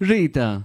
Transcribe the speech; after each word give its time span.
Rita, 0.00 0.62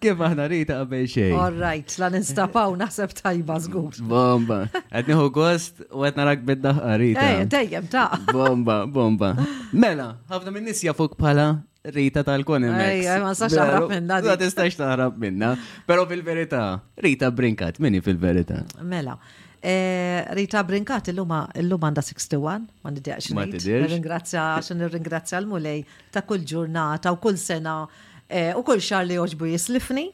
kif 0.00 0.20
aħna 0.24 0.46
Rita 0.48 0.78
għabej 0.80 1.08
xej? 1.12 1.32
All 1.36 1.58
right, 1.60 1.88
la 2.00 2.08
nistapaw 2.14 2.72
naħseb 2.80 3.10
tajba 3.18 3.58
zgur. 3.66 3.98
Bomba, 4.08 4.62
għetniħu 4.88 5.26
gost 5.36 5.82
u 5.92 6.06
għetna 6.08 6.24
rak 6.30 6.46
bid-daħqa 6.48 6.94
Rita. 7.02 7.26
Ej, 7.28 7.42
eh, 7.42 7.50
dejjem 7.52 7.90
ta' 7.92 8.06
Bomba, 8.30 8.78
bomba. 8.88 9.34
Mela, 9.76 10.08
ħafna 10.32 10.54
minn 10.56 10.68
nisja 10.70 10.94
fuq 10.96 11.18
pala 11.20 11.46
Rita 11.92 12.24
tal-Konemex. 12.24 13.04
Ej, 13.04 13.20
ma 13.20 13.34
sax 13.36 13.58
taħrab 13.60 13.90
minna. 13.92 14.22
Ma 14.30 14.38
tistax 14.46 14.80
taħrab 14.80 15.20
minna. 15.26 15.52
Pero 15.88 16.08
fil-verita, 16.08 16.64
Rita 17.04 17.28
Brinkat, 17.32 17.82
minni 17.84 18.00
fil-verita. 18.08 18.62
Mela, 18.80 19.18
eh, 19.60 20.24
Rita 20.40 20.64
Brinkat 20.64 21.12
il-luma 21.12 21.46
għanda 21.52 22.00
61, 22.12 22.66
ma 22.80 22.90
t 22.94 22.96
nidiqx. 22.98 23.36
Ma 23.36 23.44
t 23.44 23.58
tidirx. 23.60 23.92
Ringrazzja, 23.92 24.48
xin 24.64 24.88
ringrazzja 24.88 25.40
l-mulej 25.44 25.84
ta' 26.10 26.24
kull 26.24 26.48
ġurnata 26.48 27.12
u 27.12 27.20
kull 27.20 27.36
sena 27.36 27.82
Eh, 28.30 28.54
u 28.54 28.62
kull 28.62 28.78
xar 28.80 29.02
li 29.08 29.16
oġbu 29.18 29.48
jislifni, 29.50 30.04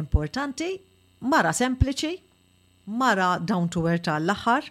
importanti, 0.00 0.70
mara 1.28 1.52
sempliċi, 1.52 2.14
mara 2.88 3.34
down 3.38 3.68
to 3.72 3.82
earth 3.90 4.06
tal 4.08 4.32
aħħar 4.32 4.68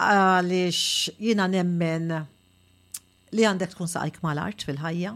għalix 0.00 0.82
jina 1.24 1.44
nemmen 1.52 2.06
li 3.36 3.44
għandek 3.48 3.72
tkun 3.74 3.90
saqajk 3.94 4.20
mal-art 4.24 4.64
fil-ħajja, 4.64 5.12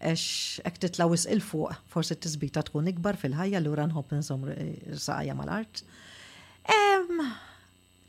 għax 0.00 0.24
ek 0.70 0.78
titla 0.86 1.06
wis 1.12 1.24
il-fuq, 1.36 1.72
forse 1.92 2.16
t-tizbita 2.16 2.64
tkun 2.70 2.88
ikbar 2.94 3.16
fil-ħajja 3.20 3.60
l 3.62 3.72
ura 3.72 3.84
nħobb 3.88 4.14
nżom 4.22 4.46
saqajja 4.96 5.36
mal-art. 5.38 5.82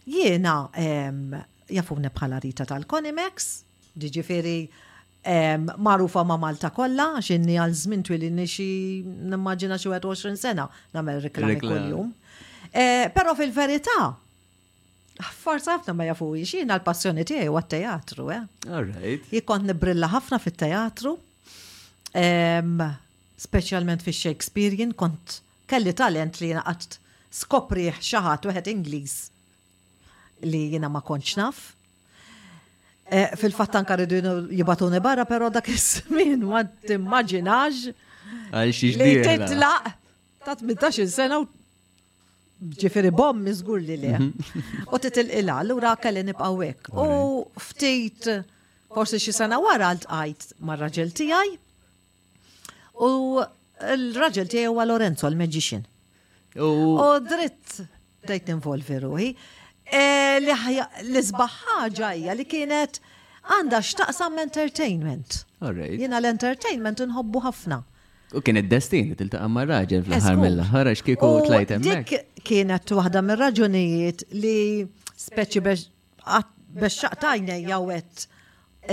Jiena 0.07 0.55
jafu 1.67 1.99
bħala 2.03 2.39
rita 2.47 2.63
tal-Konimex, 2.67 3.51
ġiġifiri 3.95 4.57
Marufa 5.25 6.23
ma' 6.25 6.37
Malta 6.37 6.71
kollha 6.73 7.19
x'inni 7.21 7.57
għal 7.61 7.75
żmien 7.77 8.01
twil 8.05 8.23
inni 8.25 8.47
xi 8.49 8.65
nimmaġina 9.05 9.77
xi 9.77 9.91
20 9.93 10.37
sena 10.41 10.65
nagħmel 10.95 11.21
reklami 11.27 11.59
kuljum. 11.61 12.09
Eh, 12.73 13.11
però 13.13 13.35
fil-verità 13.37 14.15
forsa 15.43 15.75
ħafna 15.77 15.93
ma 15.93 16.07
jafu 16.07 16.31
jiena 16.39 16.79
l-passjoni 16.79 17.25
tiegħi 17.27 17.51
huwa 17.51 17.61
t-teatru, 17.67 18.29
eh. 18.33 18.41
All 18.71 18.89
right. 18.89 19.27
Jikont 19.29 19.67
nibrilla 19.69 20.09
ħafna 20.09 20.39
fit-teatru. 20.41 21.13
Speċjalment 23.41 24.01
fi 24.05 24.13
Shakespearean 24.15 24.91
kont 24.97 25.37
kelli 25.69 25.93
talent 25.95 26.41
li 26.41 26.49
għat 26.57 26.97
skopri 27.31 27.87
xaħat 28.01 28.49
weħed 28.49 28.71
Ingliż 28.73 29.13
li 30.49 30.65
jiena 30.73 30.89
ma 30.89 31.03
kontx 31.05 31.37
naf. 31.39 31.61
Eh, 33.11 33.31
fil 33.35 33.51
anka 33.57 33.95
rridu 33.97 34.31
jibatuni 34.55 34.99
barra, 35.03 35.25
pero 35.25 35.49
dak 35.49 35.67
is-smin 35.67 36.39
ma 36.47 36.61
timmaġinax. 36.63 37.89
Għal 38.55 38.71
Li 39.01 39.15
titlaq 39.27 39.89
ta' 40.45 40.55
18 40.55 41.11
sena 41.11 41.41
u 41.43 41.47
ġifiri 42.79 43.11
bom 43.11 43.35
mizgur 43.43 43.81
li 43.83 43.97
le. 43.99 44.13
Mhm. 44.17 44.31
U 44.93 44.97
titil 45.03 45.27
ila, 45.41 45.57
l-ura 45.65 45.97
kelli 45.99 46.23
nibqawek. 46.29 46.87
U 46.95 47.47
ftit 47.59 48.23
forsi 48.91 49.17
xi 49.19 49.33
sena 49.35 49.59
wara 49.59 49.91
għalt 49.91 50.53
ma' 50.63 50.77
raġel 50.79 51.11
tijaj. 51.11 51.49
U 53.01 53.41
l-raġel 53.43 54.47
tijaj 54.47 54.71
huwa 54.71 54.87
Lorenzo, 54.87 55.27
l-magician. 55.27 55.83
U 56.55 57.19
dritt 57.27 57.81
dejt 58.23 58.55
involvi 58.55 58.99
ruħi. 59.03 59.29
Eh, 59.91 60.39
li 61.05 61.19
sbaħħa 61.21 61.77
ġajja 61.99 62.35
li 62.39 62.45
kienet 62.47 62.99
għanda 63.51 63.79
xtaqsam 63.83 64.37
entertainment. 64.39 65.41
Jina 65.59 66.21
l-entertainment 66.21 67.03
nħobbu 67.09 67.41
ħafna. 67.45 67.79
U 68.31 68.39
kienet 68.39 68.69
destin, 68.71 69.09
tiltaqa 69.19 69.49
ma' 69.51 69.65
raġel 69.67 70.05
fl 70.05 70.15
aħħar 70.15 70.37
mill-ħar, 70.39 70.89
għax 70.93 71.03
kieku 71.09 71.31
tlajt 71.49 71.73
emmek. 71.75 72.13
Kienet 72.47 72.93
waħda 72.95 73.23
mir 73.27 73.41
raġunijiet 73.43 74.23
li 74.39 74.87
speċi 75.25 75.61
biex 75.65 75.89
xaqtajna 77.01 77.59
jawet 77.67 78.29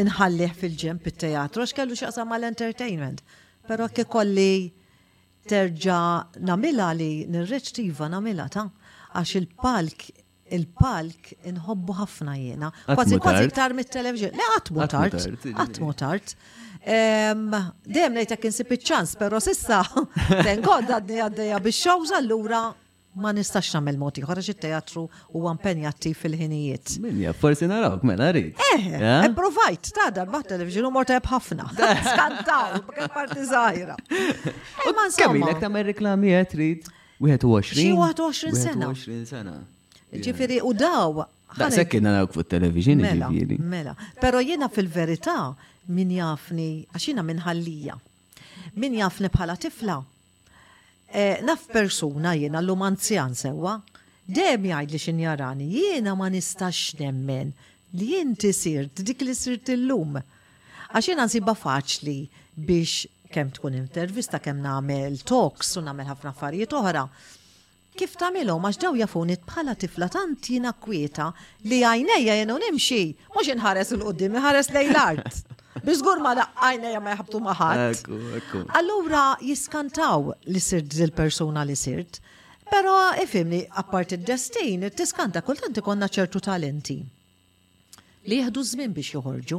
nħallih 0.03 0.51
fil-ġem 0.59 0.99
pit-teatru, 1.07 1.63
għax 1.63 1.79
kellu 1.79 1.95
xaqsam 1.97 2.33
mal-entertainment. 2.35 3.23
Pero 3.71 3.87
kikolli 3.95 4.73
terġa 5.49 6.03
namila 6.43 6.91
li 6.97 7.23
nirreċtiva 7.31 8.11
namila 8.13 8.51
ta' 8.53 8.67
għax 9.23 9.39
il-palk 9.45 10.18
il-palk 10.51 11.33
inħobbu 11.51 11.97
ħafna 12.01 12.35
jiena. 12.39 12.71
Kważi 12.89 13.19
kważi 13.21 13.47
iktar 13.49 13.75
mit-televizjon. 13.77 14.35
Le 14.39 14.49
għatmu 14.57 14.89
tart, 14.95 15.23
għatmu 15.55 15.95
tart. 16.01 16.35
Dem 16.85 18.19
nejtek 18.19 18.49
insib 18.51 18.75
ċans, 18.81 19.17
pero 19.21 19.41
sissa, 19.43 19.83
ten 20.43 20.63
god 20.65 20.93
għaddi 20.99 21.21
għaddeja 21.27 21.61
biex 21.65 21.83
xawza 21.85 22.21
l-ura 22.25 22.63
ma 23.19 23.33
nistax 23.35 23.73
namel 23.75 23.97
moti, 23.99 24.23
ħarġ 24.23 24.51
il-teatru 24.53 25.01
u 25.35 25.41
għampenjati 25.51 26.13
fil-ħinijiet. 26.15 26.99
Minja, 27.03 27.33
forsi 27.35 27.67
narawk, 27.67 28.05
mela 28.07 28.29
rrit. 28.31 28.61
Eh, 28.77 28.93
e 28.95 29.31
provajt, 29.35 29.91
ta' 29.97 30.07
darba 30.15 30.41
u 30.45 30.93
morta 30.95 31.19
ħafna. 31.19 31.67
Skantaw, 32.13 32.81
bħak 32.87 33.11
parti 33.15 33.45
zaħira. 33.49 33.97
Eh, 34.19 34.87
u 34.87 34.95
man 34.95 35.09
s-sena. 35.11 35.27
Kamilek 35.33 35.59
ta' 35.59 35.71
mer 35.73 35.89
reklami 35.91 36.31
għetrit, 36.39 36.87
21 37.19 37.75
sena. 37.75 38.87
21 38.93 39.27
sena. 39.27 39.57
Ġifiri, 40.13 40.61
u 40.65 40.73
daw. 40.73 41.25
Daqsek 41.59 41.91
kien 41.93 42.07
narawk 42.07 42.33
fuq 42.35 42.47
televizjoni. 42.49 43.05
ġifiri. 43.05 43.59
mela. 43.61 43.95
mela. 43.95 43.95
Pero 44.21 44.41
jena 44.41 44.69
fil-verità 44.69 45.55
min 45.89 46.11
jafni, 46.11 46.87
għaxina 46.93 47.25
minħallija, 47.25 47.97
min 48.77 48.97
jafni 48.99 49.29
bħala 49.33 49.57
tifla. 49.61 49.99
E, 51.13 51.41
naf 51.45 51.69
persuna 51.73 52.35
jena 52.37 52.61
l-lum 52.61 52.83
anzjan 52.89 53.35
sewa, 53.37 53.79
dem 54.25 54.65
jgħid 54.69 54.91
li 54.93 55.01
xin 55.01 55.21
jarani, 55.25 55.69
jena 55.73 56.15
ma 56.17 56.29
nistax 56.29 56.97
nemmen 57.01 57.53
li 57.97 58.11
jinti 58.15 58.53
sirt, 58.53 59.01
dik 59.01 59.25
li 59.25 59.33
sirt 59.35 59.73
l 59.73 59.87
lum 59.89 60.19
Għaxina 60.89 61.25
nsiba 61.29 61.53
faċli 61.53 62.21
biex 62.65 63.09
kem 63.33 63.51
tkun 63.53 63.75
intervista, 63.77 64.41
kem 64.41 64.57
namel 64.61 65.19
talks 65.29 65.77
u 65.77 65.83
namel 65.85 66.09
ħafna 66.09 66.31
affarijiet 66.33 66.73
oħra. 66.73 67.03
Kif 67.99 68.15
tamilom 68.19 68.63
għax 68.69 68.79
daw 68.79 68.93
jafunit 68.95 69.41
bħala 69.49 69.73
tifla 69.75 70.07
tant 70.15 70.47
jina 70.47 70.71
kwieta 70.85 71.25
li 71.67 71.81
għajnejja 71.83 72.37
jenu 72.41 72.59
nimxi, 72.63 72.99
mux 73.35 73.49
inħares 73.51 73.91
l-qoddim, 73.97 74.37
inħares 74.39 74.69
lej 74.75 74.93
l-art. 74.93 75.41
Bizgur 75.83 76.23
ma 76.23 76.37
għajneja 76.47 77.01
ma 77.03 77.17
jħabtu 77.17 77.41
maħat. 77.49 78.05
Allura 78.79 79.25
jiskantaw 79.43 80.31
li 80.47 80.63
sirt 80.63 80.95
zil 80.95 81.11
persona 81.17 81.65
li 81.67 81.75
sirt, 81.75 82.21
pero 82.71 82.95
ifimni 83.25 83.65
apparti 83.83 84.21
d 84.21 84.29
destin 84.31 84.87
tiskanta 84.95 85.43
kultant 85.43 85.83
ikonna 85.83 86.07
ċertu 86.07 86.45
talenti. 86.51 87.01
Li 88.31 88.39
jihdu 88.45 88.63
żmien 88.75 88.95
biex 88.95 89.17
joħorġu. 89.17 89.59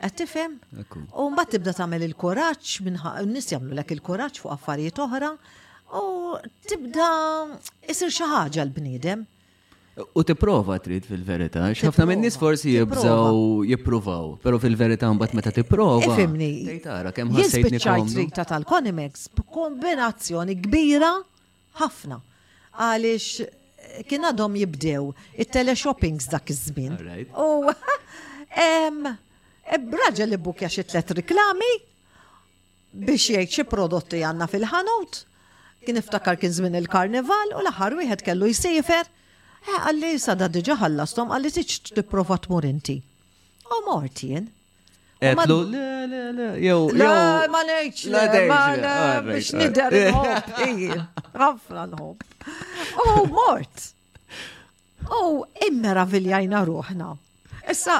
Qed 0.00 0.14
tifhem? 0.22 0.56
U 1.20 1.28
mbagħad 1.34 1.58
tibda 1.58 1.76
tagħmel 1.82 2.08
il-kuraġġ 2.08 2.76
minn 2.88 3.04
nies 3.34 3.52
jagħmlu 3.52 3.76
lek 3.82 3.90
il-kuraġġ 3.98 4.46
fuq 4.46 4.54
affarijiet 4.56 5.00
oħra 5.04 5.34
u 5.92 6.38
tibda 6.68 7.10
isir 7.90 8.10
xi 8.12 8.26
ħaġa 8.30 8.62
l-bniedem. 8.68 9.26
U 10.16 10.22
tipprova 10.24 10.78
trid 10.80 11.04
fil-verità, 11.04 11.64
xafna 11.76 12.06
minn 12.08 12.22
nis 12.24 12.36
forsi 12.40 12.72
jibżaw 12.76 13.36
jippruvaw, 13.68 14.36
però 14.40 14.56
fil-verità 14.62 15.10
mbagħad 15.12 15.36
meta 15.36 15.52
tipprova. 15.52 16.12
Ifimni. 16.14 16.78
Tara 16.84 17.10
kemm 17.16 17.34
ħassejtni 17.36 17.80
trita 18.14 18.46
tal-Konimex 18.48 19.26
kombinazzjoni 19.50 20.56
kbira 20.64 21.10
ħafna. 21.82 22.20
Għaliex 22.80 23.32
eh, 23.42 23.94
kien 24.08 24.24
għadhom 24.30 24.56
jibdew 24.62 25.02
it-teleshoppings 25.34 26.30
dak 26.32 26.48
iż-żmien. 26.54 26.94
U 27.34 27.66
raġel 30.04 30.30
li 30.32 30.38
bukja 30.40 30.70
xi 30.72 30.86
tliet 30.88 31.10
riklami 31.18 31.72
biex 33.02 33.34
jgħid 33.34 33.52
xi 33.58 33.66
prodotti 33.70 34.22
għandna 34.24 34.48
fil-ħanut 34.50 35.24
kien 35.84 35.98
iftakar 36.02 36.36
kien 36.40 36.52
żmien 36.56 36.76
il-karneval 36.80 37.54
u 37.56 37.60
l-aħħar 37.64 37.96
wieħed 38.00 38.24
kellu 38.26 38.48
jsejfer, 38.52 39.08
jsifer. 39.08 39.36
Eh, 39.66 39.78
għalli 39.88 40.10
sada 40.22 40.48
diġa 40.52 40.76
ħallastom 40.82 41.32
għalli 41.34 41.52
tiċ 41.56 41.76
tipprova 41.98 42.38
tmur 42.44 42.66
inti. 42.68 42.98
U 43.70 43.80
mort 43.88 44.22
jien. 44.26 44.48
Etlu, 45.20 45.56
le, 45.68 45.86
le, 46.10 46.20
le, 46.36 46.44
jow. 46.64 46.86
ma 47.52 47.60
neċ, 47.68 47.98
ma 48.08 48.60
ah, 48.60 49.18
biex 49.26 49.50
ah. 49.52 49.60
nider 49.60 49.96
U 53.04 53.26
mort. 53.28 53.84
U 55.10 55.20
immera 55.68 56.06
viljajna 56.08 56.62
ruħna. 56.64 57.10
Issa, 57.68 57.98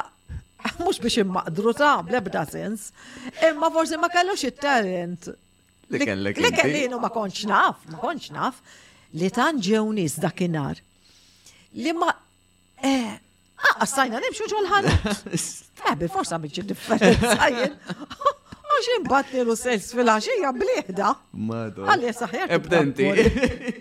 mux 0.81 0.97
biex 1.03 1.21
immaqdru 1.25 1.75
ta' 1.77 1.99
ebda 2.21 2.41
sens. 2.49 2.89
Imma 3.49 3.69
forsi 3.73 4.01
ma 4.01 4.09
kellux 4.09 4.49
it-talent 4.49 5.29
Li 5.91 5.99
kellek. 6.05 6.35
kellinu 6.57 6.99
ma 7.03 7.09
konċ 7.13 7.47
naf, 7.51 7.81
ma 7.91 7.99
konċ 7.99 8.33
naf 8.35 8.59
li 9.19 9.29
tan 9.35 9.59
ġewnis 9.59 10.17
dakinar. 10.23 10.79
Li 11.83 11.93
ma. 11.95 12.11
Eh, 12.81 13.09
ah, 13.61 13.75
assajna 13.87 14.21
nimxu 14.23 14.47
ġolħan. 14.55 14.89
Eh, 15.81 15.95
bi 15.97 16.05
forsa 16.13 16.37
bieċi 16.37 16.61
differenza 16.69 17.31
għaxin 17.47 19.05
batni 19.09 19.41
lu 19.47 19.55
sens 19.57 19.87
fil-ħaxija 19.95 20.51
bliħda. 20.53 21.07
Madu. 21.47 21.87
Għalli 21.89 22.11
saħjar. 22.19 22.51
Ebdenti. 22.59 23.07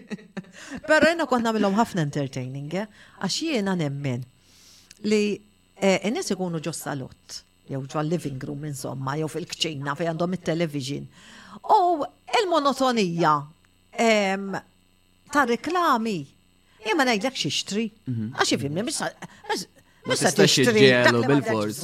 Pero 0.88 1.10
jena 1.12 1.26
konna 1.28 1.52
millom 1.52 1.76
ħafna 1.76 2.00
entertaining, 2.06 2.72
eh, 2.80 3.04
għax 3.20 3.36
jena 3.50 3.76
nemmen 3.76 4.24
li 5.12 5.20
eh, 5.36 6.00
n-nis 6.08 6.32
ikunu 6.32 6.62
ġossalot 6.64 7.42
jew 7.70 7.84
ġwa 7.86 8.02
living 8.08 8.42
room 8.48 8.64
insomma, 8.68 9.16
jew 9.20 9.28
fil-kċina 9.30 9.94
fej 9.98 10.10
għandhom 10.12 10.34
il-television. 10.36 11.06
U 11.76 12.02
il-monotonija 12.40 13.34
ta' 15.30 15.44
reklami, 15.48 16.18
jema 16.88 17.06
ngħidlek 17.06 17.38
xixtri, 17.44 17.88
mhm. 18.10 18.28
għaxi 18.40 18.60
li 18.66 18.84
mis 18.84 19.00
sa' 20.24 20.32
tixtri. 20.38 20.86
bil-fors, 21.30 21.82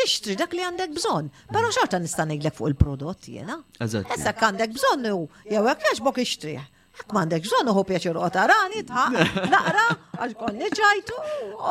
tixtri 0.00 0.34
dak 0.40 0.56
li 0.56 0.64
għandek 0.66 0.96
bżonn, 0.96 1.30
però 1.54 1.70
xorta 1.74 2.00
nista' 2.02 2.26
ngħidlek 2.26 2.56
fuq 2.58 2.72
il-prodott 2.72 3.28
Eżatt. 3.30 4.10
Issa 4.16 4.34
għandek 4.34 4.74
bżonn 4.74 5.06
jew 5.12 5.64
hekk 5.68 6.04
bok 6.06 6.18
ixtrih. 6.24 6.64
Mandek 7.12 7.44
ġon 7.48 7.70
uħu 7.70 8.28
tarani, 8.34 8.82
ta' 8.84 9.08
naqra, 9.12 9.86
għax 10.18 10.34
konni 10.38 10.68
ċajtu, 10.72 11.14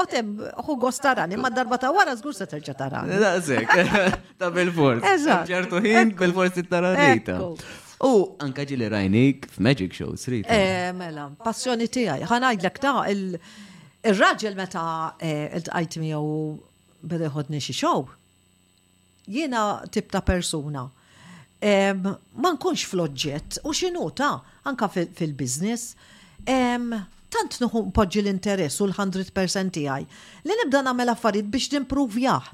otem 0.02 0.32
uħu 0.64 0.78
gostarani, 0.82 1.36
ma 1.38 1.50
darba 1.54 1.78
ta' 1.78 1.92
għara 1.92 2.16
zgur 2.18 2.34
se 2.38 2.46
terġa 2.48 2.74
tarani. 2.80 3.14
Zek, 3.42 3.68
ta' 4.40 4.50
bil 4.50 4.72
fors 4.74 5.04
Eżat. 5.04 5.46
ċertu 5.50 5.82
ħin 5.84 6.14
bil 6.18 6.34
fors 6.34 6.58
it-taranita. 6.58 7.38
U 8.08 8.12
anka 8.46 8.64
ġili 8.70 8.88
rajnik 8.94 9.48
f'Magic 9.56 9.94
Shows, 9.98 10.28
rrit. 10.30 10.46
Eh, 10.54 10.92
mela, 10.94 11.30
passjoni 11.44 11.88
tijaj. 11.88 12.24
Ħanajdlek 12.30 12.80
ta' 12.84 12.96
il-raġel 13.12 14.56
meta 14.60 14.84
eh, 15.20 15.50
il 15.58 15.66
tajtmi 15.68 16.08
miegħu 16.12 16.38
bada 17.04 17.32
xie 17.36 17.62
xi 17.68 17.74
show. 17.78 18.08
Jiena 19.28 19.84
tip 19.92 20.10
ta' 20.12 20.22
persuna 20.24 20.86
ma 22.36 22.52
nkunx 22.54 22.86
fl-oġġett 22.86 23.58
u 23.66 23.74
xinuta 23.74 24.36
anka 24.70 24.90
fil-biznis. 24.94 25.90
Tant 27.28 27.58
nuħu 27.60 27.88
poġġi 27.96 28.22
l-interess 28.24 28.80
u 28.84 28.88
l-100% 28.88 29.74
tijaj 29.76 30.06
li 30.48 30.56
nibda 30.62 30.80
namel 30.86 31.12
affarijiet 31.16 31.50
biex 31.52 31.74
nimprovjaħ. 31.74 32.46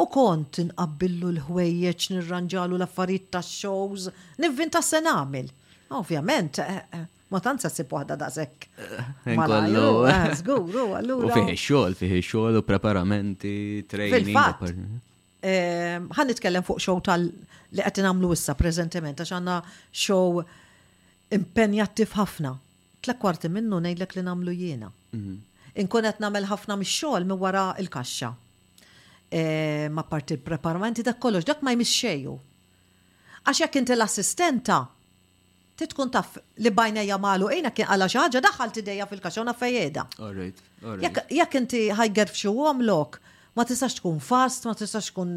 U 0.00 0.06
kont 0.08 0.62
nqabbillu 0.70 1.34
l-ħwejjeċ, 1.34 2.12
nirranġalu 2.14 2.78
l-affarijiet 2.78 3.26
ta' 3.34 3.42
shows, 3.44 4.06
nivvinta 4.40 4.80
se 4.80 5.02
namil. 5.04 5.50
Ovvjament, 5.92 6.62
eh, 6.64 6.78
eh, 6.96 7.04
ma 7.28 7.42
tant 7.44 7.60
se 7.60 7.68
sib 7.68 7.92
waħda 7.92 8.16
daqshekk. 8.16 8.68
Eh, 9.28 9.36
Kollu. 9.36 9.86
Żguru, 10.40 10.86
U 10.96 11.28
fiħi 11.28 11.52
xogħol, 11.60 11.98
fiħi 12.00 12.24
xogħol 12.24 12.62
u 12.62 12.66
preparamenti, 12.70 13.54
training. 13.84 15.11
Ehm, 15.42 16.04
ħan 16.14 16.28
nitkellem 16.30 16.62
fuq 16.62 16.78
show 16.84 17.00
tal 17.02 17.24
li 17.26 17.82
qed 17.82 18.02
nagħmlu 18.04 18.28
issa 18.32 18.54
prezentiment, 18.54 19.18
għax 19.24 19.32
għandna 19.40 19.56
show 20.04 20.38
impenjattiv 21.34 22.12
ħafna. 22.14 22.52
Tlek 23.02 23.18
kwarti 23.24 23.50
minnu 23.50 23.80
ngħidlek 23.82 24.14
li 24.20 24.24
nagħmlu 24.28 24.54
jiena. 24.54 24.90
Mhm. 25.16 25.34
Inkun 25.82 26.06
qed 26.12 26.22
nagħmel 26.22 26.46
ħafna 26.52 26.78
mix-xogħol 26.84 27.26
minn 27.26 27.42
wara 27.42 27.64
l-kaxxa. 27.82 28.30
Ma 28.30 29.40
ehm, 29.42 29.98
parti 30.08 30.36
l-preparamenti 30.38 31.02
dak 31.10 31.18
kollox, 31.18 31.48
dak 31.50 31.62
ma 31.66 31.74
jmiss 31.74 31.98
xejju. 32.04 32.38
Għax 33.44 33.62
jekk 33.64 33.80
inti 33.82 33.96
l-assistenta, 33.98 34.78
titkun 35.74 36.10
taf 36.14 36.36
li 36.62 36.70
bajna 36.70 37.02
jamalu 37.02 37.50
ejna 37.56 37.74
kien 37.74 37.88
għala 37.90 38.06
xaħġa 38.06 38.42
daħħal 38.46 38.74
tidejja 38.78 39.10
fil-kaxxa 39.10 39.42
u 39.50 39.56
fejjeda. 39.58 40.06
Jekk 41.30 41.54
inti 41.64 41.82
ħajger 41.98 42.30
għom 42.38 42.86
lok, 42.86 43.18
ma 43.56 43.64
tistax 43.68 43.94
tkun 43.98 44.18
fast, 44.20 44.64
ma 44.68 44.74
tistax 44.78 45.10
tkun 45.10 45.32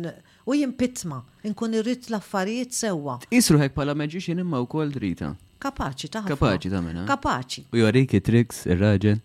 u 0.48 0.56
jimpitma, 0.56 1.22
nkun 1.44 1.74
irrit 1.80 2.08
l-affarijiet 2.12 2.74
sewwa. 2.76 3.18
Isru 3.36 3.60
hekk 3.60 3.76
pala 3.76 3.96
meġiċin 3.98 4.40
imma 4.44 4.62
u 4.64 4.68
kol 4.72 4.92
drita. 4.96 5.34
Kapaċi 5.66 6.10
ta' 6.14 6.22
Kapaċi 6.28 6.72
ta' 6.72 6.82
minna. 6.86 7.04
Kapaċi. 7.10 7.66
U 7.74 7.80
jorik 7.82 8.16
triks 8.24 8.66
ir-raġel. 8.70 9.22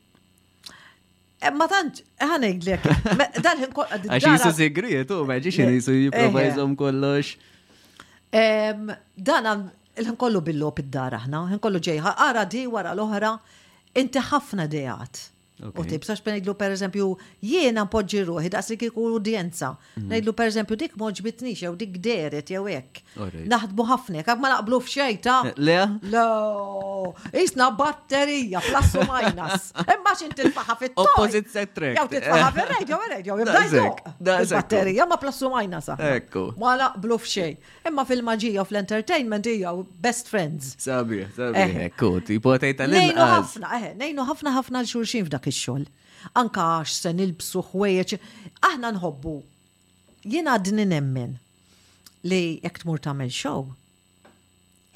Eh, 1.43 1.51
ma 1.57 1.67
tant, 1.73 2.03
eh, 2.19 2.27
ħan 2.27 2.45
eglek. 2.51 2.83
Dalħin 3.45 3.71
kol. 3.73 3.87
Għax 3.97 4.27
jisu 4.27 4.53
segret, 4.59 5.11
u 5.17 5.25
meġiċin 5.29 5.69
eh, 5.71 5.77
jisu 5.79 5.95
jiprofa 6.05 6.45
jizom 6.47 6.75
kollox. 6.81 7.35
Dan 8.31 9.53
il 10.01 10.07
ħan 10.11 10.17
kollu 10.21 10.43
billu 10.45 10.73
id-dar 10.83 11.17
aħna, 11.23 11.45
ħin 11.55 11.61
kollu 11.63 11.81
ġejħa, 11.87 12.17
għara 12.27 12.45
di 12.53 12.67
wara 12.71 12.93
l-oħra, 12.97 13.35
inti 14.01 14.21
ħafna 14.31 14.69
dejat 14.71 15.27
U 15.61 15.85
tip, 15.85 16.05
sax 16.09 16.21
penidlu 16.25 16.55
per 16.57 16.73
eżempju, 16.73 17.07
jiena 17.45 17.83
mpoġġi 17.85 18.21
ruħi, 18.25 18.51
daqs 18.53 18.71
li 18.73 18.77
kiku 18.81 19.05
udjenza. 19.19 19.73
Mhm. 19.97 20.09
Nejdlu 20.09 20.33
per 20.33 20.49
eżempju, 20.51 20.77
dik 20.77 20.95
moġbitni 20.99 21.53
jew 21.57 21.75
dik 21.77 21.99
deret 22.01 22.49
jew 22.51 22.65
hekk. 22.69 23.01
Naħdmu 23.51 23.85
ħafna, 23.91 24.23
għak 24.25 24.41
ma 24.41 24.51
laqblu 24.55 24.79
fxejta. 24.87 25.35
Eh, 25.47 25.53
le? 25.59 25.81
Lo, 26.13 27.15
isna 27.43 27.71
batterija, 27.77 28.63
plus 28.69 28.95
u 28.95 29.05
minus. 29.11 29.73
Imma 29.97 30.15
xin 30.17 30.33
tilfaħa 30.39 30.79
fit 30.79 30.93
Opposite 30.97 31.51
set 31.51 31.75
track. 31.75 31.99
Jew 31.99 32.09
titfaħa 32.17 32.51
fit 32.57 32.71
radio, 32.79 32.99
radio, 33.11 33.37
jibda 33.37 34.41
Batterija 34.61 35.07
ma 35.07 35.17
plassu 35.17 35.51
u 35.51 35.57
minus. 35.59 35.91
Ekku. 35.99 36.47
Ma 36.59 36.77
naqblu 36.77 37.19
fxej. 37.21 37.57
Imma 37.89 38.05
fil-maġija 38.07 38.63
u 38.63 38.65
fl-entertainment 38.65 39.45
hija 39.47 39.75
best 40.01 40.29
friends. 40.33 40.75
Sabi, 40.81 41.21
sabi. 41.37 41.59
Eh. 41.59 41.91
Ekku, 41.91 42.15
tipo 42.25 42.57
tejta 42.59 42.89
l-inqas. 42.89 43.59
Nejnu 43.61 44.25
ħafna, 44.25 44.25
eh, 44.25 44.27
ħafna 44.31 44.57
ħafna 44.57 44.85
l-xurxin 44.87 45.29
f'dak 45.29 45.49
fix-xogħol. 45.51 45.85
Anka 46.37 46.65
għax 46.81 46.97
se 47.03 47.13
nilbsu 47.17 47.63
ħwejjeġ, 47.71 48.17
aħna 48.71 48.91
nħobbu. 48.99 49.35
Jiena 50.29 50.59
din 50.61 50.83
nemmen 50.93 51.37
li 52.29 52.41
jekk 52.63 52.83
tmur 52.83 53.01
tagħmel 53.01 53.31
xow 53.33 53.71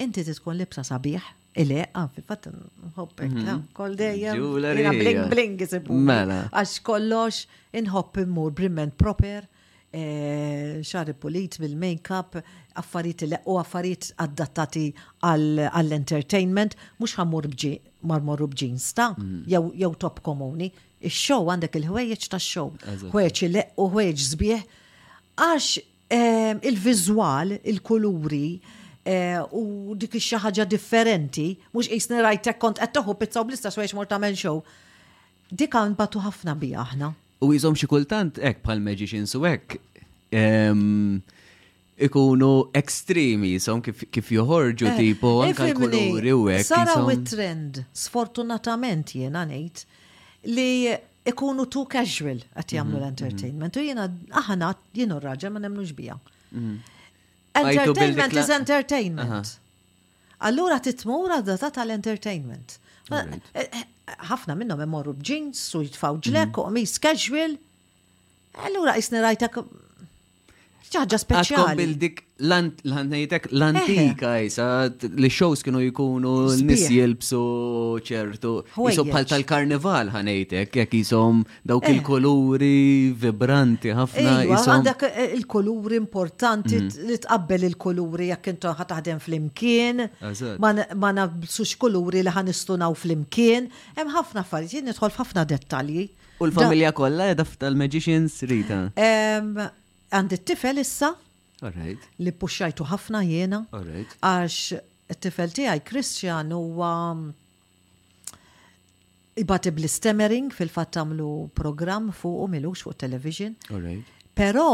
inti 0.03 0.23
titkun 0.27 0.57
libsa 0.59 0.83
sabiħ, 0.85 1.31
Ile, 1.55 1.85
għan 1.85 2.07
ah, 2.09 2.09
fil-fat, 2.11 2.47
nħobbek, 2.91 3.29
mhm. 3.31 3.43
ah, 3.47 3.59
kol 3.77 3.93
dejja. 3.95 4.33
Jina 4.35 4.89
bling 4.91 5.21
bling 5.31 5.53
jisibu. 5.63 5.95
Mela. 6.03 6.41
Għax 6.51 6.81
kollox, 6.83 7.37
nħobb 7.79 8.19
immur 8.25 8.49
brimment 8.51 8.97
proper, 8.99 9.45
eh, 9.95 10.83
xari 10.83 11.15
pulit 11.15 11.55
bil-make-up, 11.63 12.35
affarijiet 12.75 13.39
u 13.47 13.55
affarijiet 13.61 14.09
adattati 14.25 14.89
għall-entertainment, 15.31 16.75
mux 16.99 17.15
ħammur 17.21 17.47
bġi 17.55 17.71
marmorru 18.09 18.49
b'ġins 18.51 18.85
ta' 18.95 19.09
mm. 19.17 19.43
jew 19.49 19.91
top 20.01 20.21
komuni. 20.25 20.71
Ix-show 21.05 21.49
għandek 21.51 21.77
il-ħwejjeġ 21.81 22.27
ta' 22.33 22.41
show 22.41 22.71
ħwejjeġ 23.11 23.43
il 23.49 23.61
u 23.81 23.89
ħwejjeġ 23.91 24.23
zbieħ. 24.29 24.65
Għax 25.45 25.69
ehm, 26.17 26.61
il-viżwal, 26.71 27.55
il-kuluri, 27.73 28.47
eh, 29.03 29.41
u 29.51 29.95
dik 29.99 30.15
xi 30.17 30.39
ħaġa 30.45 30.67
differenti, 30.71 31.49
mhux 31.73 31.91
qisni 31.91 32.23
rajtek 32.25 32.61
kont 32.63 32.81
qed 32.81 32.95
toħu 32.97 33.17
pizza 33.21 33.43
u 33.43 33.49
blista 33.51 33.73
xwejx 33.73 33.97
mort 33.99 34.11
tagħmel 34.13 34.37
show. 34.39 34.61
Dik 35.51 35.75
għan 35.77 35.97
batu 35.99 36.23
ħafna 36.25 36.55
bija 36.61 36.83
aħna. 36.85 37.13
U 37.45 37.51
jizom 37.53 37.75
xi 37.77 37.89
kultant 37.91 38.39
hekk 38.41 38.63
bħal 38.65 38.81
magicians 38.85 39.35
u 39.37 39.43
hekk 39.49 39.77
ehm, 40.33 41.19
ikunu 41.99 42.69
ekstremi, 42.75 43.55
som 43.63 43.79
kif, 43.83 44.03
joħorġu 44.35 44.87
eh, 44.91 44.95
tipo 44.99 45.33
anka 45.45 45.67
l 45.69 45.75
kuluri 45.79 46.33
u 46.35 46.47
hekk. 46.51 46.67
Sara 46.67 46.97
u 47.03 47.11
trend, 47.23 47.81
sfortunatament 47.95 49.13
jiena 49.15 49.45
ngħid 49.47 49.83
li 50.55 50.67
ikunu 51.31 51.67
too 51.71 51.85
casual 51.89 52.41
qed 52.53 52.75
jagħmlu 52.77 52.97
mhm, 52.97 53.03
l-entertainment 53.03 53.77
mhm. 53.77 53.79
u 53.79 53.85
jiena 53.87 54.09
aħna 54.43 54.73
jenu 54.99 55.21
raġel 55.23 55.55
ma 55.55 55.63
nemlux 55.63 55.95
ġbija. 55.95 56.17
Mhm. 56.51 56.75
Entertainment 57.55 58.33
is 58.43 58.49
entertainment. 58.51 59.53
Allura 60.43 60.81
titmur 60.83 61.31
data 61.47 61.69
tal-entertainment. 61.77 62.75
Eh, 63.07 63.39
eh, 63.63 63.87
ħafna 64.33 64.57
minnhom 64.59 64.81
imorru 64.83 65.13
b'jeans 65.21 65.63
u 65.79 65.85
jitfaw 65.85 66.19
ġlek 66.27 66.59
u 66.61 66.67
mis 66.75 66.99
casual. 66.99 67.55
Allura 68.67 68.97
jisni 68.99 69.21
rajtak 69.23 69.63
ċaġa 70.93 71.17
speċjali. 71.21 71.63
Għakom 71.63 71.75
bil 71.79 72.13
l-għandajtek 72.35 73.45
l-antika 73.55 74.33
eh. 74.39 74.45
jisa, 74.47 74.65
li 75.15 75.29
shows 75.31 75.61
kienu 75.63 75.79
jikunu 75.85 76.33
n-nis 76.51 76.83
jilbsu 76.91 77.39
ċertu. 78.05 78.51
Jisom 78.75 79.07
bħal 79.11 79.27
tal-karneval 79.29 80.11
ħanajtek, 80.15 80.75
jek 80.81 80.97
jisom 80.99 81.41
dawk 81.63 81.87
eh. 81.87 81.93
il-koluri 81.95 83.13
vibranti 83.23 83.93
ħafna. 83.95 84.35
Għandak 84.57 85.07
eh, 85.13 85.29
il-koluri 85.37 85.99
importanti 86.01 86.77
mm. 86.77 87.07
li 87.07 87.19
tqabbel 87.23 87.67
il-koluri 87.69 88.29
jek 88.33 88.51
intu 88.53 88.75
ħataħdem 88.81 89.23
fl-imkien, 89.23 90.03
ma 90.99 91.13
nabsux 91.21 91.75
koluri 91.85 92.25
li 92.27 92.35
ħanistunaw 92.35 92.99
fl-imkien. 92.99 93.71
Hemm 93.99 94.13
ħafna 94.19 94.43
affarijiet, 94.45 94.85
nidħol 94.91 95.15
ħafna 95.17 95.47
dettalji. 95.55 96.09
U 96.43 96.49
l-familja 96.49 96.89
kollha 96.91 97.29
edha 97.31 97.45
tal-Magicians 97.63 98.41
Rita 98.51 98.87
għand 100.13 100.35
t-tifel 100.43 100.81
issa 100.81 101.13
li 102.19 102.31
puxxajtu 102.33 102.85
ħafna 102.91 103.23
jena 103.25 103.63
għax 103.79 104.81
t-tifel 105.09 105.53
tiegħi 105.55 105.83
Kristjan 105.87 106.51
huwa 106.53 106.89
mm, 107.13 107.31
ibati 109.43 109.71
bl 109.73 109.87
istemering 109.89 110.53
fil-fat 110.53 110.93
tamlu 110.97 111.31
program 111.57 112.11
fuq 112.13 112.45
u 112.45 112.45
milux 112.51 112.85
fuq 112.85 112.95
television. 113.01 113.57
Pero 114.35 114.67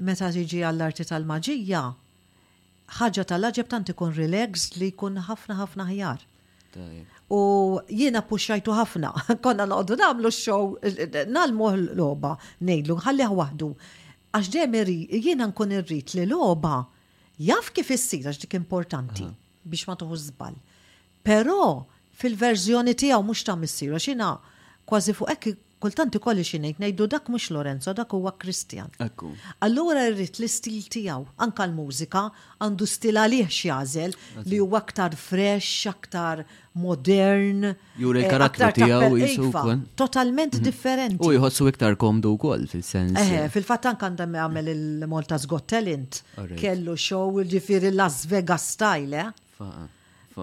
meta 0.00 0.28
tiġi 0.32 0.62
għall-arti 0.64 1.06
tal-maġija, 1.08 1.84
ħaġa 3.00 3.24
tal 3.32 3.46
ħagġa 3.48 3.64
tant 3.72 3.92
ikun 3.92 4.12
relaxed 4.16 4.76
li 4.80 4.90
kun 4.92 5.16
ħafna 5.26 5.56
ħafna 5.62 5.86
ħjar. 5.90 6.26
U 7.34 7.40
jiena 7.88 8.22
puxxajtu 8.30 8.74
ħafna, 8.74 9.10
konna 9.44 9.66
noqdu 9.70 9.96
namlu 10.00 10.30
x-show, 10.32 10.76
nalmu 11.34 11.72
l-loba, 11.74 12.36
nejlu, 12.68 12.98
ħalli 13.06 13.26
għahdu. 13.26 13.72
Għax 14.30 14.50
dejjem 14.54 14.74
jiena 15.22 15.46
nkun 15.50 15.72
irrid 15.74 16.12
li 16.14 16.24
logħba 16.30 16.74
jaf 17.46 17.72
kif 17.74 17.90
issir 17.96 18.28
għax 18.30 18.38
dik 18.44 18.54
importanti 18.60 19.26
biex 19.66 19.88
ma 19.88 19.96
toħu 19.98 20.18
żball. 20.22 20.58
Però 21.26 21.56
fil-verżjoni 22.20 22.94
tiegħu 23.00 23.24
mhux 23.26 23.42
ta' 23.48 23.56
missier 23.62 23.96
għax 23.96 24.10
jiena 24.12 24.30
kważi 24.90 25.16
fuq 25.18 25.32
hekk 25.34 25.56
tanti 25.88 26.18
kolli 26.20 26.44
xinejt 26.44 26.76
ngħidu 26.82 27.06
dak 27.12 27.28
mhux 27.32 27.46
Lorenzo, 27.54 27.94
dak 27.96 28.12
huwa 28.12 28.34
Kristjan. 28.36 28.90
Allura 29.64 30.02
rrit 30.10 30.36
l-istil 30.36 30.82
tiegħu, 30.92 31.24
anka 31.40 31.64
l-mużika 31.64 32.26
għandu 32.60 32.86
stil 32.90 33.16
għalih 33.20 33.48
x'jażel 33.48 34.12
li 34.50 34.58
huwa 34.60 34.82
aktar 34.82 35.16
fresh, 35.16 35.88
aktar 35.88 36.44
modern. 36.76 37.70
Juri 37.98 38.24
eh, 38.24 38.28
l-karattru 38.28 38.68
tiegħu 38.76 39.20
jisu 39.22 39.46
iva, 39.48 39.78
Totalment 39.96 40.58
mhm. 40.58 40.64
differenti. 40.68 41.20
U 41.24 41.32
jħossu 41.38 41.70
iktar 41.72 41.96
komdu 42.00 42.34
wkoll 42.36 42.68
fil-sens. 42.70 43.16
Eh, 43.24 43.46
fil-fatt 43.56 43.88
anke 43.94 44.04
għandha 44.10 44.26
għamel 44.34 44.68
il-Malta's 44.74 45.48
Got 45.48 45.70
Talent 45.72 46.20
kellu 46.60 46.96
show 47.00 47.40
ġifiri 47.40 47.94
Las 47.96 48.26
Vegas 48.28 48.68
style. 48.76 49.30
Eh. 49.60 49.72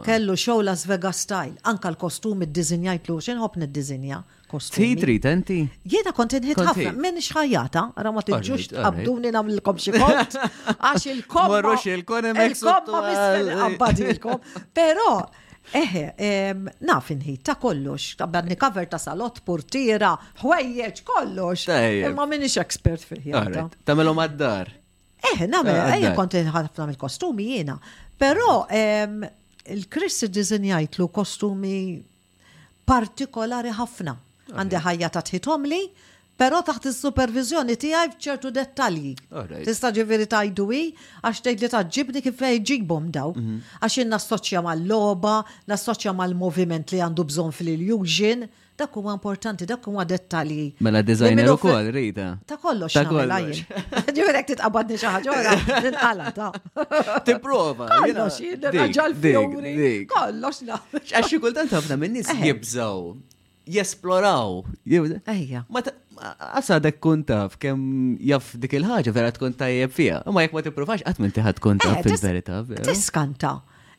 Kellu 0.03 0.35
show 0.35 0.61
Las 0.63 0.85
Vegas 0.85 1.17
style, 1.23 1.55
anka 1.71 1.89
l-kostumi 1.93 2.45
d-dizinjajt 2.49 3.05
xin 3.07 3.19
xinħob 3.29 3.53
nid-dizinja 3.61 4.17
kostumi. 4.51 4.89
Tidri, 4.91 5.15
tenti? 5.23 5.57
Jiena 5.87 6.11
kont 6.15 6.35
inħit 6.35 6.59
ħafna, 6.69 6.91
Men 7.07 7.21
xħajata, 7.23 7.83
rama 8.03 8.23
t-ġuġt, 8.27 8.75
abduni 8.89 9.31
namlikom 9.31 9.79
xi 9.79 9.93
kont, 9.95 10.35
għax 10.89 11.05
il-kom. 11.07 11.53
Marrux 11.53 11.85
il-kon 11.87 12.27
Il-komma 12.35 13.93
mis 13.95 14.25
kom 14.25 14.43
Pero, 14.75 15.07
eħe, 15.71 16.03
naf 16.89 17.13
inħit 17.15 17.45
ta' 17.47 17.55
kollox, 17.63 18.17
ta' 18.19 18.27
badni 18.33 18.59
cover 18.59 18.89
ta' 18.91 18.99
salot, 18.99 19.39
portira, 19.47 20.11
ħwejjeġ, 20.43 21.03
kollox. 21.07 21.67
Ma 22.11 22.27
minix 22.27 22.59
expert 22.59 23.07
fil-ħjata. 23.07 23.69
melu 23.95 24.17
maddar. 24.19 24.75
Eħe, 25.31 25.47
namel, 25.47 25.79
eħe 25.95 26.11
kont 26.19 26.39
ħafna 26.51 26.91
mill-kostumi 26.91 27.53
jiena. 27.55 27.79
Pero, 28.17 28.65
il 29.69 29.87
kristi 29.89 30.27
dizinjajt 30.29 30.97
lu 30.99 31.07
kostumi 31.11 32.03
partikolari 32.87 33.71
ħafna. 33.77 34.13
Għandi 34.55 34.81
ħajja 34.85 35.09
ta' 35.11 35.57
li, 35.67 35.81
pero 36.37 36.61
taħt 36.63 36.87
il-supervizjoni 36.91 37.75
tiegħi 37.75 38.13
f'ċertu 38.13 38.51
dettalji. 38.53 39.15
Tista' 39.67 39.91
ġifieri 39.91 40.27
tajduwi 40.31 40.81
għax 41.27 41.41
tgħid 41.47 41.61
li 41.61 41.69
ta' 41.73 41.83
ġibni 41.97 42.21
kif 42.23 42.39
ġibhom 42.69 43.09
daw. 43.11 43.33
Mhm. 43.35 43.57
Għax 43.81 44.07
nassoċja 44.07 44.63
mal-loba, 44.69 45.41
nassoċja 45.67 46.15
mal-moviment 46.15 46.91
li 46.95 46.99
għandu 47.03 47.23
bżonn 47.31 47.51
fil-illusion, 47.59 48.47
dak 48.77 48.91
huwa 48.95 49.13
importanti, 49.13 49.65
dak 49.65 49.85
huwa 49.85 50.05
dettalji. 50.05 50.75
Mela 50.79 51.01
designer 51.07 51.49
ukoll 51.55 51.89
rita. 51.95 52.27
Ta' 52.49 52.59
kollox 52.61 52.93
nagħmel 52.95 53.33
għajjin. 53.33 53.71
Ġifier 54.17 54.39
titqabadni 54.51 54.99
xi 55.01 55.13
ħaġa 55.15 55.31
ora, 55.33 55.55
ninqala 55.85 56.27
ta'. 56.37 56.51
Tipprova. 57.27 57.89
Kollox 57.95 58.37
jirraġal 58.45 59.17
fjuri. 59.17 59.89
Kollox 60.13 60.61
nagħmel. 60.69 61.07
Għax 61.09 61.33
xi 61.33 61.41
kultant 61.45 61.73
ħafna 61.75 61.97
min-nies 62.03 62.31
jibżgħu 62.37 63.17
jesploraw. 63.77 64.61
Ejja. 65.33 65.65
Asa 66.37 66.77
dak 66.81 67.01
kun 67.03 67.25
taf, 67.29 67.57
kem 67.61 67.81
jaff 68.29 68.53
dik 68.61 68.77
il-ħagġa 68.79 69.13
vera 69.17 69.33
tkun 69.35 69.57
tajjeb 69.59 69.93
fija. 69.93 70.21
Ma 70.33 70.45
jek 70.45 70.53
ma 70.55 70.63
t-provax, 70.69 71.03
għatmen 71.09 71.33
tiħad 71.35 71.59
kun 71.65 71.81
fil-verita. 71.83 72.61
Tiskanta. 72.87 73.57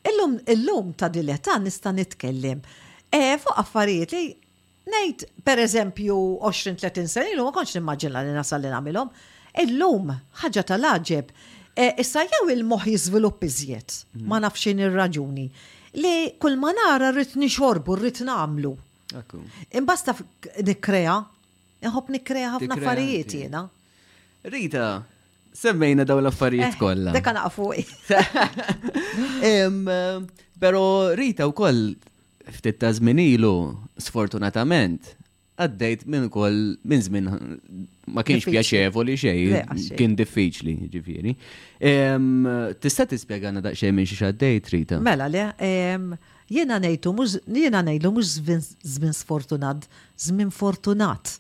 Illum, 0.09 0.39
illum 0.55 0.93
ta' 0.95 1.11
diletta 1.13 1.59
nista' 1.61 1.91
nitkellem. 1.95 2.63
E, 3.13 3.19
fuq 3.43 3.59
affarijiet 3.61 4.13
li 4.15 4.25
Nejt, 4.91 5.25
per 5.45 5.59
eżempju, 5.63 6.15
20-30 6.43 7.09
sen 7.13 7.29
ilu 7.35 7.45
ma 7.49 7.53
konċ 7.57 7.77
nimmaġina 7.79 8.23
li 8.25 8.33
nasal 8.37 8.63
li 8.65 8.71
namilom. 8.73 9.11
Illum, 9.63 10.13
ħagġa 10.43 10.65
tal-ħagġeb, 10.71 11.33
e, 11.83 11.89
issa 12.05 12.23
jew 12.29 12.49
il-moħ 12.55 12.87
jizvilupp 12.93 13.45
iżjed, 13.49 13.97
ma 14.23 14.39
mm. 14.39 14.39
nafxin 14.47 14.81
ir-raġuni, 14.87 15.47
li 16.01 16.13
kull 16.41 16.57
ma 16.63 16.73
nara 16.77 17.11
rrit 17.15 17.35
nixorbu, 17.43 17.99
rrit 18.01 18.23
namlu. 18.29 18.73
Imbasta 19.81 20.15
nikkrea, 20.65 21.19
nħob 21.89 22.11
nikkrea 22.17 22.55
ħafna 22.57 22.79
affarijiet 22.79 23.37
jena. 23.43 23.65
Rita, 24.53 24.89
semmejna 25.59 26.07
daw 26.09 26.21
l-affarijiet 26.23 26.77
eh, 26.77 26.81
kollha. 26.81 27.17
Dek 27.17 27.33
naqfu. 27.37 27.73
Eh, 29.43 29.97
Pero 30.59 30.81
Rita 31.19 31.47
u 31.47 31.53
koll 31.57 31.79
ftit 32.53 32.79
ta' 32.81 32.93
ilu, 33.01 33.77
sfortunatament, 33.99 35.15
għaddejt 35.59 36.05
minn 36.07 36.29
kol 36.31 36.55
minn 36.87 37.03
żmien 37.03 37.27
ma 38.15 38.23
kienx 38.23 38.47
pjaċevoli 38.47 39.17
xej, 39.19 39.65
kien 39.99 40.15
diffiċli 40.15 40.77
ġifiri. 40.89 41.33
Tista' 42.79 43.07
tispjegana 43.11 43.61
daqxej 43.61 43.93
minn 43.93 44.07
xiex 44.07 44.23
għaddejt 44.31 44.71
Rita? 44.73 45.01
Mela 45.03 45.27
le, 45.29 45.47
jiena 46.49 46.79
ngħidu 46.79 47.13
mhux 47.19 47.39
jiena 47.47 47.83
żmien 47.83 49.17
sfortunat, 49.19 49.89
żmien 50.19 50.51
fortunat. 50.55 51.37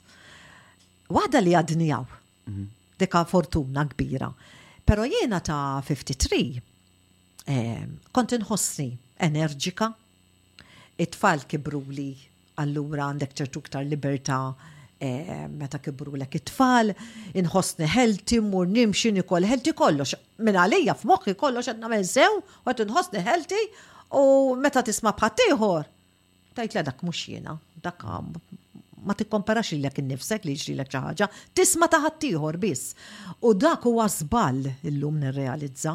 Wada 1.09 1.41
li 1.41 1.55
għadnijaw, 1.57 2.05
mhm. 2.51 2.67
deka 3.01 3.23
fortuna 3.31 3.87
kbira. 3.95 4.33
Pero 4.85 5.07
jiena 5.09 5.39
ta' 5.41 5.79
53 5.87 6.59
kont 8.13 8.35
inħossni 8.37 8.91
enerġika, 9.25 9.93
it-tfal 10.99 11.43
kibru 11.49 11.81
li 11.95 12.11
allura 12.61 13.07
għandek 13.13 13.37
ċertu 13.39 13.63
ktar 13.69 13.87
libertà 13.87 14.39
eh, 14.99 15.47
meta 15.49 15.79
kibru 15.83 16.17
l 16.19 16.27
it-tfal, 16.27 16.93
inħossni 17.39 17.87
healthy, 17.93 18.41
mur 18.43 18.67
nimxin 18.67 19.21
ikoll 19.23 19.47
healthy 19.47 19.75
kollox. 19.79 20.17
minn 20.43 20.59
għalija 20.59 20.97
f'moħħi 20.99 21.37
kollox 21.39 21.71
għadna 21.77 22.03
sew 22.05 22.41
għed 22.67 22.85
inħosni 22.89 23.23
healthy 23.25 23.63
u 24.19 24.25
meta 24.59 24.83
tisma 24.83 25.15
bħattijħor. 25.15 25.89
Tajt 26.59 26.75
le 26.75 26.83
dak 26.89 27.05
mux 27.07 27.25
jena, 27.31 27.55
dak 27.83 28.03
ma 29.07 29.15
t 29.15 29.23
li 29.29 29.79
l-ek 29.79 29.99
nifsek 30.03 30.45
li 30.49 30.57
ġri 30.59 30.75
l-ek 30.81 30.91
ċaħġa, 30.97 31.29
tisma 31.55 31.87
taħattijħor 31.87 32.59
biss. 32.59 32.97
U 33.47 33.55
dak 33.55 33.87
huwa 33.87 34.09
żball 34.11 34.67
illum 34.91 35.23
nirrealizza. 35.23 35.95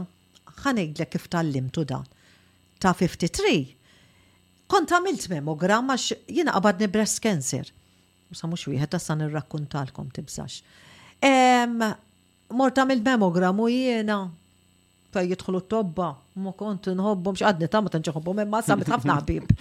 Ħanejd 0.64 1.00
l 1.04 1.10
kif 1.10 1.28
tal-limtu 1.28 1.84
dan. 1.90 2.06
Ta' 2.80 2.94
53 2.94 3.83
Kont 4.74 4.90
għamilt 4.90 5.28
memogram 5.30 5.92
għax 5.94 6.16
jina 6.34 6.54
qabadni 6.56 6.88
breast 6.90 7.20
cancer. 7.22 7.68
U 8.28 8.34
Musa 8.34 8.48
mux 8.50 8.64
wieħed 8.66 8.96
tassan 8.96 9.20
irrakkuntalkom 9.28 10.08
tibżax. 10.16 10.64
Mort 12.58 12.80
għamilt 12.82 13.04
memogram 13.06 13.60
u 13.62 13.68
jina 13.70 14.16
fej 15.14 15.28
jitħlu 15.30 15.60
t-tobba, 15.68 16.08
ma 16.42 16.52
kont 16.58 16.88
nħobbom 16.90 17.36
xaqadni 17.38 17.68
ta' 17.70 17.84
ma 17.86 17.92
tanċaħobbom, 17.94 18.40
imma 18.48 18.64
samet 18.66 18.90
ħafna 18.90 19.20
ħbib. 19.20 19.52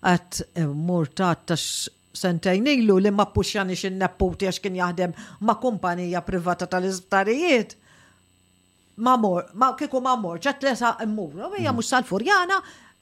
Għat 0.00 0.40
eh, 0.54 0.66
murtat 0.66 1.46
tax 1.50 1.86
sentajn 2.20 2.66
ilu 2.72 2.96
li 2.98 3.10
ma 3.14 3.28
puxjani 3.30 3.76
xin 3.78 3.98
nepputi 4.00 4.48
għax 4.48 4.58
kien 4.64 4.78
jaħdem 4.80 5.12
ma 5.46 5.54
kumpanija 5.62 6.22
privata 6.26 6.66
tal 6.66 6.88
izbtarijiet 6.90 7.76
Ma 9.00 9.14
mor, 9.16 9.46
ma 9.56 9.70
kiku 9.78 9.96
ma 10.04 10.12
mor, 10.20 10.36
ċat 10.44 10.64
lesa 10.66 10.88
immur, 11.00 11.30
u 11.40 11.46
hija 11.56 11.70
mux 11.72 11.86
sal-furjana, 11.88 12.58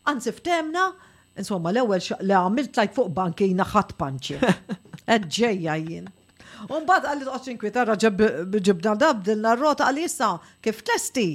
għansi 0.06 0.30
ftemna, 0.36 0.82
insomma 1.42 1.72
l-ewel 1.74 1.98
li 2.28 2.34
għamilt 2.38 2.78
lajt 2.78 2.92
fuq 2.94 3.40
jina 3.42 3.66
ħat 3.66 3.96
panċi. 3.98 4.36
Edġeja 5.16 5.74
jien. 5.82 6.06
Unbad 6.70 7.08
għalli 7.10 7.40
t 7.42 7.56
kwita 7.58 7.82
raġab 7.90 8.22
ġibna 8.62 8.94
dabdil 9.00 9.42
narrota 9.42 9.64
rota 9.64 9.88
għalli 9.88 10.06
jissa 10.06 10.30
kif 10.62 10.84
testi. 10.86 11.26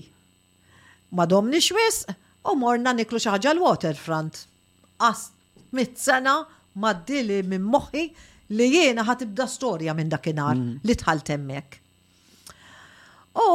Ma 1.12 1.28
domni 1.28 1.60
xwis, 1.60 2.06
u 2.50 2.56
morna 2.60 2.94
niklu 2.96 3.20
xaħġa 3.22 3.54
l-waterfront. 3.56 4.42
As 5.08 5.30
mit-sena 5.76 6.40
maddili 6.80 7.42
minn 7.46 7.64
moħi 7.70 8.08
li 8.54 8.68
jiena 8.74 9.06
ħatibda 9.08 9.48
storja 9.50 9.96
minn 9.98 10.12
dakinhar 10.12 10.58
mm. 10.58 10.84
li 10.86 10.96
tħalt 11.00 11.34
hemmhekk. 11.34 11.80
U 13.34 13.46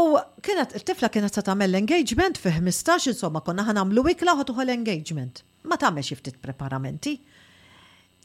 kienet 0.43 0.73
il-tifla 0.75 1.11
kienet 1.15 1.37
se 1.37 1.43
tagħmel 1.47 1.79
engagement 1.79 2.39
fi 2.43 2.51
15 2.57 3.13
insomma 3.13 3.43
konna 3.47 3.63
ħanamlu 3.69 4.03
wikla 4.09 4.35
ħad 4.41 4.53
uħol 4.55 4.73
engagement. 4.75 5.45
Ma 5.69 5.77
tagħmel 5.79 6.03
xi 6.07 6.17
ftit 6.19 6.41
preparamenti. 6.43 7.15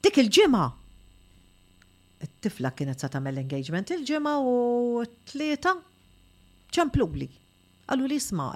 Dik 0.04 0.18
il-ġimgħa 0.24 0.66
it-tifla 2.24 2.72
kienet 2.74 3.04
sa 3.04 3.12
tagħmel 3.12 3.42
engagement 3.44 3.92
il-ġimgħa 3.94 4.34
u 4.40 5.04
t 5.04 5.34
tlieta 5.34 5.76
ċempluli, 6.74 7.28
għallu 7.92 8.08
li 8.10 8.18
sma' 8.24 8.50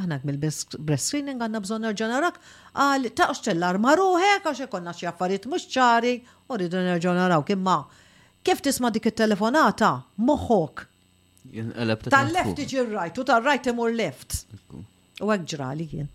aħna 0.00 0.18
mill 0.28 0.38
breast 0.40 0.76
screening 1.04 1.42
għanna 1.42 1.62
bżon 1.64 1.84
nerġan 1.86 2.12
narak 2.12 2.40
għal 2.84 3.08
taqx 3.16 3.44
ċellar 3.46 3.76
arma 3.78 3.94
ruħek 3.98 4.48
għax 4.50 4.66
ikonna 4.66 4.92
xi 4.96 5.08
affarijiet 5.10 5.46
mhux 5.52 5.68
ċari 5.72 6.12
u 6.50 6.58
rridu 6.58 6.82
nerġan 6.84 7.16
naraw 7.20 7.44
kimma 7.48 7.76
kif 8.46 8.60
tisma' 8.62 8.90
dik 8.94 9.08
it-telefonata 9.10 9.88
moħħok. 10.22 10.84
Tal-left 12.12 12.60
iġi 12.62 12.84
right 12.92 13.16
u 13.18 13.24
tal-right 13.26 13.66
imur 13.72 13.90
left. 13.96 14.36
U 15.24 15.32
hekk 15.34 15.48
ġrali 15.50 15.86
jien. 15.90 16.06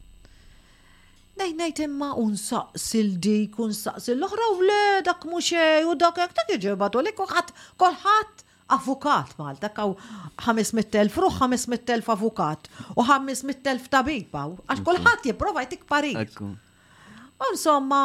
Nej, 1.41 1.51
nejt 1.59 1.81
imma 1.83 2.13
saqsil 2.39 3.09
dik, 3.25 3.57
saqsil 3.75 4.15
l-oħra 4.19 4.47
u 4.53 4.61
le 4.69 4.79
dak 5.03 5.25
muxej 5.27 5.83
u 5.91 5.97
dak 5.99 6.21
jek 6.23 6.37
dak 6.39 6.55
iġibat 6.55 6.95
u 6.95 7.03
li 7.03 7.13
kolħat, 7.19 7.51
kolħat 7.83 8.45
avukat 8.75 9.35
Malta, 9.39 9.67
kaw 9.75 9.91
500.000 10.47 11.11
ruħ, 11.19 11.39
500.000 11.43 12.13
avukat 12.15 12.67
u 12.95 13.03
500.000 13.07 13.89
tabiba, 13.91 14.45
għax 14.71 14.85
kolħat 14.87 15.27
jiprofa 15.31 15.65
jtik 15.67 15.83
parik. 15.89 16.37
Insomma, 17.51 18.01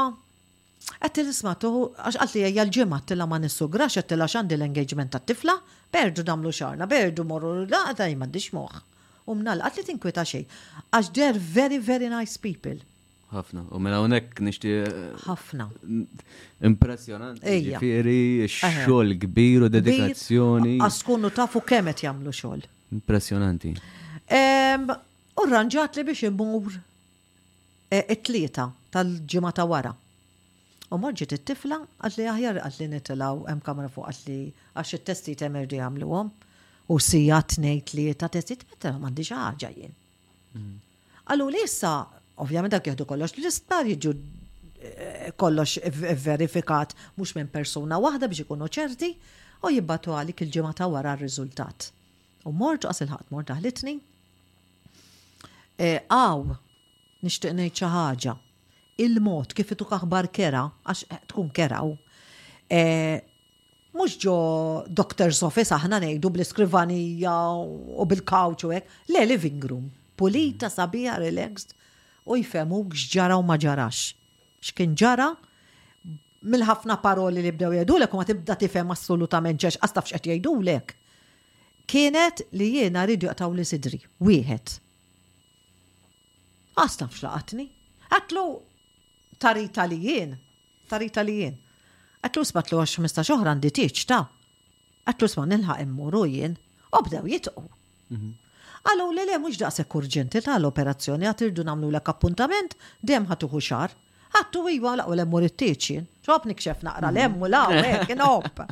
għatti 1.06 1.24
ismatu 1.34 1.70
għax 1.94 2.18
għalli 2.24 2.44
għaj 2.48 2.58
għal-ġimma 2.64 3.00
għattila 3.00 3.28
ma 3.30 3.40
nissugra, 3.44 3.88
għattila 3.92 4.28
xandi 4.34 4.58
l-engagement 4.58 5.14
ta' 5.14 5.22
tifla, 5.28 5.56
berdu 5.94 6.26
damlu 6.26 6.52
xarna, 6.60 6.88
berdu 6.90 7.24
morru, 7.28 7.60
la' 7.70 7.86
għadaj 7.92 8.18
mandiġ 8.24 8.50
moħ. 8.58 8.82
Umnal, 9.30 9.62
għalli 9.66 9.86
t-inkwita 9.86 10.26
xej, 10.26 10.44
għax 10.96 11.14
they're 11.14 11.38
very, 11.54 11.78
very 11.92 12.10
nice 12.10 12.36
people 12.42 12.78
ħafna. 13.34 13.64
U 13.74 13.80
mela 13.82 13.98
hawnhekk 14.00 14.40
nixtieq. 14.44 14.86
Eh, 14.86 15.18
ħafna. 15.26 15.66
Impressjonanti. 16.68 17.58
Ġifieri 17.66 18.46
x-xogħol 18.46 19.16
kbir 19.26 19.66
u 19.68 19.72
dedikazzjoni. 19.74 20.76
Askunu 20.86 21.30
tafu 21.34 21.62
kemm 21.66 21.92
qed 21.92 22.06
jagħmlu 22.06 22.34
xogħol. 22.40 22.66
Impressjonanti. 22.98 23.74
li 25.96 26.04
biex 26.04 26.22
imur 26.30 26.80
e, 27.90 28.04
it-tlieta 28.16 28.70
tal-ġimgħa 28.94 29.52
ta' 29.54 29.66
wara. 29.70 29.94
U 30.90 30.98
morġit 31.02 31.34
it-tifla 31.34 31.80
għalli 32.06 32.26
aħjar 32.32 32.60
għalli 32.62 32.88
nitilaw 32.94 33.42
hemm 33.50 33.62
kamra 33.66 33.90
fuq 33.90 34.06
għalli 34.12 34.38
għax 34.78 34.98
it-testi 35.00 35.36
għamlu 35.36 36.06
għom 36.06 36.32
u 36.94 36.98
sijat 37.02 37.56
nejt 37.58 37.94
li 37.98 38.06
ta' 38.14 38.28
testit 38.30 38.62
meta 38.70 38.92
m'għandix 38.94 39.30
ħaġa 39.34 39.70
jien. 39.74 39.94
Mm. 40.54 40.76
Għallu 41.26 41.48
li 41.50 41.64
issa 41.64 41.94
Ovvjament 42.44 42.72
dak 42.74 42.84
jieħdu 42.86 43.04
kollox 43.08 43.32
l-istar 43.38 43.86
jiġu 43.88 44.10
eh, 44.12 45.28
kollox 45.40 45.78
verifikat 46.26 46.92
mhux 47.16 47.32
minn 47.38 47.48
persuna 47.52 48.00
waħda 48.04 48.28
biex 48.28 48.44
ikunu 48.44 48.68
ċerti 48.76 49.10
u 49.64 49.70
jibbatu 49.72 50.12
għalik 50.12 50.42
il-ġimata 50.44 50.88
wara 50.92 51.14
r-riżultat. 51.16 51.88
U 52.46 52.52
mort 52.52 52.84
għas 52.86 53.00
il-ħat 53.06 53.30
mort 53.34 53.48
daħlitni. 53.50 53.94
Eh, 55.80 56.02
għaw, 56.12 56.44
nishtiq 57.24 57.54
ngħid 57.56 57.80
xi 57.80 57.88
ħaġa. 57.94 58.36
Il-mod 59.06 59.52
kif 59.58 59.72
ituk 59.74 59.94
aħbar 59.96 60.28
kera, 60.32 60.66
għax 60.92 61.06
eh, 61.10 61.22
tkun 61.32 61.48
keraw, 61.56 61.94
mux 63.96 64.16
ġo 64.20 64.36
doctor's 64.92 65.40
office 65.46 65.72
aħna 65.72 66.02
nejdu 66.04 66.28
bl-iskrivanija 66.36 67.32
u 67.64 68.04
bil 68.12 68.20
kawċu 68.28 68.68
u 68.68 68.76
le 69.16 69.24
living 69.32 69.68
room. 69.72 69.88
Pulita, 70.16 70.70
sabija, 70.72 71.18
relaxed, 71.20 71.75
u 72.26 72.36
jifemu 72.38 72.84
x'ġara 72.92 73.36
u 73.38 73.42
ma 73.46 73.56
ġarax. 73.62 74.10
X'kien 74.62 74.94
ġara 74.98 75.30
mill-ħafna 76.46 76.98
paroli 77.02 77.42
li 77.42 77.52
bdew 77.54 77.72
jgħidulek 77.78 78.14
u 78.14 78.20
ma 78.20 78.26
tibda 78.28 78.56
tifhem 78.58 78.90
assolutament 78.94 79.60
ġex 79.62 79.80
għas 79.82 79.94
tafx 79.96 80.16
qed 80.16 80.30
jgħidulek. 80.30 80.94
Kienet 81.86 82.42
li 82.58 82.68
jiena 82.76 83.04
rridu 83.06 83.28
jaqtaw 83.30 83.52
li 83.54 83.64
sidri, 83.66 84.00
wieħed. 84.18 84.72
Għasta 86.82 87.06
f'xlaqatni. 87.12 87.66
Għatlu 88.10 88.44
tarita 89.42 89.86
li 89.90 90.00
jien, 90.02 90.34
tarita 90.90 91.22
li 91.24 91.36
jien. 91.40 91.56
Għatlu 92.26 92.44
sbatlu 92.50 92.82
għax 92.82 92.98
15 93.04 93.34
oħra 93.36 93.54
għandi 93.54 93.72
tiċ 93.78 94.06
ta' 94.10 94.22
għatlu 95.12 95.26
sma 95.30 95.44
nilħaq 95.52 95.80
immuru 95.86 96.24
jien, 96.30 96.56
u 96.90 96.98
bdew 97.06 97.28
jitqu. 97.34 97.62
Mhm. 98.16 98.32
Għallu 98.86 99.06
li 99.16 99.24
le 99.26 99.36
mux 99.42 99.58
daqsek 99.58 99.94
urġenti 99.98 100.40
tal-operazzjoni 100.46 101.26
għat 101.26 101.42
irdu 101.48 101.64
namlu 101.66 101.88
l 101.90 101.98
appuntament 101.98 102.76
dem 103.02 103.26
ħatuħu 103.26 103.60
xar. 103.68 103.94
Għattu 104.36 104.62
iwa 104.76 104.92
laqqa 105.00 105.16
l-emmur 105.16 105.46
it-tiċin. 105.48 106.06
ċob 106.26 106.46
nikxef 106.50 106.84
naqra 106.86 107.10
l-emmu 107.14 107.48
laqqa, 107.50 107.80
mm. 107.80 107.96
ek, 107.96 108.14
nop. 108.18 108.62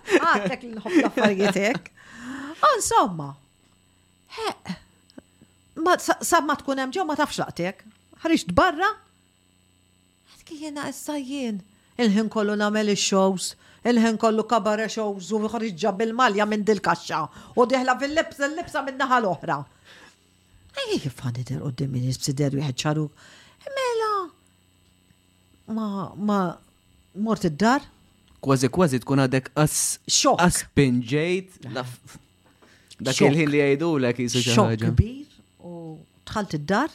Għattek 0.24 0.66
l-nħob 0.66 0.96
l-affarietek. 1.02 1.90
Insomma, 2.72 3.28
ma 5.84 5.94
samma 6.10 6.58
tkun 6.60 6.84
emġo 6.88 7.06
ma 7.06 7.18
tafx 7.20 7.38
laqtek. 7.44 7.84
t 8.26 8.56
barra? 8.56 8.90
Għadki 10.34 10.58
jena 10.64 10.88
issa 10.90 11.18
jien. 11.22 11.62
Il-ħin 12.02 12.30
kollu 12.32 12.58
nagħmel 12.58 12.94
ix-shows 12.96 13.54
il 13.84 13.96
ħen 14.00 14.18
kollu 14.20 14.44
kabare 14.44 14.84
xow 14.92 15.14
u 15.16 15.42
ħriġġa 15.48 15.92
bil-malja 15.96 16.44
minn 16.48 16.64
dil-kaxxa 16.68 17.20
u 17.56 17.64
diħla 17.68 17.94
fil 18.00 18.12
lipsa 18.16 18.44
l 18.46 18.58
lipsa 18.58 18.82
minn 18.84 18.98
naħal 19.00 19.24
l-oħra. 19.24 19.56
Ej, 20.84 21.06
fani 21.12 21.44
der 21.46 21.62
u 21.64 21.70
d 21.72 21.82
dimmi 21.84 22.02
nisbsider 22.04 22.54
u 22.60 22.64
ċaru. 22.82 23.06
Mela, 23.78 24.12
ma, 25.76 25.86
ma, 26.28 26.38
mort 27.24 27.48
id-dar? 27.48 27.86
Kważi 28.44 28.68
kważi 28.72 29.00
tkun 29.02 29.24
għadek 29.24 29.50
as. 29.60 29.98
Xok. 30.08 30.40
As 30.44 30.60
pinġejt. 30.76 31.64
Dak 33.00 33.16
il-ħin 33.24 33.52
li 33.54 33.62
għajdu 33.64 33.88
l 33.98 34.12
jisu 34.16 34.44
Xok 34.50 34.76
kbir 34.90 35.28
u 35.68 35.74
tħalt 36.28 36.58
id-dar, 36.60 36.92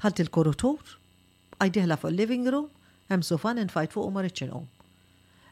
tħalt 0.00 0.24
il 0.24 0.32
korotur 0.32 0.96
għajdiħla 1.60 1.96
fuq 2.00 2.12
il-living 2.14 2.48
room, 2.50 2.70
hemm 3.12 3.22
sofan 3.22 3.60
n-fajt 3.68 3.92
fuq 3.94 4.08
u 4.08 4.14
marriċin 4.16 4.48
marriċinu 4.48 4.68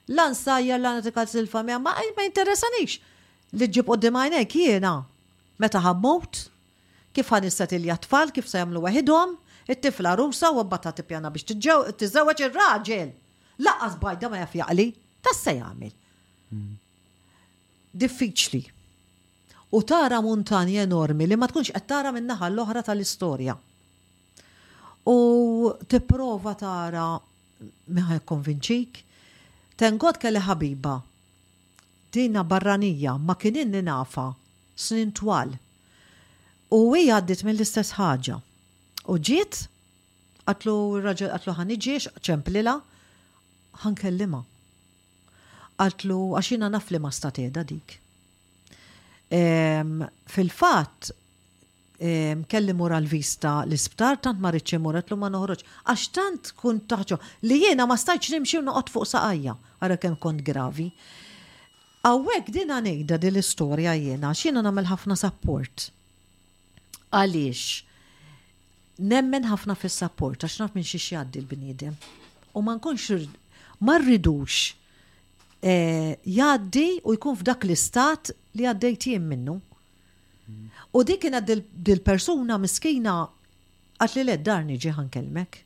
lan 0.09 0.35
sajja 0.35 0.79
lan 0.79 1.03
tikat 1.03 1.35
il-familja, 1.35 1.79
ma 1.79 1.95
ma 2.17 2.25
interessanix 2.25 2.99
li 3.53 3.67
ġib 3.69 3.89
u 3.93 3.97
dimajnek 3.97 4.51
jiena. 4.57 4.95
Meta 5.59 5.79
ħammut, 5.85 6.47
kif 7.15 7.29
ħan 7.31 7.47
il 7.77 7.91
tfal 8.03 8.33
kif 8.33 8.49
se 8.49 8.59
jamlu 8.59 8.83
għahidom, 8.83 9.37
it-tifla 9.69 10.17
rusa 10.19 10.51
u 10.51 10.65
bata 10.65 10.93
tipjana 10.93 11.31
biex 11.31 11.47
t-tizzawġ 11.47 12.47
il-raġel. 12.49 13.11
Laqqas 13.63 13.99
bajda 14.01 14.29
ma 14.29 14.39
jafjaqli, 14.43 14.89
se 15.37 15.53
jamil. 15.61 15.93
Diffiċli. 17.95 18.63
U 19.73 19.81
tara 19.89 20.21
montani 20.21 20.77
enormi 20.81 21.27
li 21.27 21.37
ma 21.37 21.47
tkunx 21.49 21.71
qed 21.73 21.87
tara 21.89 22.11
min-naħa 22.13 22.49
l-oħra 22.51 22.83
tal-istorja. 22.85 23.55
U 25.09 25.17
tipprova 25.89 26.53
tara 26.59 27.07
meħa 27.13 28.19
jkonvinċik, 28.23 29.01
Tengod 29.83 30.15
kelli 30.23 30.39
ħabiba. 30.47 30.91
Dina 32.15 32.45
barranija 32.47 33.17
ma 33.19 33.35
kieninni 33.35 33.81
nafa 33.83 34.29
snin 34.79 35.11
twal. 35.19 35.57
U 36.71 36.79
wi 36.93 37.01
għaddit 37.11 37.43
mill-istess 37.49 37.97
ħaġa. 37.99 38.37
U 39.11 39.17
ġiet, 39.19 39.65
għatlu 40.47 40.77
raġel 41.03 41.33
għatlu 41.35 41.57
ħan 41.59 41.75
iġiex, 41.81 42.13
ċemplila, 42.29 42.77
ħan 43.83 43.99
kellima. 44.05 44.45
Għatlu 45.83 46.21
għaxina 46.39 46.71
naf 46.77 46.93
li 46.95 47.03
ma 47.03 47.11
stateda 47.19 47.67
dik. 47.73 47.99
Fil-fat, 49.35 51.11
kelli 52.49 52.73
mura 52.75 52.99
l-vista 53.01 53.63
l-isptar, 53.67 54.17
tant 54.25 54.39
ma 54.43 54.51
rridx 54.51 54.75
imur, 54.75 54.97
għetlu 54.99 55.19
ma 55.21 55.29
noħroġ, 55.31 55.63
għax 55.87 56.07
tant 56.17 56.51
kun 56.59 56.81
taħġo 56.91 57.19
li 57.47 57.59
jiena 57.63 57.87
ma 57.87 57.95
stajċ 57.99 58.35
nimxi 58.37 58.59
u 58.59 58.63
noqgħod 58.67 58.91
fuq 58.93 59.07
saqajja, 59.13 59.55
għara 59.79 59.99
kemm 60.03 60.19
kont 60.23 60.43
gravi. 60.47 60.89
Awek 62.09 62.51
din 62.57 62.75
għanejda 62.75 63.21
din 63.23 63.37
l-istorja 63.37 63.95
jiena, 63.95 64.33
x'jiena 64.35 64.65
nagħmel 64.67 64.91
ħafna 64.91 65.15
support. 65.21 65.91
Għaliex, 67.15 67.83
nemmen 68.99 69.47
ħafna 69.53 69.79
fis-support, 69.79 70.43
għax 70.49 70.59
naf 70.65 70.75
minn 70.75 70.89
xi 70.89 70.99
jgħaddi 71.05 71.45
l-bniedem. 71.45 71.99
U 72.59 72.67
ma 72.67 72.75
nkunx 72.81 73.29
ma 73.87 74.01
rridux 74.01 74.73
eh, 75.63 76.17
jgħaddi 76.27 76.89
u 77.07 77.15
jkun 77.15 77.39
f'dak 77.39 77.63
l-istat 77.71 78.35
li 78.59 78.67
għaddejt 78.73 79.13
jien 79.15 79.23
minnu. 79.31 79.61
U 80.93 81.03
dik 81.07 81.23
kienet 81.25 81.47
dil-persuna 81.87 82.59
miskina 82.61 83.15
għat 84.03 84.17
li 84.17 84.23
l-eddar 84.25 84.65
niġi 84.67 84.93
ħankelmek. 84.97 85.59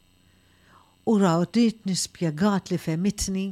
U 1.09 1.15
rawdit 1.21 1.83
nispiegat 1.89 2.71
li 2.73 2.79
femitni 2.79 3.45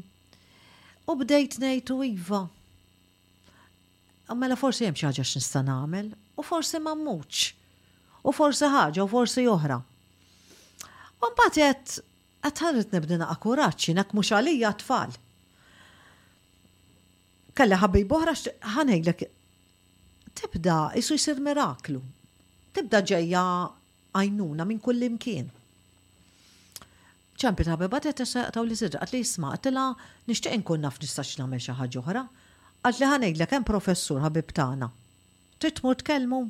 u 1.09 1.15
bdejt 1.21 1.59
nejtu 1.63 1.99
iva. 2.07 2.43
Mela 4.35 4.57
forsi 4.59 4.87
jem 4.87 4.97
xaġa 4.97 5.25
x'nistan 5.25 5.69
nagħmel 5.71 6.13
u 6.13 6.43
forsi 6.45 6.81
ma 6.83 6.95
U 8.25 8.33
forsi 8.33 8.65
ħaġa 8.73 9.03
u 9.05 9.11
forsi 9.13 9.45
oħra. 9.53 9.77
U 9.77 11.29
mbagħad 11.29 11.61
qed 11.61 12.01
qed 12.45 12.61
ħarret 12.61 12.91
akkuraċi, 12.95 13.93
naqa' 13.93 14.13
kuraġġ 14.13 14.13
mhux 14.17 14.31
għalija 14.37 14.71
tfal. 14.81 15.13
Kalla 17.55 17.79
ħabbi 17.83 18.05
boħra 18.09 18.33
ħanejlek 18.77 19.29
tibda 20.35 20.93
isu 20.99 21.17
jisir 21.19 21.39
miraklu. 21.47 22.01
Tibda 22.75 23.01
ġejja 23.13 23.43
għajnuna 24.19 24.67
minn 24.71 24.81
kull 24.85 25.09
imkien. 25.09 25.53
ċampi 27.35 27.65
ta' 27.67 27.77
beba 27.77 27.99
taw 28.01 28.63
li 28.65 28.77
sidra, 28.79 29.01
għatli 29.03 29.19
jisma, 29.21 29.49
għatla 29.57 29.85
nishtiq 30.29 30.55
nkun 30.61 30.85
naf 30.87 31.01
nistax 31.03 31.37
namel 31.41 31.61
xaħġa 31.65 32.03
oħra. 32.03 32.23
Għatli 32.85 33.09
ħanejdla 33.11 33.49
kem 33.51 33.67
professur 33.67 34.21
ħabib 34.23 34.53
tana. 34.55 34.87
Titmur 35.59 35.99
tkellmu, 36.03 36.41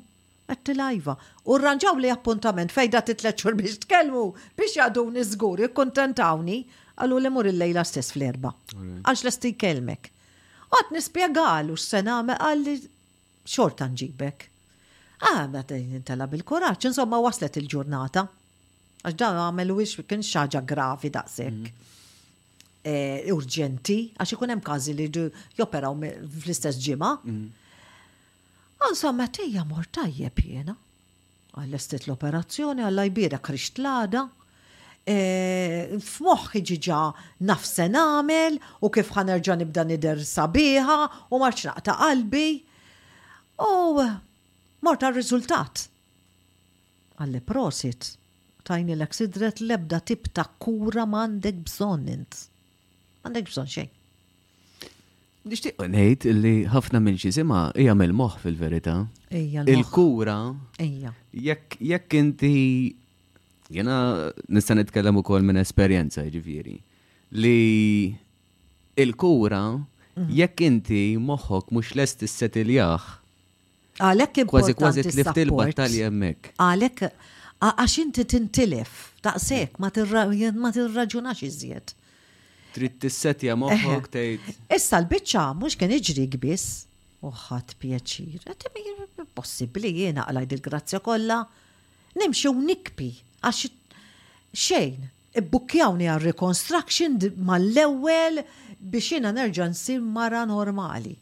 għatla 0.52 0.88
iva. 0.98 1.16
U 1.48 1.56
rranġaw 1.58 1.98
li 2.02 2.10
appuntament 2.12 2.72
fejda 2.74 3.00
titleċur 3.10 3.56
biex 3.58 3.78
tkellmu, 3.86 4.24
biex 4.58 4.76
jaduni 4.78 5.24
zgur, 5.24 5.62
jikkontentawni, 5.64 6.58
għallu 6.98 7.18
li 7.22 7.30
mur 7.32 7.48
il-lejla 7.52 7.84
stess 7.84 8.12
fl-erba. 8.14 8.52
Għax 9.08 9.24
l-esti 9.24 9.54
kelmek. 9.56 10.10
Għat 10.74 10.92
nispiegalu 10.98 11.78
x-sena 11.80 12.20
me 12.26 12.36
għalli 12.36 12.76
xorta 13.44 13.86
nġibek. 13.88 14.48
Ah, 15.24 15.44
ma 15.48 15.62
nintela 15.68 16.26
bil-koraċ, 16.28 16.88
insomma 16.90 17.20
waslet 17.22 17.56
il-ġurnata. 17.60 18.26
Għax 19.04 19.18
dan 19.20 19.38
għamel 19.40 19.72
wix 19.76 19.98
kien 20.08 20.24
xaġa 20.24 20.62
gravi 20.66 21.10
daqsek. 21.10 21.54
Mhm. 21.54 21.72
Eh, 22.84 23.24
urġenti, 23.32 24.12
għax 24.18 24.32
ikun 24.34 24.50
hemm 24.50 24.60
każi 24.62 24.94
li 24.94 25.08
joperaw 25.56 25.92
fl-istess 26.42 26.76
ġimgħa. 26.84 27.24
Mhm. 27.24 27.50
Ah, 28.80 28.88
insomma 28.90 29.28
tejja 29.28 29.64
mortajje 29.64 30.30
pjena: 30.30 30.76
għall 31.56 31.74
estet 31.74 32.08
l-operazzjoni, 32.08 32.82
bira 32.84 33.06
jbira 33.08 33.38
krixtlada, 33.40 34.28
eh, 35.06 35.88
f'moħħi 35.96 36.60
ġiġa 36.64 37.14
nafse 37.42 37.88
namel 37.90 38.58
u 38.82 38.88
kif 38.90 39.10
ħanerġa 39.12 39.56
nibda 39.58 39.84
nider 39.84 40.16
sabiħa 40.16 41.30
u 41.30 41.38
marċnaqta 41.38 41.82
naqta 41.82 41.98
qalbi. 41.98 42.62
U 43.62 44.04
morta 44.82 45.06
r-riżultat. 45.12 45.84
Għalli 47.14 47.40
prosit, 47.46 48.06
tajni 48.66 48.96
l-ek 48.96 49.14
sidret 49.14 49.60
lebda 49.62 50.00
tip 50.02 50.28
ta' 50.34 50.48
kura 50.60 51.04
mandek 51.06 51.60
bżon 51.68 52.08
int. 52.10 52.40
Mandek 53.24 53.46
bżon 53.50 53.68
xej. 53.70 53.86
Nishtiq 55.44 55.76
ngħid 55.86 56.24
li 56.40 56.52
ħafna 56.72 57.00
minn 57.04 57.18
xi 57.20 57.30
sima 57.36 57.68
hija 57.76 57.94
mill-moħħ 57.94 58.36
fil-verità. 58.42 58.96
Il-kura. 59.30 60.38
Ejja. 60.80 61.12
Jekk 61.32 61.76
jekk 61.92 62.14
inti 62.18 62.52
jena 63.70 63.98
nista' 64.48 64.76
nitkellem 64.78 65.20
ukoll 65.20 65.44
minn 65.46 65.60
esperjenza 65.60 66.24
ġifieri 66.34 66.76
li 67.34 67.56
il-kura 69.02 69.62
mhm. 69.76 70.30
jekk 70.40 70.64
inti 70.66 71.04
moħħok 71.30 71.72
mhux 71.78 71.94
lest 72.00 72.24
issetiljaħ 72.26 73.22
Għalek 74.02 74.40
kważi 74.50 74.74
kważi 74.74 75.02
tlift 75.06 75.36
il-battalja 75.38 76.08
hemmhekk. 76.08 76.48
Għalek 76.58 77.02
għax 77.64 77.92
inti 78.02 78.24
tintilef 78.32 78.94
taqsek 79.22 79.76
ma 79.78 79.90
tirraġunax 79.94 81.42
iżjed. 81.46 81.92
Trid 82.74 82.96
tissetja 83.04 83.54
moħħok 83.60 84.10
tgħid. 84.16 84.50
Issa 84.74 84.98
l-biċċa 84.98 85.44
mhux 85.60 85.78
kien 85.78 85.94
iġri 85.98 86.26
biss. 86.34 86.82
Uħat 87.24 87.76
pjaċir, 87.80 88.42
għatimi 88.50 89.28
possibli 89.36 89.94
jiena 89.96 90.26
għalajd 90.28 90.56
il-grazzja 90.58 90.98
kollha 91.00 91.38
nimxu 92.20 92.50
nikpi 92.58 93.08
għax 93.40 93.70
xejn, 94.52 95.06
ibbukjawni 95.40 96.10
għal 96.12 96.26
reconstruction 96.32 97.16
mal-ewwel 97.48 98.42
biex 98.76 99.14
jiena 99.14 99.32
nerġa' 99.38 99.70
nsir 99.70 100.04
mara 100.04 100.42
normali. 100.50 101.14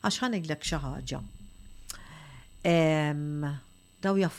Għax 0.00 0.24
ħanilek 0.24 0.66
xi 0.72 0.82
ħaġa 0.88 1.22
daw 2.66 4.16
jaff, 4.18 4.38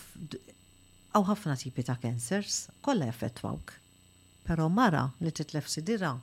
għaw 1.14 1.26
ħafna 1.32 1.56
tipi 1.62 1.86
ta' 1.88 1.98
cancers, 2.00 2.66
kolla 2.86 3.08
jaffetwawk. 3.10 3.76
Pero 4.48 4.68
mara 4.70 5.04
li 5.22 5.32
titlef 5.32 5.70
sidira, 5.70 6.16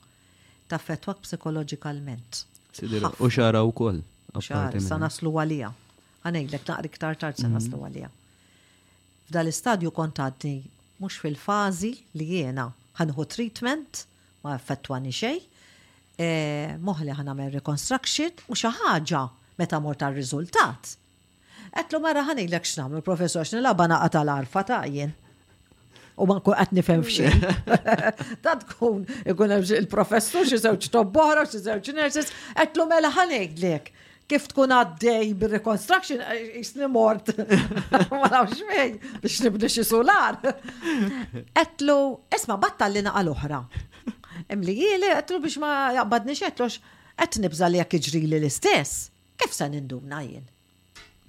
ta' 0.68 0.78
fetwak 0.78 1.20
psikologikalment. 1.24 2.44
Sidira, 2.72 3.12
u 3.20 3.30
xara 3.32 3.62
u 3.64 3.72
koll. 3.72 4.02
Xara, 4.36 4.80
sa' 4.82 4.98
naslu 5.00 5.32
għalija. 5.40 5.72
Għanejlek 6.26 6.64
naqri 6.66 6.90
ktar 6.90 7.16
tard 7.16 7.38
sa' 7.38 7.46
mhm. 7.48 7.54
naslu 7.54 7.80
għalija. 7.86 8.10
F'dal-istadju 9.26 9.90
kontadni, 9.92 10.56
mux 11.02 11.16
fil-fazi 11.22 11.94
li 12.18 12.26
jena 12.36 12.66
ħanħu 13.00 13.24
treatment, 13.30 14.04
ma' 14.44 14.56
effettwani 14.58 15.12
xej, 15.14 15.40
eh, 16.18 16.76
moħli 16.82 17.14
ħanamel 17.18 17.54
reconstruction 17.56 18.44
u 18.50 18.56
xaħġa 18.58 19.24
meta 19.58 19.80
mort 19.80 20.02
tal-rizultat 20.02 20.94
Għatlu 21.76 21.98
marra 22.00 22.22
xnam, 22.64 22.94
il 22.96 23.02
professor, 23.04 23.44
xnila 23.44 23.74
banaqa 23.76 24.22
l 24.24 24.30
arfa 24.32 24.62
ta' 24.64 24.84
jien. 24.88 25.12
U 26.16 26.24
ku 26.40 26.52
għatni 26.56 26.80
fem 26.82 27.02
fxie. 27.04 27.28
Ta' 28.44 28.54
tkun, 28.64 29.02
ikun 29.28 29.52
il-professur, 29.60 30.46
xie 30.48 30.56
zewċ 30.64 30.88
tobbohra, 30.90 31.42
xie 31.44 31.60
zewċ 31.60 31.92
nurses, 31.98 32.30
għatlu 32.56 32.86
mela 32.88 33.10
ħanilek 33.12 33.90
kif 34.26 34.46
tkun 34.50 34.72
għaddej 34.74 35.34
bil-reconstruction, 35.38 36.24
eh, 36.24 36.56
jisni 36.62 36.88
mort, 36.90 37.28
ma 38.16 38.30
nafx 38.32 38.56
xmej, 38.62 38.96
biex 39.22 39.36
nibni 39.44 39.70
xie 39.76 39.84
solar. 39.86 40.40
Etlu, 41.62 41.98
esma, 42.34 42.56
batta 42.58 42.88
li 42.90 43.04
naqa 43.04 43.20
l-oħra. 43.22 43.60
Imli 44.56 44.78
jili, 44.80 45.12
etlu 45.12 45.38
biex 45.44 45.60
ma 45.62 45.74
jaqbadni 46.00 46.34
xetlux, 46.40 46.80
et 47.22 47.38
nibza 47.44 47.68
li 47.70 47.84
jek 47.84 48.00
iġri 48.00 48.24
l-istess, 48.40 49.10
kif 49.36 49.52
sa 49.54 49.68
nindumna 49.70 50.24
jien? 50.24 50.46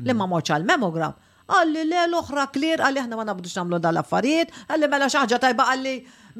li 0.05 0.13
ma 0.15 0.27
moċa 0.29 0.59
l 0.61 0.67
memogram 0.67 1.15
Għalli 1.47 1.83
le 1.87 1.99
l-oħra 2.11 2.49
klir, 2.51 2.81
għalli 2.83 3.01
ħna 3.05 3.15
ma 3.15 3.23
nabdux 3.29 3.53
namlu 3.55 3.77
dal-affarijiet, 3.79 4.49
għalli 4.67 4.87
mela 4.91 5.07
xaħġa 5.13 5.37
tajba 5.45 5.65
għalli 5.71 5.93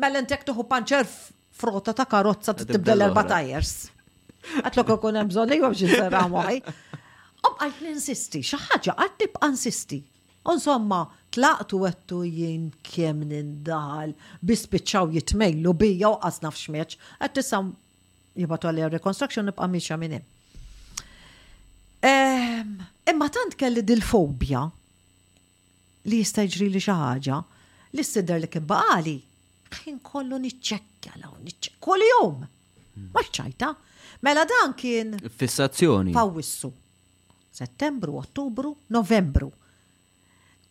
mela 0.03 0.19
ntektuħu 0.25 0.65
panċer 0.67 1.07
frota 1.61 1.93
ta' 1.95 2.03
karozza 2.11 2.51
tibdel 2.59 3.05
erba 3.05 3.23
tajers. 3.23 3.71
Għatlok 4.65 4.91
kun 4.99 5.15
hemm 5.21 5.31
bżonn 5.31 5.55
jgħu 5.55 5.69
bġi 5.71 5.87
serra 5.93 6.25
moħi. 6.33 6.59
Ob 7.47 7.63
għalt 7.63 7.79
insisti. 7.93 8.41
xaħġa 8.49 8.97
għalt 8.99 9.15
tibqa 9.23 9.47
insisti. 9.47 10.01
Insomma, 10.51 10.99
tlaqtu 11.31 11.79
għettu 11.87 12.21
jien 12.27 12.67
kem 12.91 13.23
nindal, 13.31 14.11
bispiċaw 14.43 15.07
jitmejlu 15.15 15.71
bija 15.85 16.11
u 16.11 16.19
għasnaf 16.19 16.59
fxmeċ, 16.59 16.99
għattisam 17.23 17.71
jibatu 18.43 18.67
għalli 18.73 18.91
reconstruction 18.97 19.47
nibqa 19.53 19.71
miexa 19.71 19.95
minnim. 20.03 20.27
Imma 23.09 23.29
tant 23.31 23.55
kelli 23.55 23.81
dil-fobja 23.87 24.61
li 26.11 26.17
jista' 26.21 26.43
jġri 26.47 26.67
li 26.73 26.81
xi 26.83 26.93
ħaġa 26.95 27.37
li 27.95 28.03
s-sidder 28.03 28.41
li 28.43 28.49
kibbaqali 28.51 29.13
ħin 29.77 30.01
kollu 30.09 30.39
niċċekkja 30.43 31.13
law, 31.21 31.31
niċċekkja 31.43 31.81
kull-jum. 31.87 32.43
Hmm. 32.43 33.07
Maċċajta. 33.15 33.69
Mela 34.27 34.43
dan 34.49 34.73
kien. 34.79 35.13
Fissazzjoni. 35.39 36.13
Fawissu. 36.15 36.69
Settembru, 37.57 38.17
ottubru, 38.21 38.73
novembru. 38.95 39.49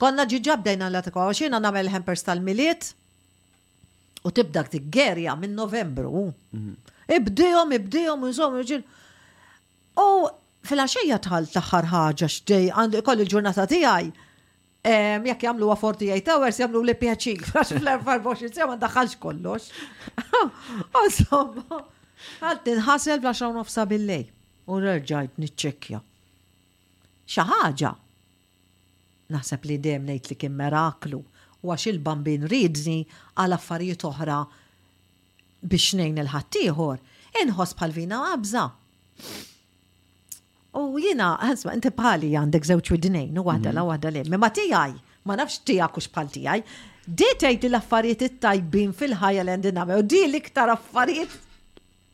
Konna 0.00 0.26
ġiġa 0.28 0.58
bdejna 0.60 0.88
l-atika 0.92 1.24
għaxina 1.24 1.60
namel 1.62 1.88
hempers 1.92 2.24
tal-miliet 2.28 2.90
u 4.28 4.32
tibda 4.34 4.66
t-gerja 4.74 5.38
minn 5.40 5.56
novembru. 5.56 6.26
Hmm. 6.52 6.74
Ibdijom, 7.16 7.72
ibdijom, 7.80 8.26
użom, 8.28 8.58
uġil. 8.64 8.82
U 10.04 10.10
fil-għaxija 10.66 11.16
tħall 11.24 11.46
taħħar 11.54 11.88
ħaġa 11.92 12.28
xdej 12.34 12.66
għandu 12.80 13.02
il 13.14 13.28
ġurnata 13.30 13.64
tiegħi. 13.70 14.10
Jekk 14.86 15.42
jagħmluha 15.48 15.74
48 15.74 16.30
hours 16.34 16.58
jagħmlu 16.62 16.82
li 16.88 16.94
pjaċi, 16.94 17.34
għax 17.52 17.74
fl-24 17.80 18.54
sija 18.54 18.68
ma 18.70 18.76
daħħalx 18.82 19.18
kollox. 19.22 19.70
Insomma, 21.02 21.80
għad 22.46 22.70
inħasel 22.76 23.22
bla 23.22 23.32
xawn 23.34 23.92
billej 23.92 24.24
u 24.70 24.78
rġajt 24.82 25.40
niċċekkja. 25.42 26.00
Xaħġa, 27.26 27.62
ħaġa. 27.64 27.92
Naħseb 29.34 29.66
li 29.72 29.80
dejjem 29.82 30.06
ngħid 30.12 30.30
li 30.32 30.38
kien 30.44 30.54
meraklu 30.62 31.22
u 31.62 31.74
għax 31.74 31.90
il-bambin 31.94 32.46
ridni 32.50 33.00
għal 33.42 33.58
affarijiet 33.58 34.06
oħra 34.06 34.40
biex 35.66 35.98
nejn 35.98 36.22
il-ħaddieħor 36.22 37.42
inħoss 37.42 37.74
bħal 37.80 37.98
vina 37.98 38.22
qabża. 38.28 38.68
U 40.76 40.98
jina, 41.00 41.30
għazma, 41.40 41.72
inti 41.76 41.90
bħali 41.94 42.34
għandek 42.36 42.66
zewċ 42.68 42.92
widnejn, 42.96 43.38
u 43.40 43.44
għadda 43.48 43.72
la 43.72 43.82
mhm. 43.82 43.92
għadda 43.94 44.10
li. 44.12 44.22
Ma 44.42 44.50
tijaj, 44.52 44.92
ma 45.26 45.36
nafx 45.40 45.62
tijak 45.66 45.94
kux 45.96 46.08
bħal 46.12 46.28
tijaj. 46.34 46.64
Di 47.06 47.28
tajt 47.40 47.64
l-affarijiet 47.70 48.24
it-tajbin 48.28 48.92
fil-ħajja 48.96 49.44
li 49.46 49.54
għandina 49.54 49.86
u 49.96 50.02
di 50.04 50.20
l-iktar 50.26 50.72
affarijiet. 50.74 51.36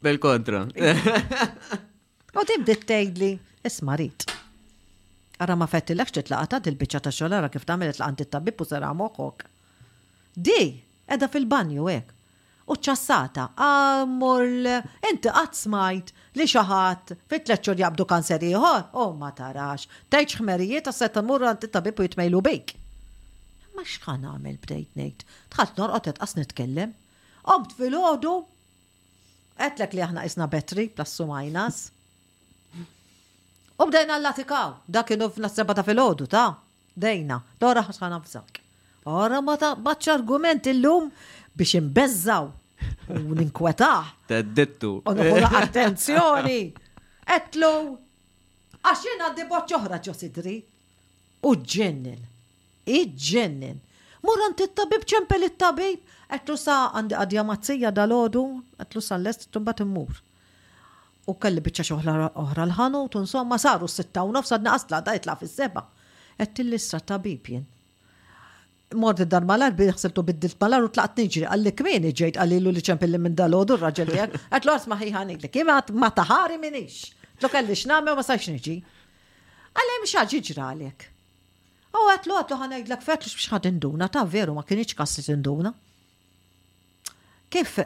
Bil-kontra. 0.03 0.65
U 2.39 2.43
bdi 2.59 2.75
tgħidli, 2.87 3.27
li, 3.27 3.33
ismarit. 3.69 4.29
Ara 5.43 5.57
ma 5.59 5.67
fettilekx 5.69 6.15
titlaqata 6.21 6.63
dil-biċċa 6.65 7.03
ta' 7.05 7.13
xolara 7.13 7.51
kif 7.53 7.67
tagħmel 7.69 7.91
itlaqant 7.93 8.23
it-tabib 8.25 8.63
u 8.63 8.67
sera 8.69 8.93
moħħok. 8.97 9.47
Di, 10.39 10.59
edha 11.13 11.29
fil-banju 11.29 11.89
hekk 11.93 12.17
u 12.71 12.77
ċassata, 12.79 13.49
għamurl, 13.59 14.69
inti 15.11 15.31
qatt 15.35 15.59
smajt 15.59 16.13
li 16.39 16.47
xaħat, 16.49 17.15
fit 17.29 17.51
jabdu 17.51 18.07
kanser 18.09 18.41
ieħor, 18.47 18.85
u 18.95 18.99
oh, 19.03 19.15
ma 19.19 19.33
tarax, 19.35 19.89
tajċ 20.13 20.41
ħmerijiet 20.41 20.87
għas 20.91 21.03
setta 21.03 21.23
murru 21.27 21.49
għanti 21.51 21.71
tabib 21.75 21.99
u 21.99 22.07
jitmejlu 22.07 22.43
bejk. 22.47 22.75
Ma 23.75 23.83
xħan 23.87 24.27
għamil 24.31 24.59
bdejt 24.63 24.97
nejt, 25.01 25.27
tħat 25.57 25.79
norqot 25.81 26.19
qas 26.23 26.37
nitkellem, 26.39 26.95
obt 27.57 27.75
fil-ħodu, 27.79 28.37
għetlek 29.65 29.95
li 29.99 30.07
aħna 30.07 30.27
isna 30.29 30.47
betri, 30.53 30.87
plassu 30.93 31.27
majnas. 31.29 31.89
U 33.83 33.87
bdejna 33.89 34.21
l-latikaw, 34.21 34.77
da 34.87 35.03
kienu 35.03 35.31
f'nasseba 35.35 35.75
ta' 35.75 35.83
fil-ħodu, 35.87 36.29
ta' 36.31 36.47
dejna, 36.95 37.41
dora 37.59 37.83
xħan 37.91 38.19
għafżak. 38.21 38.59
Ora 39.11 39.41
ma 39.43 39.57
ta' 39.59 39.75
baċċa 39.75 40.13
argument 40.15 40.69
il-lum 40.71 41.09
biex 41.57 41.75
imbezzaw 41.79 42.49
u 43.13 43.35
ninkwetaħ. 43.39 44.03
Teddittu. 44.31 44.97
U 45.05 45.13
nħuħu 45.17 45.51
attenzjoni. 45.61 46.61
Etlu, 47.37 47.73
għaxin 48.83 49.25
għaddi 49.29 49.47
boċ 49.51 49.77
oħra 49.79 49.99
ġosidri. 50.05 50.57
U 51.49 51.55
ġennin. 51.57 52.21
Iġġennin. 52.89 53.79
Muran 54.27 54.55
t 54.59 54.67
tabib 54.77 55.05
ċempel 55.09 55.47
it-tabib. 55.51 56.03
Etlu 56.33 56.57
sa 56.57 56.87
għandi 56.97 57.17
għadja 57.19 57.43
mazzija 57.45 57.91
dal-ħodu, 57.93 58.43
etlu 58.81 59.03
sa 59.05 59.19
l-est 59.21 59.49
tumbat 59.53 59.83
immur. 59.85 60.21
U 61.29 61.35
kelli 61.39 61.61
bieċa 61.63 61.85
xoħla 61.91 62.31
oħra 62.43 62.65
l-ħanut, 62.67 63.19
insomma 63.21 63.59
saru 63.61 63.87
s-sitta 63.91 64.25
u 64.27 64.33
nofsa 64.35 64.57
d-naqas 64.63 64.89
la 64.91 65.03
da 65.07 65.37
fis-seba. 65.43 65.85
Ettilli 66.41 66.73
l-istra 66.73 66.99
tabib 67.05 67.45
mort 68.95 69.19
id-dar 69.21 69.43
malar, 69.43 69.73
bid 69.79 70.25
biddilt 70.27 70.61
malar 70.61 70.85
u 70.87 70.91
tlaqt 70.93 71.19
nġri, 71.19 71.43
għalli 71.49 71.73
kmini 71.77 72.13
ġejt 72.19 72.39
l-lu 72.45 72.73
li 72.73 72.83
ċempilli 72.85 73.19
minn 73.21 73.35
dal 73.39 73.55
odur 73.55 73.81
raġel 73.81 74.09
tijak, 74.11 74.35
l 74.35 74.69
għas 74.73 74.89
maħiħani 74.91 75.37
li 75.43 75.49
kima 75.53 75.79
ma 75.93 76.11
taħari 76.11 76.59
minix, 76.61 77.13
tlu 77.39 77.49
kelli 77.53 77.77
xnaħme 77.77 78.13
u 78.15 78.19
ma 78.19 78.25
saċ 78.27 78.51
nġi. 78.57 78.77
Għalli 79.73 79.99
mxħaġi 80.03 80.43
ġralek. 80.51 81.09
U 81.93 82.07
għatlu 82.13 82.37
għatlu 82.43 82.59
għanajd 82.59 82.93
l-ak 82.93 83.03
fetlu 83.07 83.33
xħad 83.37 83.71
induna, 83.73 84.09
ta' 84.13 84.25
veru 84.25 84.57
ma 84.57 84.65
kienieċ 84.67 84.97
kassit 84.99 85.29
induna. 85.33 85.73
Kif 87.53 87.81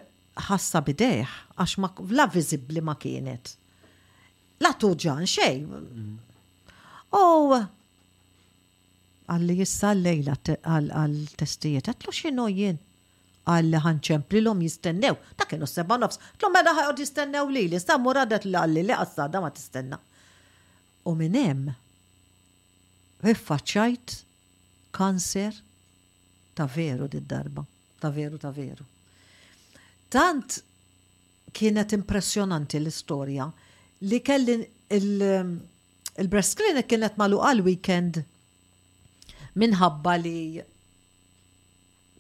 ħassa 0.49 0.83
bideħ, 0.87 1.37
għax 1.63 1.79
ma 1.83 1.93
la 2.19 2.29
vizibli 2.31 2.83
ma 2.85 2.95
kienet. 2.95 3.55
La 4.65 4.73
tuġan 4.79 5.27
xej. 5.27 5.63
Mm. 5.67 6.13
U 7.17 7.65
għalli 9.31 9.55
jissa 9.61 9.91
l-lejla 9.95 10.35
għal-testijiet, 10.39 11.89
għatlu 11.91 12.15
xinu 12.15 12.47
jien 12.53 12.79
għalli 13.47 13.79
ħanċempli 13.83 14.41
l-om 14.43 14.61
jistennew, 14.67 15.15
ta' 15.39 15.47
kienu 15.47 15.67
seba 15.71 15.97
nofs, 16.01 16.19
tlu 16.39 16.49
mela 16.55 16.73
ħajod 16.77 17.03
jistennew 17.05 17.45
li 17.55 17.65
li, 17.71 17.79
sa' 17.83 17.99
muradet 18.03 18.47
l-għalli 18.49 18.85
li 18.89 18.95
għassada 18.97 19.43
ma 19.43 19.53
tistenna. 19.55 19.99
U 21.07 21.13
minnem, 21.19 21.69
riffaċċajt 23.23 24.17
kanser 24.99 25.61
ta' 26.59 26.67
veru 26.75 27.07
did-darba, 27.13 27.63
ta' 28.03 28.11
veru 28.17 28.41
ta' 28.43 28.51
veru. 28.57 28.83
Tant 30.11 30.59
kienet 31.55 31.95
impressjonanti 31.97 32.79
l-istorja 32.83 33.47
li 34.07 34.19
kelli 34.27 34.59
il-breast 34.97 36.59
clinic 36.59 36.89
kienet 36.91 37.15
malu 37.19 37.39
għal 37.47 37.63
weekend 37.67 38.25
minħabba 39.61 40.17
li 40.21 40.63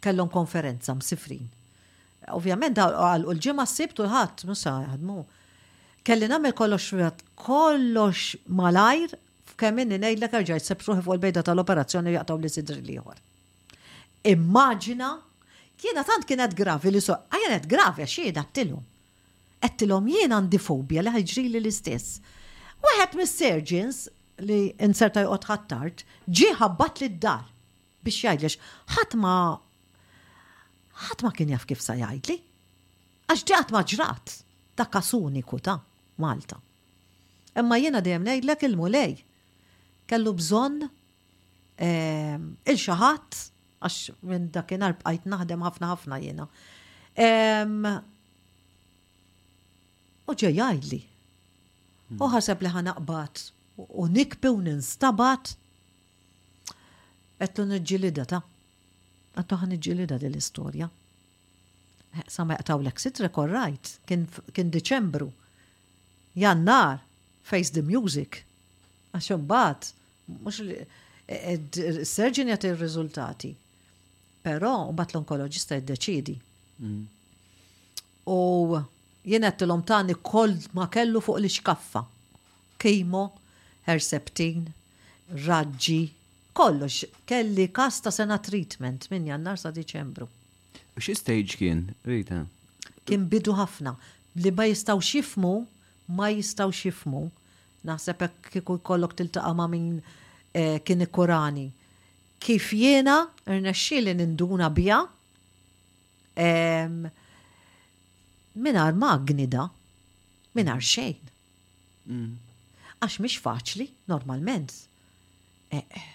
kellhom 0.02 0.30
konferenza 0.32 0.94
msifrin. 0.96 1.46
Ovvjament 2.36 2.78
għal 2.80 3.26
u 3.28 3.34
l-ġimgħa 3.34 3.66
s-sibt 3.68 4.00
u 4.02 4.08
ħadd 4.10 4.46
musa 4.50 4.76
għadmu. 4.92 5.18
Kelli 6.06 6.28
nagħmel 6.30 6.54
kollox 6.56 7.20
kollox 7.44 8.34
malajr 8.60 9.14
f'kemm 9.52 9.84
inni 9.84 10.00
ngħidlek 10.02 10.38
rġajt 10.40 10.64
s 10.68 10.78
fuq 10.82 11.04
il-bejda 11.16 11.44
tal-operazzjoni 11.46 12.16
jaqtaw 12.16 12.40
li 12.42 12.50
sidri 12.50 12.80
liħor. 12.88 13.16
Immaġina 14.32 15.12
jiena 15.82 16.06
tant 16.08 16.24
kienet 16.26 16.56
gravi 16.56 16.90
li 16.94 17.00
so, 17.04 17.14
għajenet 17.30 17.68
gravi 17.70 18.02
għax 18.02 18.18
jiena 18.18 18.42
Għattilu 18.50 18.78
Għattilhom 19.66 20.06
jiena 20.10 20.38
għandi 20.40 20.58
fobja 20.60 21.02
li 21.06 21.12
ħajġri 21.14 21.48
li 21.52 21.60
l-istess. 21.62 22.18
Waħed 22.86 23.16
mis-surgeons 23.18 24.04
li 24.44 24.72
inserta 24.82 25.22
jqot 25.24 25.46
ħattart, 25.48 26.02
ġi 26.28 26.50
ħabbat 26.60 27.00
li 27.02 27.08
d-dar 27.14 27.46
biex 28.04 28.20
jajdlex, 28.26 28.58
ħatma, 28.96 29.32
ħatma 29.52 31.04
ħadd 31.06 31.24
ma 31.24 31.32
kien 31.36 31.52
jaf 31.54 31.66
kif 31.70 31.82
sa 31.82 31.96
jgħidli. 31.96 32.36
Għax 33.26 33.42
ġi 33.42 33.60
ma 33.74 33.82
ġrat, 33.82 34.36
ta' 34.76 34.86
kasuni 34.92 35.42
kuta, 35.42 35.78
Malta. 36.22 36.56
Imma 37.60 37.76
jiena 37.80 38.00
dejjem 38.04 38.24
ngħidlek 38.28 38.64
il-mulej 38.70 39.14
kellu 40.08 40.32
bżonn 40.38 40.84
ehm, 41.82 42.44
il-xaħat 42.64 43.40
għax 43.84 44.14
minn 44.30 44.50
dakinhar 44.54 44.94
bqajt 45.00 45.26
naħdem 45.28 45.64
ħafna 45.66 45.90
ħafna 45.92 46.20
jiena. 46.24 46.48
Ehm, 47.16 47.88
u 50.28 50.34
ġej 50.34 51.04
Uħaseb 52.22 52.60
li 52.62 52.70
ħanaqbat 52.70 53.40
u 53.76 54.08
nikbi 54.10 54.48
u 54.48 54.60
ninstabat. 54.64 55.54
Għettu 57.36 57.66
nġilida 57.68 58.24
ta' 58.30 58.40
għattu 59.36 59.58
għan 59.60 59.72
nġilida 59.76 60.16
dil-istoria. 60.22 60.86
Eh, 62.16 62.22
sama 62.32 62.56
jgħataw 62.56 62.80
l 62.84 62.92
sitra 63.00 63.28
korrajt, 63.28 63.90
kien 64.08 64.70
Deċembru. 64.72 65.28
Jannar, 66.36 67.02
face 67.44 67.72
the 67.72 67.82
music. 67.84 68.42
għaxum 69.12 69.44
bat, 69.48 69.90
mux 70.44 70.60
e, 70.60 70.86
e, 71.26 71.60
s-serġin 72.04 72.48
jgħat 72.50 72.66
il-rizultati. 72.70 73.50
Pero, 74.46 74.72
bat 74.96 75.12
l-onkologista 75.14 75.76
jiddeċidi. 75.76 76.34
Mm. 76.80 77.04
U 78.32 78.40
jien 79.26 79.44
l 79.46 79.78
tani 79.86 80.14
kol 80.22 80.54
ma 80.76 80.88
kellu 80.88 81.20
fuq 81.20 81.40
li 81.42 81.48
xkaffa, 81.50 82.02
kejmo, 82.78 83.24
Herceptin, 83.86 84.66
raġġi, 85.46 86.00
kollox, 86.58 87.04
kelli 87.30 87.68
kasta 87.76 88.10
sena 88.10 88.38
treatment 88.42 89.06
minn 89.12 89.28
jannar 89.30 89.58
sa' 89.62 89.70
Diċembru. 89.76 90.26
Xi 90.98 91.14
stage 91.14 91.54
kien, 91.60 91.84
Rita? 92.08 92.40
Kien 93.06 93.28
bidu 93.30 93.52
ħafna. 93.54 93.92
Li 94.42 94.50
ma 94.56 94.64
jistaw 94.66 94.98
xifmu, 95.06 95.52
ma 96.18 96.32
jistaw 96.32 96.72
xifmu. 96.74 97.22
Naħseb 97.86 98.24
kiku 98.50 98.80
kollok 98.82 99.14
tiltaqa 99.20 99.52
ma 99.60 99.68
minn 99.70 100.00
eh, 100.50 100.80
kien 100.82 101.06
ikkurani. 101.06 101.68
Kif 102.42 102.72
jena, 102.80 103.20
rnexxili 103.46 104.16
ninduna 104.18 104.66
bija, 104.76 104.98
minar 108.66 108.98
ma 109.02 109.12
gnida, 109.30 109.70
minar 110.58 110.82
xejn. 110.84 111.30
Mm 112.10 112.34
għax 113.04 113.18
mhix 113.20 113.40
faċli 113.44 113.86
normalment. 114.10 114.72
Eh, 115.70 115.84
eh. 115.90 116.12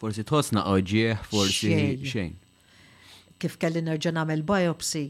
Forsi 0.00 0.24
tħossna 0.26 0.64
oġieħ, 0.66 1.18
oh, 1.18 1.26
forsi 1.30 1.72
xejn. 2.08 2.34
Kif 3.42 3.56
kelli 3.60 3.82
nerġa' 3.84 4.12
nagħmel 4.16 4.44
biopsi, 4.46 5.02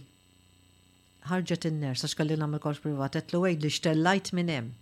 ħarġet 1.30 1.68
in-ners 1.70 2.02
għax 2.08 2.18
kelli 2.18 2.38
nagħmel 2.40 2.62
kors 2.64 2.82
privat 2.82 3.16
qed 3.20 3.35
l 3.38 3.52
li 3.62 3.70
xtellajt 3.70 4.32
minn 4.37 4.52
hemm. 4.56 4.72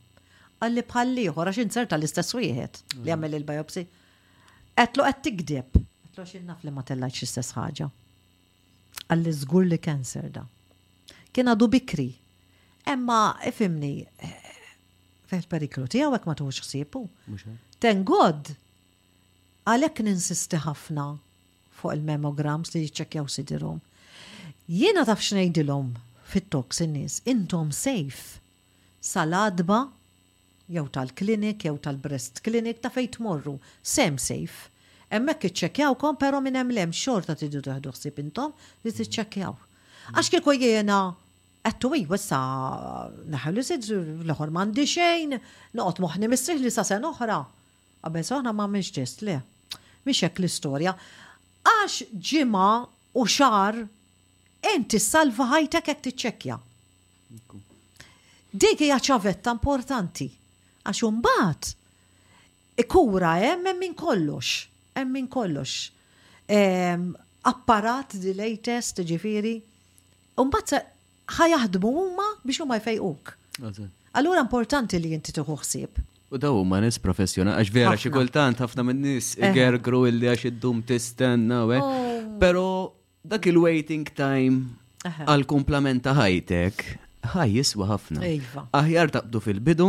Għalli 0.61 0.85
bħalli 0.90 1.24
ieħor 1.29 1.48
għax 1.53 1.64
inserta 1.66 1.98
l-istess 1.98 2.37
wieħed 2.40 2.81
li 3.00 3.00
mm. 3.05 3.11
għamel 3.14 3.37
il-biopsi. 3.40 3.87
Qed 4.81 4.96
qed 5.05 5.22
tikdeb. 5.29 5.79
Qed 6.09 6.20
għax 6.24 6.37
innaf 6.40 6.64
li 6.66 6.72
ma 6.74 6.85
tellajt 6.88 7.20
l-istess 7.22 7.57
ħaġa. 7.59 7.88
Għalli 9.11 9.37
żgur 9.42 9.68
li 9.68 9.81
kanser 9.83 10.29
da. 10.38 10.44
Kien 11.33 11.48
għadu 11.53 11.68
bikri. 11.76 12.09
Emma 12.92 13.20
ifimni, 13.46 13.94
eh, 14.07 14.49
Fejn 15.31 15.47
periklu 15.47 15.87
ti 15.93 16.01
hekk 16.03 16.25
ma 16.27 16.35
tuħux 16.38 16.59
xsipu. 16.64 17.01
Ten 17.85 18.01
God 18.07 18.49
għalhekk 19.71 20.03
ninsisti 20.09 20.59
ħafna 20.64 21.05
fuq 21.81 21.93
il-memograms 21.95 22.73
li 22.75 22.81
jiċċekkjaw 22.83 23.31
sidirhom. 23.35 23.79
Jiena 24.71 25.05
taf 25.07 25.23
x'ngħidilhom 25.23 25.93
fit-toks 26.33 26.83
in 26.83 26.99
intom 27.35 27.71
sejf 27.83 28.25
sal-adba 29.12 29.79
jew 30.75 30.85
tal-klinik 30.99 31.62
jew 31.66 31.79
tal-breast 31.87 32.43
klinik 32.47 32.83
ta' 32.83 32.90
fejt 32.95 33.19
tmorru, 33.21 33.55
sem 33.93 34.19
Emmek 34.19 34.69
Hemmhekk 35.11 35.47
iċċekkjawkom 35.53 36.19
però 36.25 36.43
minn 36.43 36.59
hemm 36.59 36.90
xorta 36.99 37.38
t-iddu 37.38 37.62
ħsieb 37.95 38.19
intom 38.27 38.51
li 38.83 38.90
tiċċekkjaw. 38.99 39.55
Għax 40.16 40.35
kieku 40.35 40.59
jiena 40.59 41.03
Għattu 41.66 41.88
i 41.92 42.07
li 42.09 43.62
s 43.62 43.68
sidżu 43.68 43.96
l-ħor 44.25 44.51
mandi 44.55 44.87
xejn, 44.88 45.35
noqt 45.77 45.99
muħni 46.01 46.29
mistriħ 46.33 46.62
li 46.62 46.70
sa 46.73 46.85
sen 46.88 47.05
oħra. 47.05 47.37
Għabbe 48.01 48.20
soħna 48.25 48.53
ma 48.57 48.64
minx 48.73 48.88
ġest 48.96 49.25
li. 49.29 49.35
Miex 50.07 50.23
jek 50.25 50.38
l-istoria. 50.40 50.94
Għax 51.68 51.99
ġima 52.31 52.64
u 53.20 53.25
xar 53.29 53.77
inti 54.73 55.01
salva 55.05 55.51
ħajtek 55.53 55.90
jek 55.92 56.01
t-ċekja. 56.07 56.57
Dik 58.51 58.85
hija 58.88 58.96
ċavetta 59.11 59.53
importanti. 59.55 60.31
Għax 60.88 61.03
umbat 61.11 61.68
ikura 62.81 63.35
hemm 63.42 63.68
hemm 63.68 63.85
minn 63.85 63.99
kollox. 64.01 64.62
Hemm 64.96 65.12
minn 65.12 65.29
kollox. 65.29 65.77
Apparat 67.53 68.16
di 68.16 68.33
latest 68.38 69.05
ġifiri. 69.07 69.59
Umbat 70.40 70.73
ħajaħdmu 71.38 71.90
huma 71.90 72.29
biex 72.45 72.62
huma 72.64 72.79
jfejquk. 72.81 73.35
Allura 74.19 74.43
importanti 74.43 74.99
li 74.99 75.12
jinti 75.14 75.35
tieħu 75.37 75.57
ħsieb. 75.62 76.01
U 76.31 76.38
daw 76.38 76.57
huma 76.62 76.79
nies 76.83 76.99
professjonali 77.03 77.59
għax 77.62 77.75
vera 77.75 77.97
xi 77.99 78.11
kultant 78.14 78.61
ħafna 78.64 78.85
min-nies 78.90 79.33
eh. 79.38 79.51
igergru 79.51 80.05
illi 80.11 80.29
għax 80.33 80.47
iddum 80.53 80.83
tistenna 80.87 81.62
u 81.69 81.73
oh. 81.79 81.97
Però 82.43 82.64
dak 83.27 83.47
il-waiting 83.51 84.09
time 84.16 85.11
għal 85.27 85.47
komplementa 85.51 86.14
ħajtek 86.19 86.85
ħaj 87.35 87.55
jiswa 87.59 87.88
ħafna. 87.95 88.27
Iva. 88.27 88.66
Aħjar 88.81 89.12
taqbdu 89.19 89.43
fil-bidu 89.45 89.88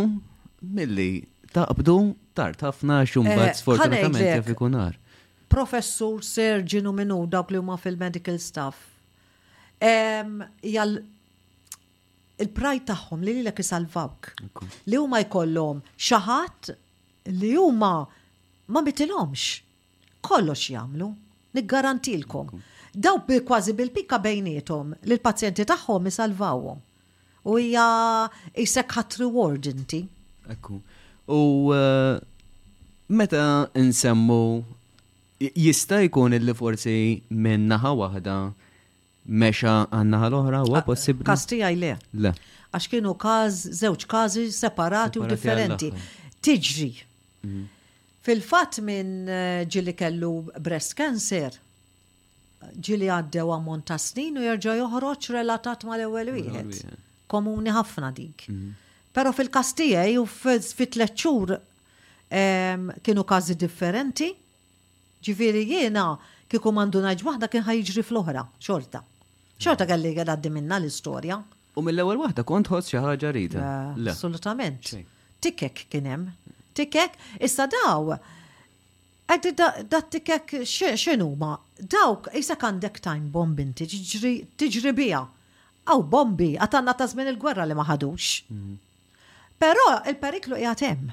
milli 0.78 1.10
taqbdu 1.54 1.98
tard 2.38 2.62
ħafna 2.64 3.02
xumbat 3.08 3.48
eh, 3.52 3.56
sfortunatament 3.60 4.28
jaf 4.30 4.52
ikunar. 4.54 4.98
Professur, 5.52 6.22
serġinu 6.24 6.94
minnu 6.96 7.26
dawk 7.30 7.50
li 7.52 7.60
huma 7.60 7.76
fil-medical 7.82 8.38
staff. 8.42 8.88
Jal 9.82 11.00
il-prajt 12.44 12.84
tagħhom 12.90 13.24
li 13.26 13.34
lilek 13.38 13.62
isalvawk. 13.64 14.32
Li 14.90 15.00
huma 15.00 15.20
jkollhom 15.26 15.82
xi 15.96 16.20
ħadd 16.26 16.72
li 17.38 17.52
huma 17.62 17.92
ma 18.72 18.86
bitilhomx. 18.86 19.50
Kollox 20.22 20.70
jagħmlu, 20.76 21.08
niggarantilkom. 21.58 22.50
Daw 22.94 23.22
bi 23.26 23.40
kważi 23.48 23.74
bil-pikka 23.78 24.20
bejnietom 24.22 24.94
li 25.04 25.16
l-pazjenti 25.16 25.66
tagħhom 25.70 26.10
isalvawhom. 26.12 26.82
U 27.50 27.58
hija 27.58 27.86
jisek 28.58 28.94
ħat 28.98 29.20
reward 29.24 29.70
inti. 29.72 30.04
Ekku. 30.52 30.78
U 31.32 31.42
eh, 31.74 32.20
meta 33.10 33.46
nsemmu 33.80 34.42
jista' 35.42 36.04
jkun 36.06 36.36
li 36.38 36.54
forsi 36.58 36.98
minn 37.34 37.70
naħa 37.72 37.94
waħda 38.04 38.38
meċa 39.26 39.74
għanna 39.94 40.20
għal-oħra, 40.26 40.62
huwa 40.66 40.82
possibli? 40.88 41.26
Kastija 41.28 41.70
le. 41.76 41.94
Le. 42.18 42.32
Għax 42.72 42.90
kienu 42.92 43.14
kaz, 43.20 43.66
żewġ 43.82 44.06
każi 44.10 44.48
separati 44.54 45.20
u 45.22 45.28
differenti. 45.30 45.92
Tiġri. 46.42 46.92
Mhm. 47.46 47.64
Fil-fatt 48.22 48.80
minn 48.86 49.14
eh, 49.30 49.66
ġili 49.66 49.96
kellu 49.98 50.32
breast 50.62 50.94
cancer, 51.00 51.56
ġili 52.78 53.10
għaddew 53.10 53.50
ammont 53.56 53.86
ta' 53.90 53.98
snin 53.98 54.38
u 54.38 54.44
jerġa' 54.46 54.76
joħroġ 54.78 55.30
relatat 55.38 55.84
mal-ewwel 55.90 56.30
wieħed. 56.36 57.00
Komuni 57.32 57.74
ħafna 57.74 58.12
dik. 58.14 58.46
Mhm. 58.48 58.76
Pero 59.14 59.32
fil-kastijaj 59.36 60.18
u 60.22 60.26
fil 60.30 60.62
tleċċur 60.62 61.60
ehm, 62.32 62.92
kienu 63.04 63.24
każi 63.28 63.56
differenti, 63.60 64.30
ġifiri 65.22 65.66
jiena 65.68 66.14
kiku 66.52 66.72
mandu 66.74 67.02
naġ 67.04 67.26
waħda 67.26 67.50
kien 67.52 67.66
ħajġri 67.68 68.06
fl-oħra, 68.08 68.46
xorta 68.62 69.04
xorta 69.62 69.86
għalli 69.86 70.12
għaddi 70.24 70.52
minna 70.56 70.80
l-istorja. 70.82 71.38
U 71.78 71.84
mill-ewwel 71.86 72.18
waħda 72.26 72.44
kont 72.50 72.70
ħoss 72.74 72.92
xi 72.92 73.02
ħaġa 73.02 73.34
Assolutament. 74.12 74.90
Tikek 75.42 75.86
kien 75.90 76.10
hemm. 76.10 76.30
Tikek, 76.78 77.16
issa 77.44 77.66
daw. 77.72 78.14
Għaddi 79.32 79.52
da 79.92 80.02
tikek 80.04 80.56
x'inhuma? 80.68 81.54
Dawk 81.80 82.32
isek 82.38 82.66
għandek 82.68 83.00
time 83.06 83.30
bomb 83.34 83.60
tiġri 83.62 84.92
biha. 84.96 85.22
Aw 85.92 86.04
bombi, 86.06 86.52
għatanna 86.62 86.94
ta' 86.94 87.08
żmien 87.10 87.32
il-gwerra 87.34 87.66
li 87.70 87.74
ma 87.78 87.86
ħadux. 87.88 88.42
Mhm. 88.50 88.78
Però 89.62 89.86
il-periklu 90.10 90.56
jgħatem. 90.56 91.12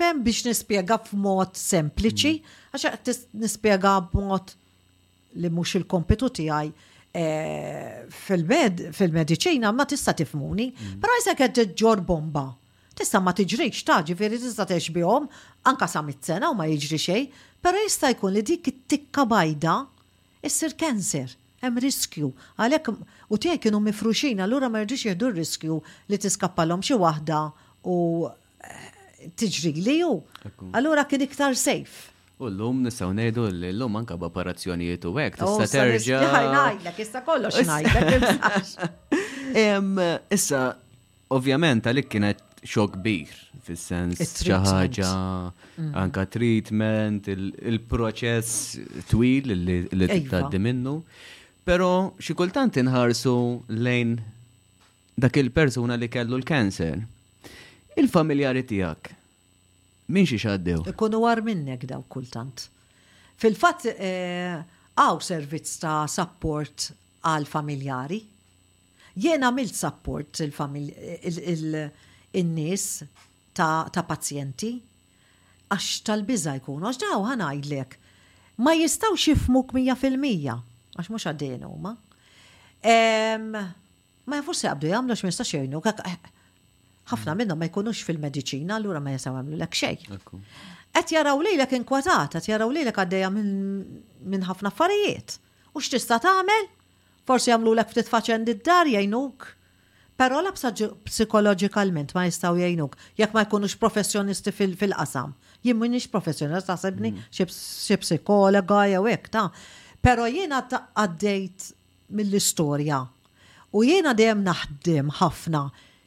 hemm. 0.00 0.22
biex 0.24 0.44
nispjega 0.48 0.98
f'mod 1.06 1.54
sempliċi, 1.58 2.34
mhm. 2.40 2.44
għaxa 2.72 2.94
qed 2.96 3.16
nispjega 3.44 3.94
b'mod 4.12 4.54
li 5.42 5.50
mhux 5.52 5.76
il-kompetu 5.78 6.30
tiegħi 6.38 6.70
eh, 7.12 8.04
fil 8.12 8.44
medicina 8.48 9.06
mediċina 9.16 9.72
ma 9.72 9.86
tista 9.88 10.14
tifmuni, 10.18 10.68
mm. 10.72 11.00
pero 11.02 11.16
jisa 11.18 11.36
għed 11.36 11.74
ġor 11.80 12.02
bomba. 12.06 12.46
Tista 12.96 13.20
ma 13.20 13.34
tiġriċ 13.36 13.82
taġi, 13.86 14.16
veri 14.16 14.38
tista 14.40 14.66
teċbihom, 14.68 15.26
anka 15.68 15.88
sa 15.88 16.02
mit-sena 16.04 16.50
u 16.52 16.56
ma 16.56 16.68
jiġri 16.70 17.00
xej, 17.00 17.24
pero 17.62 17.82
jista 17.84 18.10
jkun 18.14 18.34
li 18.38 18.42
dik 18.46 18.70
it-tikka 18.72 19.26
bajda 19.28 19.76
issir 20.46 20.72
kanser, 20.80 21.34
hemm 21.64 21.80
riskju. 21.84 22.30
Għalek, 22.62 22.90
u 22.92 23.40
tijaj 23.42 23.60
kienu 23.66 23.80
mifruxin, 23.84 24.40
allura 24.44 24.70
ma 24.72 24.84
jirġiċ 24.84 25.08
jihdu 25.10 25.32
riskju 25.36 25.78
li 26.12 26.20
tiskappalhom 26.24 26.84
xi 26.88 26.96
waħda 27.04 27.42
u 27.90 27.96
eh, 28.32 28.92
tiġri 29.36 29.74
li 29.82 29.98
ju. 30.02 30.12
Allura 30.76 31.04
kien 31.10 31.24
iktar 31.26 31.56
safe. 31.60 32.12
U 32.38 32.46
l-lum 32.50 32.82
nistaw 32.84 33.14
nejdu 33.16 33.46
l-lum 33.48 33.94
anka 33.96 34.16
b'operazzjonijiet 34.20 35.06
u 35.08 35.12
għek, 35.16 35.38
oh, 35.40 35.54
tista 35.62 35.86
terġa. 35.86 36.90
issa 37.06 37.22
kollox 37.24 37.62
najlek. 37.64 38.74
Issa, 40.36 40.60
ovvjament, 41.32 41.86
għalik 41.88 42.10
kienet 42.12 42.42
xok 42.66 42.98
kbir, 42.98 43.32
fil-sens 43.64 44.20
ċaħġa, 44.44 45.12
mm. 45.78 45.94
anka 45.96 46.26
treatment, 46.28 47.30
il-proċess 47.32 48.78
twil 49.08 49.56
li 49.56 49.78
iva. 49.96 50.12
t-taddi 50.12 50.60
minnu. 50.60 50.98
Pero 51.66 51.88
xikultant 52.20 52.76
inħarsu 52.82 53.32
lejn 53.72 54.18
dak 55.16 55.40
il-persuna 55.40 55.96
li 55.96 56.12
kellu 56.12 56.36
l-kanser. 56.36 57.00
Il-familjari 57.96 58.66
tijak, 58.68 59.14
Min 60.08 60.26
xi 60.26 60.38
xaddew? 60.38 60.84
Ikunu 60.88 61.20
war 61.24 61.40
minnek 61.42 61.84
daw 61.88 62.02
kultant. 62.08 62.68
Fil-fatt 63.42 63.86
eh, 63.90 64.54
għaw 64.96 65.18
servizz 65.22 65.74
ta' 65.82 66.04
support 66.10 66.90
għal 67.26 67.48
familjari. 67.50 68.20
Jien 69.18 69.44
għamilt 69.46 69.74
support 69.76 70.42
il-nies 72.36 72.86
ta' 73.56 74.06
pazjenti 74.06 74.70
għax 75.66 75.86
tal-biża 76.06 76.54
jkunu, 76.60 76.86
għax 76.86 77.02
daw 77.02 77.24
għanajdlek. 77.32 77.96
Ma 78.62 78.76
jistaw 78.78 79.16
xifmuk 79.20 79.74
100% 79.74 80.54
għax 81.02 81.12
mux 81.12 81.26
għaddejnu, 81.32 81.74
Ma 81.80 81.96
Ma 84.26 84.38
jafux 84.40 84.62
għabdu 84.66 84.86
jgħamlu 84.88 85.14
x-mistax 85.14 85.52
ħafna 87.10 87.34
minnhom 87.38 87.58
ma 87.62 87.68
jkunux 87.70 88.02
fil-mediċina, 88.06 88.76
allura 88.80 89.00
ma 89.02 89.12
jisaw 89.14 89.36
għamlu 89.40 89.58
l 89.60 89.68
xejn. 89.70 90.40
Qed 90.96 91.12
jaraw 91.14 91.42
lejlek 91.44 91.74
inkwatat, 91.78 92.34
qed 92.38 92.48
jaraw 92.50 92.72
lejlek 92.74 92.98
għaddejja 93.02 93.30
minn 93.36 94.46
ħafna 94.48 94.72
affarijiet. 94.72 95.36
U 95.76 95.82
x'tista' 95.82 96.18
tagħmel? 96.24 96.66
Forsi 97.28 97.52
jagħmlulek 97.52 97.92
ftit 97.92 98.10
faċen 98.10 98.46
id-dar 98.48 98.90
jgħinuk. 98.90 99.52
Però 100.16 100.38
la 100.40 100.54
psikoloġikalment 100.56 102.14
ma 102.16 102.22
jistgħu 102.24 102.62
jgħinuk 102.62 102.94
jekk 103.20 103.34
ma 103.36 103.44
jkunux 103.44 103.74
professjonisti 103.78 104.54
fil-qasam. 104.56 105.34
Jien 105.66 105.76
m'iniex 105.76 106.08
professjonist 106.12 106.70
taħsebni 106.70 107.10
mm. 107.12 107.26
xi 107.30 107.98
psikologa 108.00 108.80
jew 108.88 109.04
hekk 109.12 109.28
ta' 109.34 109.44
pero 110.06 110.24
jiena 110.30 110.62
għaddejt 110.64 111.68
mill-istorja 112.16 113.02
u 113.76 113.82
jiena 113.84 114.14
dejjem 114.16 114.42
naħdem 114.46 115.12
ħafna 115.20 115.64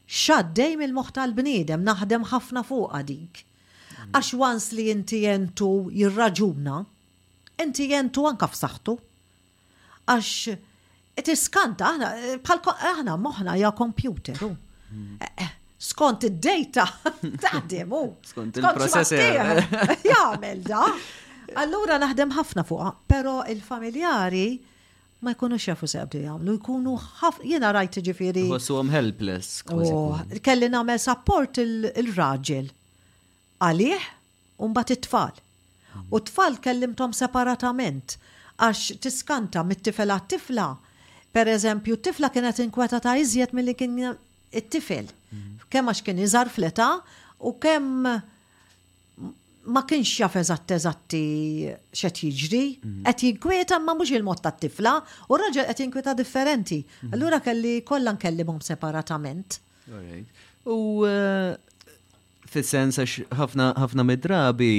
xaddej 0.09 0.73
mill-moħ 0.79 1.11
tal-bniedem, 1.17 1.83
naħdem 1.85 2.23
ħafna 2.31 2.63
fuq 2.65 2.97
dik. 3.11 3.43
Għax 4.11 4.31
wans 4.41 4.69
li 4.73 4.87
inti 4.93 5.19
jentu 5.25 5.67
jirraġuna, 5.93 6.79
inti 7.61 7.87
jentu 7.91 8.25
anka 8.29 8.47
f'saħħtu. 8.49 8.95
Għax 10.09 11.25
tiskanta, 11.29 11.91
aħna, 11.93 12.57
aħna 12.93 13.17
moħna 13.21 13.57
ja 13.61 13.69
kompjuteru. 13.77 14.49
Eh, 15.19 15.31
eh, 15.45 15.51
skont 15.77 16.25
id-data, 16.31 16.87
taħdemu. 17.45 18.01
Skont 18.31 18.61
il-processor. 18.61 19.41
Jgħamil 20.07 20.63
da. 20.71 20.87
Allura 21.59 21.99
naħdem 22.01 22.33
ħafna 22.37 22.63
fuqa, 22.65 22.93
pero 23.09 23.41
il-familjari 23.51 24.47
ma 25.21 25.33
jkunux 25.35 25.63
jafu 25.67 25.87
sebdi 25.91 26.21
jagħmlu, 26.25 26.53
jkunu 26.59 26.93
ħaf, 27.19 27.39
jena 27.51 27.69
rajt 27.75 27.99
ġifiri. 28.07 28.43
Għasuhom 28.55 28.91
helpless. 28.93 29.61
Oh, 29.75 30.19
kelli 30.45 30.69
nagħmel 30.71 31.01
support 31.03 31.59
il-raġel. 31.63 32.69
Għalih, 33.69 34.05
umbat 34.65 34.93
it-tfal. 34.95 35.33
U 36.13 36.19
t 36.21 36.29
tfal 36.31 36.57
kellimtom 36.63 37.11
separatament, 37.17 38.15
għax 38.61 38.99
tiskanta 39.03 39.63
mit-tifela 39.67 40.19
tifla. 40.31 40.69
Per 41.35 41.51
eżempju, 41.51 41.99
tifla 42.05 42.29
kienet 42.33 42.57
inkweta 42.63 42.97
ta' 43.03 43.17
iżjed 43.21 43.51
mill-li 43.53 43.75
kien 43.77 43.99
it-tifel. 44.49 45.09
Mhm. 45.33 45.67
Kemm 45.69 45.91
għax 45.91 46.03
kien 46.07 46.19
iżar 46.23 46.49
fleta 46.49 46.91
u 47.45 47.51
kemm 47.61 48.07
ma 49.75 49.83
kienx 49.89 50.09
jaf 50.21 50.35
eżatt 50.39 50.71
eżatti 50.77 51.21
xed 51.93 52.21
jiġri, 52.23 52.61
mhm. 52.79 53.03
qed 53.05 53.23
jinkwieta 53.27 53.77
ma 53.83 53.93
mhux 53.97 54.11
il-mod 54.17 54.41
tat-tifla 54.45 54.95
u 55.29 55.39
raġel 55.39 55.67
qed 55.69 55.81
jinkwieta 55.83 56.13
differenti. 56.17 56.79
Mhm. 57.03 57.13
Allura 57.13 57.39
kelli 57.45 57.75
kollha 57.85 58.15
nkellimhom 58.15 58.61
separatament. 58.65 59.59
U 60.69 61.05
eh, 61.05 61.53
fis-sens 62.49 62.97
għax 63.01 63.15
ħafna 63.37 64.05
midrabi 64.09 64.71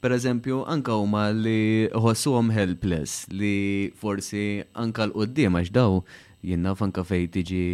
per 0.00 0.14
eżempju, 0.16 0.62
anka 0.72 0.96
huma 0.96 1.26
li 1.36 1.88
ħossuhom 1.92 2.52
helpless 2.56 3.26
li 3.32 3.90
forsi 4.00 4.44
anka 4.72 5.04
l-qoddim 5.08 5.58
għax 5.60 5.72
daw 5.76 6.00
jinnaf 6.48 6.80
anka 6.86 7.04
fej 7.04 7.28
tiġi 7.36 7.64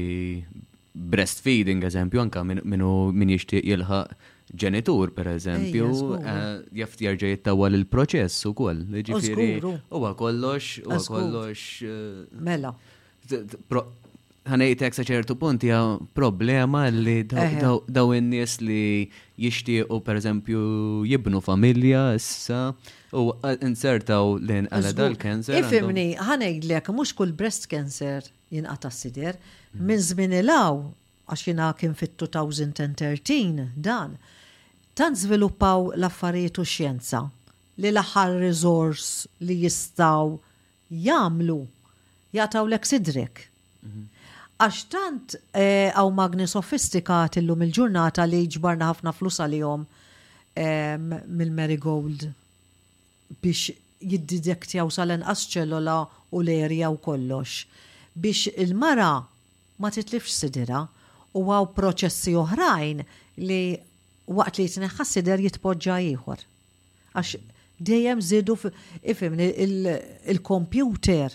breastfeeding 1.10 1.84
eżempju 1.86 2.22
anka 2.22 2.40
minnu 2.48 2.90
min 3.12 3.34
jixtieq 3.34 3.66
jilħaq 3.70 4.16
ġenitur, 4.54 5.10
per 5.14 5.26
eżempju, 5.32 6.14
eh, 6.22 6.78
jaft 6.78 7.00
jarġa 7.00 7.32
jittawal 7.34 7.74
il 7.74 7.84
proċess 7.86 8.46
u 8.46 8.54
koll. 8.54 8.82
Ġifiri, 8.84 9.80
u 9.90 9.98
kollox, 10.14 10.78
u 10.86 10.90
kollox. 10.90 11.82
Eh, 11.82 12.26
mela. 12.40 12.74
Għanajtek 14.46 14.94
saċertu 14.94 15.34
punt 15.38 15.62
hija 15.66 15.98
problema 16.14 16.86
li 16.86 17.24
daw 17.24 18.12
in-nies 18.14 18.60
li 18.60 19.10
jixtiequ 19.36 20.00
per 20.04 20.14
eżempju 20.20 21.02
jibnu 21.04 21.40
familja 21.42 22.14
issa 22.14 22.72
u 23.12 23.32
insertaw 23.60 24.38
lejn 24.38 24.68
għala 24.70 24.94
dal 24.94 25.16
kanzer 25.16 25.58
Ifimni, 25.58 26.14
ħanejdlek, 26.16 26.86
mux 26.94 27.10
kull 27.12 27.32
breast 27.32 27.66
cancer 27.68 28.22
jinqata 28.52 28.90
s-sider, 28.92 29.34
hmm. 29.74 29.98
minn 30.14 30.32
il 30.32 30.46
għax 30.46 31.42
jina 31.48 31.74
kien 31.74 31.94
fit-2013 31.98 33.72
dan, 33.74 34.14
tant 34.98 35.18
żviluppaw 35.22 35.88
l-affarijiet 35.98 36.56
u 36.56 36.64
xjenza 36.70 37.20
li 37.82 37.90
l-aħħar 37.92 38.30
rizors 38.40 39.08
li 39.44 39.58
jistaw 39.66 40.30
jagħmlu 41.06 41.56
jataw 42.36 42.64
l 42.70 42.78
sidrek. 42.88 43.42
Mhm. 43.84 44.06
Għax 44.56 44.78
tant 44.94 45.34
eh, 45.52 45.92
għaw 45.92 46.08
magni 46.16 46.46
sofistikat 46.48 47.36
illum 47.42 47.66
il-ġurnata 47.66 48.24
li 48.28 48.40
ġbarna 48.56 48.88
ħafna 48.94 49.12
flus 49.12 49.40
għalihom 49.44 49.84
eh, 50.56 50.96
mill-Marigold 50.96 52.30
biex 53.42 53.74
jiddidektjaw 54.06 54.88
sal-inqas 54.92 55.44
ċellola 55.52 55.98
u 56.36 56.40
l-erja 56.40 56.88
u 56.92 56.96
kollox. 57.04 57.66
Biex 58.16 58.54
il-mara 58.64 59.12
ma 59.78 59.92
titlifx 59.92 60.40
sidira 60.46 60.80
u 61.36 61.44
għaw 61.52 61.68
proċessi 61.76 62.32
oħrajn 62.40 63.04
li 63.44 63.60
waqt 64.34 64.58
li 64.58 64.64
jitneħħas 64.66 65.12
sider 65.16 65.40
jitpoġġa 65.44 65.96
ieħor. 66.10 66.42
Għax 67.16 67.38
dejjem 67.80 68.20
zidu 68.24 68.56
ifim 69.04 69.36
il 69.42 70.40
kompjuter 70.44 71.30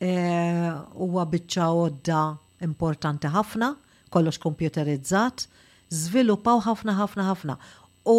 eh, 0.00 0.74
huwa 0.96 1.26
biċċa 1.34 1.68
għodda 1.74 2.22
importanti 2.66 3.30
ħafna, 3.34 3.72
kollox 4.12 4.40
kompjuterizzat, 4.42 5.46
żviluppaw 5.94 6.64
ħafna 6.66 6.96
ħafna 6.98 7.28
ħafna. 7.30 7.56
U 8.08 8.16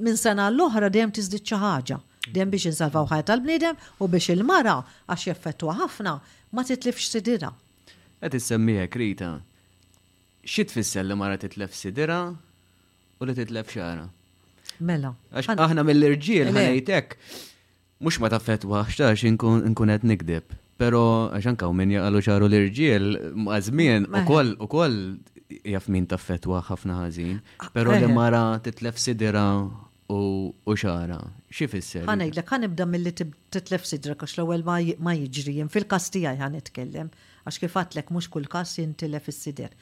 minn 0.00 0.16
sena 0.20 0.50
l-oħra 0.52 0.90
dejjem 0.92 1.14
tiżdiċċa 1.18 1.60
ħaġa. 1.64 2.00
Dejjem 2.30 2.50
biex 2.52 2.68
insalvaw 2.74 3.08
ħajja 3.10 3.28
tal-bniedem 3.32 3.80
u 4.04 4.08
biex 4.12 4.34
il-mara 4.36 4.76
għax 5.08 5.30
jeffettwa 5.32 5.78
ħafna 5.80 6.18
ma 6.52 6.66
titlifx 6.68 7.14
sidira. 7.16 7.52
Qed 8.20 8.36
issemmija 8.36 8.88
Krita. 8.92 9.38
Xi 10.44 10.64
tfisser 10.68 11.04
li 11.06 11.16
mara 11.20 11.38
titlef 11.40 11.72
sidira 11.76 12.20
u 13.20 13.24
li 13.28 13.36
titlef 13.36 13.68
xara. 13.76 14.06
Mela. 14.80 15.12
Għax 15.36 15.60
aħna 15.60 15.84
mill-irġiel 15.84 16.50
ħanajtek. 16.54 17.16
Mux 18.00 18.16
ma 18.22 18.30
ta' 18.32 18.40
fetwa, 18.40 18.84
xtax 18.88 19.26
nkunet 19.34 20.06
nikdib. 20.08 20.54
Pero 20.80 21.00
għax 21.36 21.50
anka 21.52 21.68
u 21.68 21.74
minn 21.76 21.92
jgħalu 21.92 22.22
ċaru 22.24 22.48
l-irġiel, 22.48 23.10
għazmin, 23.52 24.08
mela. 24.08 24.24
u 24.24 24.30
koll, 24.30 24.54
u 24.56 24.70
koll 24.72 24.96
jaf 25.74 25.90
min 25.92 26.08
fetwa 26.24 26.62
ħafna 26.70 26.96
ħazin. 27.02 27.36
Ah, 27.60 27.68
Pero 27.76 27.92
li 27.92 28.08
eh. 28.08 28.16
mara 28.16 28.42
titlef 28.64 28.96
sidira 28.98 29.44
u 29.60 30.74
xara. 30.82 31.20
Xie 31.52 31.68
fisser? 31.68 32.08
għan 32.08 32.66
ibda 32.72 32.86
mill-li 32.88 33.12
titlef 33.52 33.84
sidra 33.84 34.16
għax 34.16 34.38
l-ewel 34.40 34.64
ma 35.04 35.12
jġri, 35.18 35.58
jen 35.60 35.68
fil-kastija 35.68 36.32
għan 36.40 36.56
itkellem, 36.64 37.12
għax 37.44 37.60
kifatlek 37.66 38.08
mux 38.16 38.32
kull 38.32 38.48
kas 38.48 38.78
jintilef 38.80 39.28
is-sider 39.28 39.76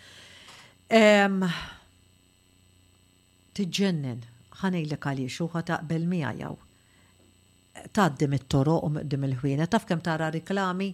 tiġġennen 3.59 4.20
ħanejlek 4.62 5.06
għaliex 5.12 5.42
u 5.42 5.48
ħataqbel 5.54 6.04
miegħu. 6.12 6.54
Taddim 7.94 8.36
it-toroq 8.38 8.86
u 8.86 8.90
mqdim 8.96 9.26
il-ħwienet, 9.30 9.70
taf 9.70 9.86
kemm 9.88 10.02
tara 10.04 10.28
riklami 10.34 10.88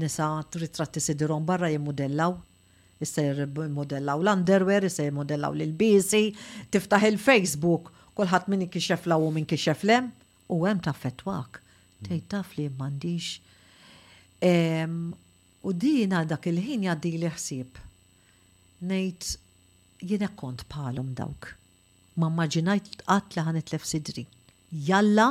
nisa 0.00 0.28
ritratti 0.58 1.00
sidirom 1.00 1.44
barra 1.48 1.68
jimmodellaw, 1.72 2.34
issa 3.04 3.24
jimmodellaw 3.42 4.22
l-underwear, 4.24 4.84
issa 4.88 5.04
jimmodellaw 5.06 5.54
l-bisi, 5.56 6.22
tiftaħ 6.72 7.08
il-Facebook, 7.12 7.90
kulħadd 8.16 8.48
min 8.56 8.66
inkixef 8.66 9.06
law 9.12 9.20
u 9.22 9.32
min 9.36 9.46
kixef 9.48 9.84
lem, 9.84 10.08
u 10.52 10.62
hemm 10.64 10.80
ta' 10.84 10.96
fetwak. 10.96 11.60
Tgħid 12.06 12.24
taf 12.32 12.56
li 12.58 12.68
m'għandix. 12.68 14.40
U 15.66 15.72
dina 15.72 16.24
dak 16.28 16.48
il-ħin 16.52 16.88
jgħaddi 16.88 17.12
li 17.22 17.30
ħsieb. 17.36 17.82
Ngħid 18.88 19.36
jina 20.10 20.28
kont 20.36 20.66
bħalhom 20.72 21.14
dawk 21.16 21.55
ma 22.16 22.30
maġinajt 22.32 23.02
għat 23.04 23.36
li 23.36 23.62
lef 23.72 23.84
sidri. 23.84 24.22
Jalla 24.88 25.26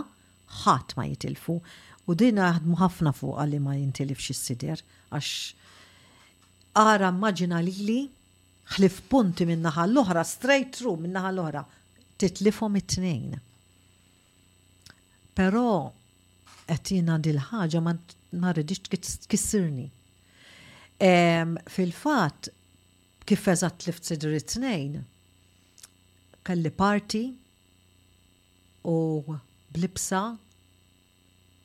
ħadd 0.64 0.96
ma 0.98 1.06
jitilfu 1.10 1.56
u 2.06 2.14
din 2.18 2.38
għadmu 2.40 2.78
ħafna 2.80 3.14
fuq 3.18 3.42
li 3.50 3.60
ma 3.60 3.74
jintilfx 3.76 4.34
is-sider 4.36 4.84
għax 5.18 5.32
ara 6.82 7.10
maġina 7.12 7.62
li 7.66 8.04
ħlif 8.76 9.02
punti 9.12 9.46
minna 9.46 9.70
l-oħra, 9.86 10.24
straight 10.26 10.74
through 10.80 10.98
minna 11.02 11.26
l-oħra, 11.32 11.62
titlifhom 12.22 12.78
it-tnejn. 12.80 13.36
Però 15.38 15.92
qed 16.70 16.94
jiena 16.96 17.18
dil-ħaġa 17.22 17.82
ma 17.86 18.52
rridix 18.54 19.26
kissirni. 19.30 19.86
Fil-fatt 21.02 22.50
kif 23.28 23.48
eżat 23.54 23.86
lift 23.90 24.06
sidri 24.10 24.38
it-tnejn, 24.40 24.98
kelli 26.46 26.70
parti 26.70 27.26
u 28.86 29.24
blibsa 29.74 30.38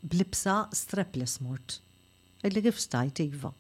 blibsa 0.03 0.57
strapless 0.73 1.39
mort. 1.45 1.77
Illi 2.47 2.63
kif 2.65 2.79
stajt 2.81 3.21
iva. 3.21 3.51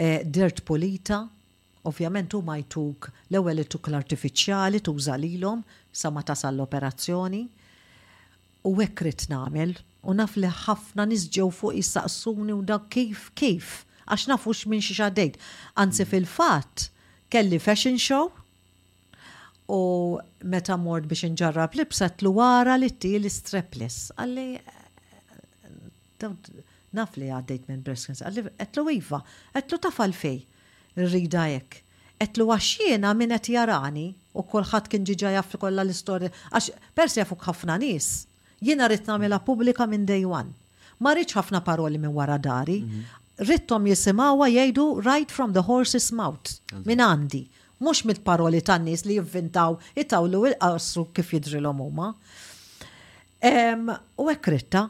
E, 0.00 0.22
dirt 0.24 0.62
polita, 0.66 1.20
ovvjament 1.84 2.32
u 2.34 2.40
ma 2.42 2.56
jtuk 2.62 3.10
l-ewel 3.28 3.60
tuk 3.68 3.90
l-artifiċjali 3.92 4.80
tuża 4.86 5.18
lilhom 5.20 5.60
sa 5.92 6.08
ma 6.10 6.22
tasal 6.24 6.56
l-operazzjoni. 6.56 7.42
U 8.64 8.72
hekk 8.78 9.04
rid 9.04 9.26
nagħmel 9.30 9.76
u 10.08 10.14
naf 10.16 10.38
li 10.40 10.48
ħafna 10.48 11.04
nisġew 11.12 11.50
fuq 11.52 11.76
jissaqsuni 11.76 12.56
u 12.56 12.64
da 12.66 12.80
kif 12.88 13.28
kif 13.36 13.82
għax 14.08 14.24
nafux 14.32 14.64
minn 14.72 14.82
xi 14.84 14.96
dejt. 15.12 15.36
Anzi 15.76 16.08
fil-fatt 16.08 16.88
kelli 17.28 17.60
fashion 17.60 18.00
show 18.00 18.32
u 19.72 20.18
meta 20.44 20.76
mort 20.76 21.06
biex 21.08 21.24
nġarrab 21.34 21.76
l 21.78 22.32
wara 22.36 22.76
li 22.78 22.90
t 22.90 23.14
l-strepless. 23.16 24.12
Għalli, 24.16 24.58
naf 26.96 27.16
li 27.16 27.30
għaddejt 27.32 27.68
minn 27.70 27.82
breast 27.86 28.10
cancer, 28.10 28.28
għalli, 28.28 28.44
għetlu 28.60 28.84
iva, 28.98 29.20
għetlu 29.56 29.78
tafal 29.86 30.12
fej, 30.12 30.44
rrida 30.98 31.46
jek. 31.54 31.80
Għetlu 32.20 32.48
għaxjena 32.54 33.14
minn 33.18 33.32
għet 33.34 33.50
jarani 33.56 34.06
u 34.36 34.44
kolħat 34.44 34.90
kien 34.92 35.06
ġiġa 35.08 35.32
jaffi 35.38 35.60
kolla 35.64 35.82
l-istoria, 35.84 36.30
għax 36.52 36.70
persi 36.94 37.20
jafuk 37.22 37.48
ħafna 37.48 37.78
nis, 37.82 38.26
jena 38.64 38.86
rrit 38.88 39.08
namela 39.08 39.40
publika 39.42 39.88
minn 39.90 40.04
day 40.06 40.26
one. 40.28 40.52
Ma 41.02 41.12
rritx 41.16 41.36
ħafna 41.40 41.64
paroli 41.66 41.98
minn 41.98 42.14
wara 42.14 42.36
dari, 42.38 42.82
mhm. 42.84 43.10
rittom 43.48 43.88
jisimawa 43.88 44.46
jgħidu 44.52 44.86
right 45.02 45.32
from 45.32 45.56
the 45.56 45.64
horse's 45.66 46.12
mouth, 46.14 46.60
minn 46.84 47.02
għandi 47.02 47.46
mux 47.82 48.04
mit-paroli 48.06 48.62
tan-nies 48.64 49.04
li 49.08 49.16
jivvintaw 49.18 49.76
itawlu 50.00 50.44
il-qarsu 50.50 51.06
kif 51.14 51.32
jidrilhom 51.34 51.80
huma. 51.84 52.12
U 54.16 54.28
hekk 54.30 54.48
ritta, 54.54 54.86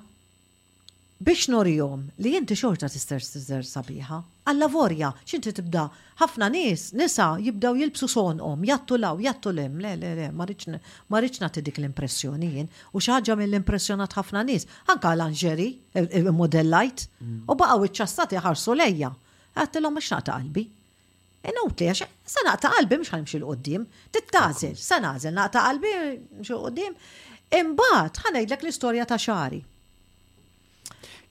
biex 1.24 1.48
norjom 1.50 2.04
li 2.22 2.34
jinti 2.36 2.56
xorta 2.58 2.88
tister 2.90 3.22
tister 3.24 3.64
sabiħa, 3.66 4.18
għalla 4.46 4.68
vorja, 4.70 5.08
xinti 5.26 5.54
tibda, 5.56 5.86
ħafna 6.20 6.50
nis, 6.52 6.90
nisa 6.94 7.30
jibdaw 7.42 7.74
jilbsu 7.80 8.06
om, 8.44 8.64
jattu 8.68 8.98
law, 9.00 9.16
jattu 9.24 9.50
lem, 9.54 9.78
le, 9.82 9.94
le, 9.98 10.12
le, 10.20 10.28
marriċ 11.08 11.40
nati 11.42 11.62
dik 11.66 11.80
l-impressjonijin, 11.82 12.68
u 12.92 13.00
xaġa 13.02 13.36
mill-impressjonat 13.40 14.12
ħafna 14.18 14.44
nis, 14.46 14.68
anka 14.92 15.14
l-anġeri, 15.16 15.70
modellajt, 16.30 17.08
u 17.48 17.56
baqaw 17.56 17.88
iċċastati 17.88 18.42
ħarsu 18.44 18.76
lejja, 18.78 19.10
għattilom 19.56 19.98
xnaqta 20.04 20.36
qalbi. 20.36 20.68
Inutli, 21.44 21.88
għax 21.90 22.28
sa 22.30 22.40
naqta 22.46 22.70
qalbi 22.72 22.96
mx 23.02 23.10
ħanimxi 23.12 23.38
l-qoddim, 23.40 23.82
tittazil, 24.16 24.72
sa 24.80 24.96
nażel 25.04 25.34
naqta 25.36 25.64
qalbi 25.66 25.90
mx 26.40 26.54
l-qoddim, 26.56 26.94
imbagħad 27.60 28.20
ħanejdlek 28.24 28.64
l-istorja 28.64 29.04
ta' 29.10 29.18
xari. 29.20 29.58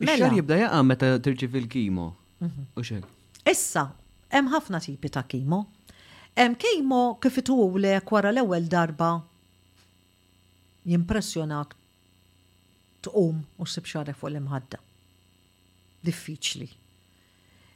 Mela 0.03 0.29
jibda 0.35 0.59
jaqa' 0.59 0.81
meta 0.85 1.09
tirġi 1.23 1.49
fil 1.55 1.65
kimo 1.69 2.05
mhm. 2.45 3.05
Issa, 3.49 3.87
hemm 4.33 4.53
ħafna 4.53 4.81
tipi 4.85 5.09
ta' 5.13 5.25
kimo. 5.29 5.63
Hemm 6.37 6.57
kimo 6.61 7.01
kif 7.21 7.41
itulek 7.41 8.13
wara 8.13 8.31
l-ewwel 8.35 8.69
darba 8.69 9.09
jimpressjonak 10.93 11.73
tqum 13.05 13.43
u 13.61 13.67
sib 13.71 13.89
xaref 13.89 14.21
fuq 14.21 14.33
l-imħadda. 14.35 14.77
Diffiċli 16.03 16.69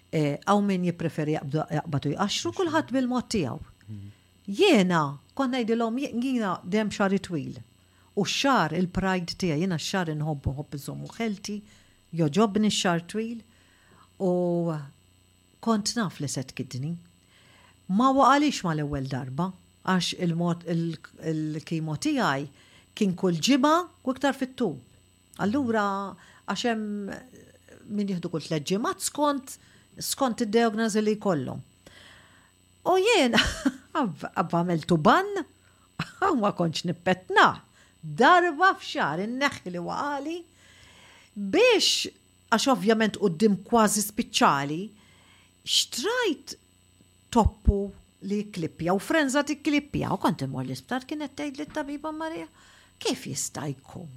Eh, 0.08 0.38
għaw 0.40 0.62
min 0.64 0.86
jipreferi 0.88 1.34
jaqbatu 1.36 2.14
jqaxru 2.14 2.54
kullħat 2.56 2.94
bil-mod 2.96 3.26
tijaw. 3.34 3.58
Mhm. 3.90 4.12
Jena, 4.48 5.02
konna 5.36 5.60
jidilom 5.60 5.98
jena 6.00 6.54
dem 6.64 6.90
xari 6.92 7.20
twil. 7.20 7.58
U 8.16 8.24
xar 8.24 8.72
il-pride 8.72 9.36
tija, 9.38 9.58
jena 9.60 9.76
xar 9.78 10.08
nħobbu 10.10 10.54
nħobb 10.56 10.78
iżommu 10.80 11.08
xelti, 11.12 11.58
joġobni 12.16 12.72
xar 12.72 13.02
twil. 13.06 13.42
U 14.22 14.80
kont 15.60 15.96
naf 16.00 16.22
li 16.24 16.28
set 16.32 16.56
kidni. 16.56 16.94
Ma 17.92 18.08
waqalix 18.16 18.64
ma 18.64 18.72
l-ewel 18.78 19.08
darba, 19.12 19.52
għax 19.86 20.14
il-kimo 20.24 21.96
tijaj 22.04 22.48
kien 22.98 23.14
kull 23.14 23.36
ġiba 23.38 23.76
u 24.06 24.14
iktar 24.16 24.34
fit 24.36 24.56
tub 24.60 24.80
Allura, 25.40 26.16
għaxem 26.50 26.80
min 27.94 28.08
jihdu 28.10 28.30
kull 28.34 28.42
tleġġimat 28.42 29.00
skont 29.06 29.58
skont 30.00 30.42
id-diagnozi 30.46 31.02
li 31.02 31.14
jkollhom. 31.18 31.62
U 32.88 32.96
jien, 33.02 33.34
għabba 33.36 34.46
għamiltu 34.62 34.98
ban, 35.02 35.30
ma 36.42 36.52
konċ 36.56 36.86
nippetna, 36.90 37.48
darba 38.02 38.74
fxar 38.80 39.24
in-neħi 39.26 39.74
li 39.76 39.82
waqali, 39.84 40.38
biex, 41.36 42.08
għax 42.54 42.70
ovvjament 42.76 43.18
u 43.20 43.30
dim 43.34 43.58
kważi 43.68 44.06
spiċċali, 44.06 44.80
xtrajt 45.68 46.56
toppu 47.36 47.82
li 48.28 48.44
klippja 48.54 48.96
u 48.98 49.02
frenza 49.04 49.44
ti 49.46 49.58
klippja 49.60 50.14
u 50.16 50.22
konti 50.22 50.48
mor 50.50 50.64
l-isptar 50.66 51.04
kienet 51.10 51.36
tgħid 51.38 51.60
li 51.60 51.66
tabiba 51.76 52.14
Marija, 52.16 52.48
kif 53.04 53.28
jista' 53.34 53.68
jkun? 53.76 54.14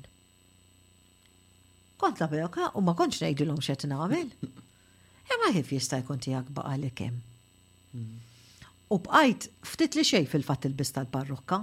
Kont 2.01 2.21
la 2.23 2.71
u 2.79 2.81
ma 2.81 2.95
kontx 2.97 3.21
ngħidilhom 3.27 3.59
xet 3.65 3.85
nagħmel. 3.91 4.31
Imma 5.33 5.51
e 5.53 5.61
kif 5.61 5.73
jista' 5.77 5.99
jkun 6.03 6.21
tiegħek 6.25 6.51
baqa' 6.59 6.79
li 6.83 6.91
kemm. 7.01 7.19
Hmm. 7.93 8.17
U 8.91 8.99
bqajt 9.05 9.47
ftit 9.73 9.97
li 9.99 10.05
xejn 10.09 10.27
fil-fatt 10.31 10.67
il-bis 10.69 10.91
tal 10.97 11.07
parrokka 11.11 11.61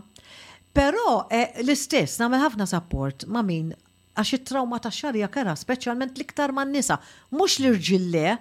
Però 0.77 1.25
e, 1.31 1.39
l-istess 1.63 2.19
nagħmel 2.21 2.39
ħafna 2.41 2.67
support 2.71 3.25
ma' 3.33 3.41
min 3.47 3.71
għax 4.15 4.31
it-trauma 4.37 4.79
ta' 4.83 4.91
xarja 4.93 5.27
kera 5.33 5.55
speċjalment 5.59 6.13
l-iktar 6.17 6.53
man 6.55 6.69
nisa, 6.75 6.97
mhux 7.35 7.55
l-irġille, 7.63 8.35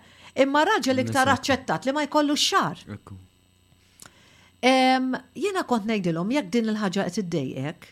imma 0.45 0.65
raġel 0.71 1.01
iktar 1.03 1.31
aċċettat 1.35 1.85
li 1.89 1.95
ma 1.97 2.03
jkollu 2.07 2.37
xar. 2.37 2.81
Jena 4.61 5.65
kont 5.71 5.89
ngħidilhom 5.89 6.33
jekk 6.37 6.53
din 6.59 6.69
il-ħaġa 6.75 7.07
qed 7.09 7.19
iddejjek, 7.25 7.89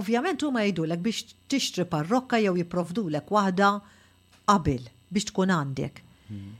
ovvjament 0.00 0.44
huma 0.48 0.64
jgħidulek 0.64 1.04
biex 1.04 1.36
tixtri 1.52 1.84
parrokka 1.92 2.40
jew 2.46 2.56
jipprovdulek 2.62 3.28
waħda 3.36 3.74
qabel 4.48 4.88
biex 5.12 5.30
tkun 5.34 5.52
għandek. 5.58 6.00
Hmm. 6.30 6.52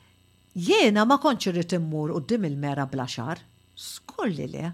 Jiena 0.53 1.07
ma 1.09 1.17
konċ 1.21 1.49
irrid 1.49 1.73
immur 1.79 2.13
dim 2.29 2.45
il-mera 2.45 2.85
bla 2.87 3.07
xar. 3.09 3.41
Skolli 3.75 4.51
le. 4.53 4.71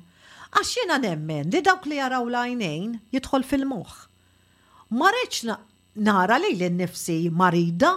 Għax 0.49 0.73
jiena 0.75 0.97
nemmen 0.99 1.53
li 1.55 1.61
dawk 1.63 1.87
li 1.87 2.01
jaraw 2.01 2.27
lajnejn 2.27 2.97
jidħol 3.15 3.45
fil-moħħ. 3.47 3.97
Ma 4.99 5.11
reċ 5.15 5.45
nara 6.09 6.41
li 6.43 6.51
l-nifsi 6.57 7.19
marida. 7.31 7.93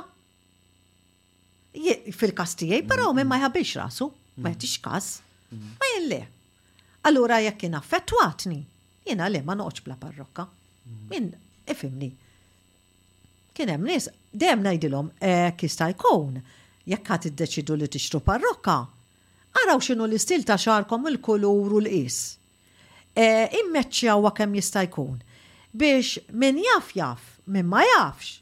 Fil-kastijaj, 1.74 2.84
però 2.86 3.10
minn 3.16 3.30
ma 3.32 3.40
jħabiex 3.40 3.76
rasu, 3.80 4.10
ma 4.12 4.14
mm-hmm. 4.14 4.52
jħetix 4.52 4.86
kas. 4.86 5.10
Mm-hmm. 5.52 5.78
Ma 5.80 5.92
jelle. 5.96 6.22
Allura 7.10 7.40
jekk 7.42 7.64
jina 7.66 7.82
fetwatni, 7.82 8.60
jiena 9.08 9.30
li 9.32 9.42
ma 9.48 9.56
noċ 9.58 9.82
bla 9.88 9.98
parrokka. 9.98 10.46
Min, 11.10 11.32
mm-hmm. 11.32 11.52
ifimni. 11.74 12.12
Kienem 13.58 13.88
nis, 13.90 14.06
demna 14.32 14.70
najdilom, 14.70 15.10
eh, 15.24 15.50
kista 15.60 15.90
jkun 15.96 16.42
jekk 16.92 17.12
ħat 17.14 17.30
iddeċidu 17.32 17.78
li 17.82 17.88
tixtru 17.94 18.22
parrokka, 18.26 18.76
araw 19.64 19.82
xinu 19.84 20.08
l-istil 20.08 20.44
ta' 20.48 20.58
xarkom 20.60 21.08
il-kulur 21.12 21.78
u 21.78 21.82
l-qis. 21.84 22.20
E, 23.16 23.26
Immeċċjawa 23.62 24.32
kemm 24.38 24.56
jista' 24.60 24.86
jkun 24.88 25.20
biex 25.76 26.18
min 26.36 26.58
jaf 26.60 26.90
jaf, 26.98 27.20
minn 27.48 27.70
ma 27.72 27.84
jafx. 27.88 28.38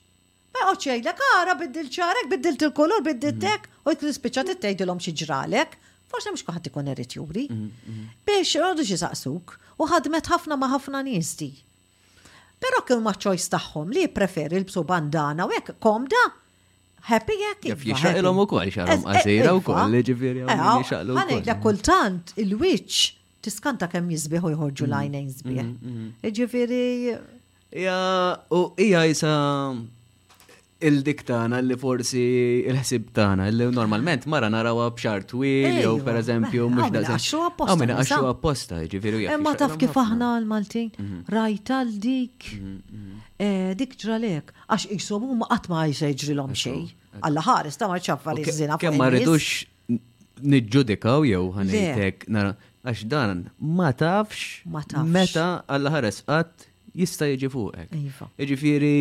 Ma 0.55 0.63
oċej, 0.71 1.03
la 1.05 1.11
kara 1.13 1.53
biddil 1.59 1.91
ċarek, 1.93 2.25
biddil 2.31 2.55
t 2.57 2.69
kolor 2.73 3.03
biddil 3.05 3.35
mhm. 3.35 3.43
tek, 3.43 3.67
u 3.85 3.93
jt-nispicċa 3.93 4.43
t-tejdilom 4.49 4.97
xieġralek, 5.05 5.75
forse 6.09 6.33
mux 6.33 6.41
kuħat 6.47 6.71
ikun 6.71 6.89
irrit 6.89 7.13
juri. 7.19 7.45
Mhm, 7.53 7.67
mhm. 7.85 8.07
Biex, 8.25 8.55
għadu 8.65 8.85
xizaqsuk, 8.89 9.53
u 9.77 9.89
ħadmet 9.93 10.31
ħafna 10.33 10.57
ma 10.57 10.71
ħafna 10.73 11.03
nizdi. 11.05 11.51
Pero 12.59 12.81
kien 12.83 13.05
maċċoj 13.05 13.39
ċojs 13.45 13.85
li 13.93 14.07
preferi 14.11 14.57
l-bsu 14.63 14.81
bandana 14.89 15.45
u 15.47 15.53
jek 15.53 15.75
komda, 15.79 16.25
Happy 17.07 17.33
jek. 17.41 17.61
Jixaq 17.85 18.17
il-om 18.19 18.39
u 18.39 18.45
kol, 18.51 18.65
koll, 18.73 18.91
om 18.95 19.05
għazira 19.13 19.53
u 19.55 19.61
koll, 19.65 19.97
ġifiri 20.09 20.43
għom. 20.45 21.13
Għani, 21.15 21.39
da 21.45 21.55
kultant 21.63 22.33
il 22.43 22.55
wiċ 22.59 22.99
tiskanta 23.45 23.87
kem 23.91 24.09
jizbiħu 24.13 24.51
jħorġu 24.55 24.85
mm, 24.87 24.93
lajna 24.95 25.21
mm, 25.21 25.37
zbiħ. 25.37 25.61
Mm, 25.61 26.33
ġifiri. 26.35 26.83
Ja, 27.85 27.99
u 28.51 28.63
ija 28.81 29.03
jisa 29.07 29.31
il 30.81 31.01
diktana 31.03 31.59
li 31.63 31.75
forsi 31.75 32.21
il-ħsib 32.71 33.09
tana 33.15 33.49
li 33.51 33.65
normalment 33.75 34.23
mara 34.31 34.47
narawa 34.53 34.85
b'xar 34.95 35.25
twil 35.27 35.75
jow 35.83 35.97
per 36.05 36.15
eżempju 36.21 36.69
mux 36.71 36.85
mela, 36.89 37.01
da. 37.03 37.15
Għaxu 37.17 37.41
apposta. 37.47 37.75
Għamina 37.75 37.97
għaxu 38.03 38.29
apposta, 38.33 38.81
ġifieri. 38.91 39.25
Imma 39.35 39.53
taf 39.59 39.77
kif 39.81 39.97
aħna 40.03 40.33
l-Maltin 40.43 40.91
mhm. 40.93 41.23
rajta 41.35 41.81
l-dik. 41.87 42.51
Mhm, 42.59 42.77
mhm. 42.95 43.28
Eh, 43.39 43.71
dik 43.79 43.93
ġralek, 44.01 44.49
għax 44.67 44.85
jisom 44.91 45.23
u 45.31 45.35
qatt 45.47 45.69
ma 45.71 45.85
jisa 45.87 46.09
jġrilom 46.11 46.49
xej. 46.59 46.81
Għalla 47.23 47.43
ħares 47.45 47.77
ta' 47.79 47.87
marċaffa 47.87 48.33
li 48.35 48.43
zina. 48.51 48.75
Kemm 48.81 48.97
ma 48.99 49.07
rridux 49.13 49.45
nġudikaw 50.43 51.23
jew 51.29 51.45
ħanejtek 51.55 52.25
għax 52.35 53.03
dan 53.11 53.45
ma 53.59 53.93
tafx 54.01 54.59
meta 55.07 55.45
għalla 55.71 55.93
ħares 55.95 56.19
għat 56.35 56.67
jista' 56.99 57.29
jiġi 57.31 57.51
fuqek. 57.55 57.95
Iva. 58.09 58.27
Jiġifieri 58.43 58.93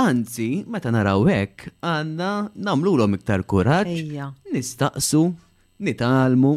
anzi 0.00 0.48
meta 0.64 0.88
naraw 0.92 1.28
hekk 1.28 1.68
għandna 1.84 2.30
nagħmlulhom 2.56 3.18
iktar 3.20 3.44
kuraġġ, 3.44 4.32
nistaqsu, 4.56 5.24
nitalmu, 5.84 6.54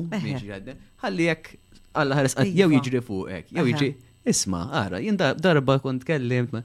ħalli 1.03 1.27
jekk 1.27 1.59
għalla 1.91 2.21
ħares 2.23 2.39
għat 2.39 2.55
jew 2.55 2.69
iva. 2.69 2.73
jiġri 2.79 3.03
fuqek, 3.11 3.51
jew 3.59 3.67
jiġi 3.75 3.91
isma' 4.31 4.63
ara, 4.87 5.03
jinda 5.03 5.33
darba 5.35 5.81
kont 5.83 6.07
kellimt 6.07 6.55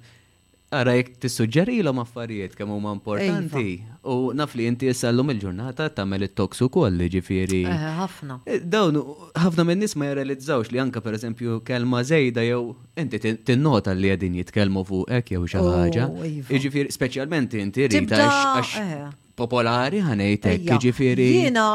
Ara 0.73 0.95
jek 0.97 1.11
t-sugġeri 1.20 1.83
l 1.85 1.91
affarijiet 2.01 2.55
kemm 2.57 2.70
huma 2.73 2.95
importanti. 2.97 3.64
Iva. 3.75 3.99
U 4.09 4.31
naf 4.35 4.55
li 4.57 4.64
inti 4.70 4.89
jessallum 4.89 5.29
il-ġurnata 5.35 5.91
tagħmel 5.99 6.25
it-toksu 6.31 6.70
koll 6.73 6.97
ġifiri. 7.12 7.59
Eh, 7.68 7.83
ħafna. 7.99 8.39
Eh, 8.49 8.62
dawn 8.75 8.97
ħafna 9.37 9.66
minn 9.68 9.83
nies 9.85 9.93
ma 10.01 10.09
jirrealizzawx 10.09 10.73
li 10.73 10.81
anke 10.81 11.03
pereżempju 11.05 11.59
kelma 11.68 12.01
żejda 12.09 12.47
jew 12.47 12.62
inti 13.05 13.20
tinnota 13.45 13.93
li 13.99 14.14
għedin 14.14 14.39
jitkellmu 14.41 14.87
fuq 14.89 15.12
hekk 15.18 15.35
jew 15.37 15.45
xi 15.45 15.61
ħaġa. 15.61 16.07
Oh, 16.09 16.25
iva. 16.31 16.57
Jiġifieri 16.57 16.97
speċjalment 16.97 17.59
inti 17.61 17.91
rid 17.93 18.16
għax 18.16 18.73
eh. 18.81 19.05
popolari 19.43 20.01
ħanejtek 20.09 20.64
ġifiri. 20.87 21.29
Jiena 21.45 21.66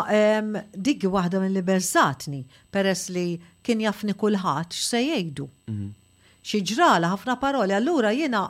diggi 0.73 1.13
waħda 1.17 1.43
mill-li 1.45 1.61
berżatni 1.69 2.41
peress 2.73 3.13
li 3.13 3.27
kien 3.61 3.85
jafni 3.85 4.17
kulħadd 4.17 4.73
x'se 4.73 5.05
jgħidu. 5.05 5.49
Mhm 5.69 5.96
xi 6.47 6.59
ġrala 6.69 7.09
ħafna 7.13 7.33
paroli. 7.41 7.75
Allura 7.75 8.13
jiena 8.15 8.45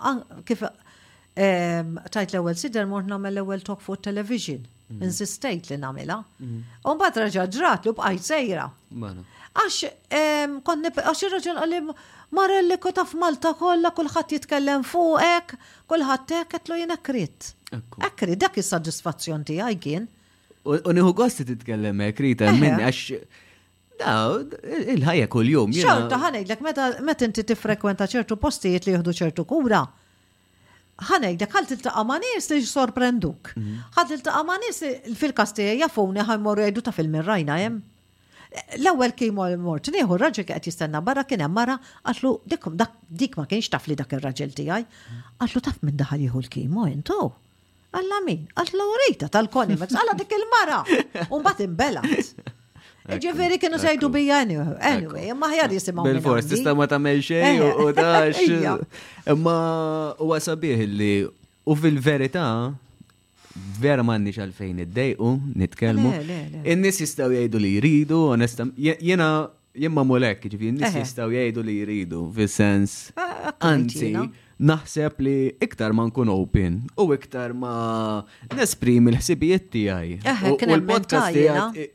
kif 0.47 0.65
tajt 1.37 2.33
l-ewwel 2.33 2.57
sider 2.57 2.85
mort 2.89 3.07
nagħmel 3.09 3.33
l-ewwel 3.37 3.63
talk 3.65 3.81
fuq 3.85 4.01
television. 4.09 4.61
Mhm. 4.91 5.03
Insistejt 5.09 5.69
li 5.73 5.77
nagħmilha. 5.81 6.17
Mhm. 6.45 6.59
U 6.83 6.93
mbagħad 6.95 7.21
raġa 7.25 7.47
ġrat 7.55 7.85
lu 7.89 7.93
bqajt 7.97 8.27
sejra. 8.29 8.67
Għax 9.57 10.61
konni 10.67 10.91
għax 10.93 11.23
raġun 11.23 11.35
raġel 11.39 11.57
qalim 11.61 11.89
Marelli 12.37 12.77
ko 12.83 12.91
Malta 13.23 13.53
kollha 13.55 13.93
kulħadd 13.95 14.29
jitkellem 14.37 14.81
fuqek, 14.83 15.55
kulħadd 15.89 16.29
hekk 16.41 16.61
lu 16.69 16.75
jena 16.81 16.97
krit. 16.97 17.53
Ekri, 18.07 18.37
dak 18.39 18.57
is-saġisfazzjon 18.61 19.45
tiegħi 19.47 19.79
kien. 19.83 20.07
U 20.67 20.91
nieħu 20.91 21.13
gosti 21.15 21.45
titkellem 21.47 21.97
hekk, 22.09 22.19
Rita, 22.23 22.51
minn 22.51 22.79
eh. 22.79 22.85
għax 22.91 23.21
il-ħajja 23.97 25.27
kull-jum. 25.27 25.73
ċertu, 25.73 26.15
ħanejdlek, 26.21 26.61
meta 27.05 27.25
inti 27.25 27.43
tifrekwenta 27.49 28.07
ċertu 28.09 28.37
postijiet 28.39 28.85
li 28.87 28.93
jihdu 28.93 29.11
ċertu 29.17 29.45
kura, 29.49 29.81
ħanejdlek, 31.07 31.51
ħal 31.55 31.65
tiltaqa 31.71 32.03
ma' 32.05 32.19
nies 32.21 32.49
li 32.53 32.61
sorprenduk. 32.65 33.53
Mhm. 33.55 33.77
ħal 33.95 34.07
tiltaqa 34.11 34.43
ma' 34.49 34.57
nies 34.57 34.81
fil-kastija 35.21 35.75
jafuni 35.83 36.19
ħajmorru 36.29 36.63
jgħidu 36.67 36.81
ta' 36.81 36.91
fil-mirrajna 36.97 37.57
jem. 37.61 37.81
L-ewwel 38.77 39.11
kien 39.13 39.33
mort 39.35 39.85
nieħu 39.91 40.13
r-raġel 40.15 40.45
qed 40.47 40.65
jistenna 40.71 41.01
barra 41.03 41.25
kien 41.27 41.41
hemm 41.43 41.53
mara 41.53 41.75
għatlu 42.07 42.29
dik 42.47 43.35
ma 43.37 43.43
kienx 43.45 43.67
taf 43.69 43.87
li 43.91 43.95
dak 43.99 44.13
ir-raġel 44.17 44.53
tiegħi. 44.55 44.85
Mhm. 44.85 45.37
Għatlu 45.45 45.61
taf 45.67 45.83
minn 45.85 45.97
daħal 45.99 46.27
jieħu 46.29 46.35
l-kimo 46.45 46.85
intu. 46.91 47.29
Alla 47.97 48.17
min, 48.25 48.41
għatlu 48.51 48.85
rejta 49.07 49.29
tal-konimex, 49.31 49.91
għalla 49.95 50.15
dik 50.19 50.31
il-mara, 50.35 50.81
un 51.33 51.43
bat 51.45 51.59
imbelat. 51.59 52.33
Ġifiri 53.07 53.55
kienu 53.61 53.77
sajdu 53.79 54.09
bija 54.11 54.41
anyway, 54.43 55.29
imma 55.31 55.47
ħjar 55.53 55.71
jisimaw. 55.77 56.03
bil 56.07 56.17
forst 56.23 56.49
tista 56.51 56.73
ma 56.75 56.87
ta' 56.91 56.97
xej 56.99 57.45
eh, 57.55 57.61
u 57.79 57.93
dax. 57.95 58.41
Imma 59.31 59.55
u 60.19 60.27
għasabieħ 60.35 60.81
li 60.91 61.11
u 61.27 61.75
fil-verita 61.75 62.43
vera 63.79 64.03
manni 64.03 64.33
xalfejn 64.35 64.83
id-dejqu, 64.83 65.29
nitkelmu. 65.55 66.11
Innis 66.67 66.99
jistaw 67.01 67.31
jajdu 67.33 67.61
li 67.63 67.71
jridu, 67.77 68.19
onestam, 68.35 68.73
jena 68.77 69.29
jemma 69.77 70.03
mulek, 70.07 70.43
ġifiri, 70.51 70.73
innis 70.75 70.91
eh. 70.91 70.99
jistaw 71.05 71.31
jajdu 71.31 71.63
li 71.63 71.79
jridu, 71.85 72.25
fil-sens. 72.35 72.97
Ah, 73.15 73.53
Anzi, 73.71 74.11
naħseb 74.59 75.21
li 75.23 75.37
iktar 75.63 75.93
ma 75.95 76.03
nkun 76.09 76.31
open 76.33 76.79
u 76.97 77.05
iktar 77.15 77.53
ma 77.55 77.73
nesprim 78.57 79.11
il-ħsibijiet 79.13 79.71
tiegħi. 79.73 80.19
Eh, 80.27 80.47
u 80.51 80.55
l-podcast 80.59 81.35
tiegħi 81.37 81.91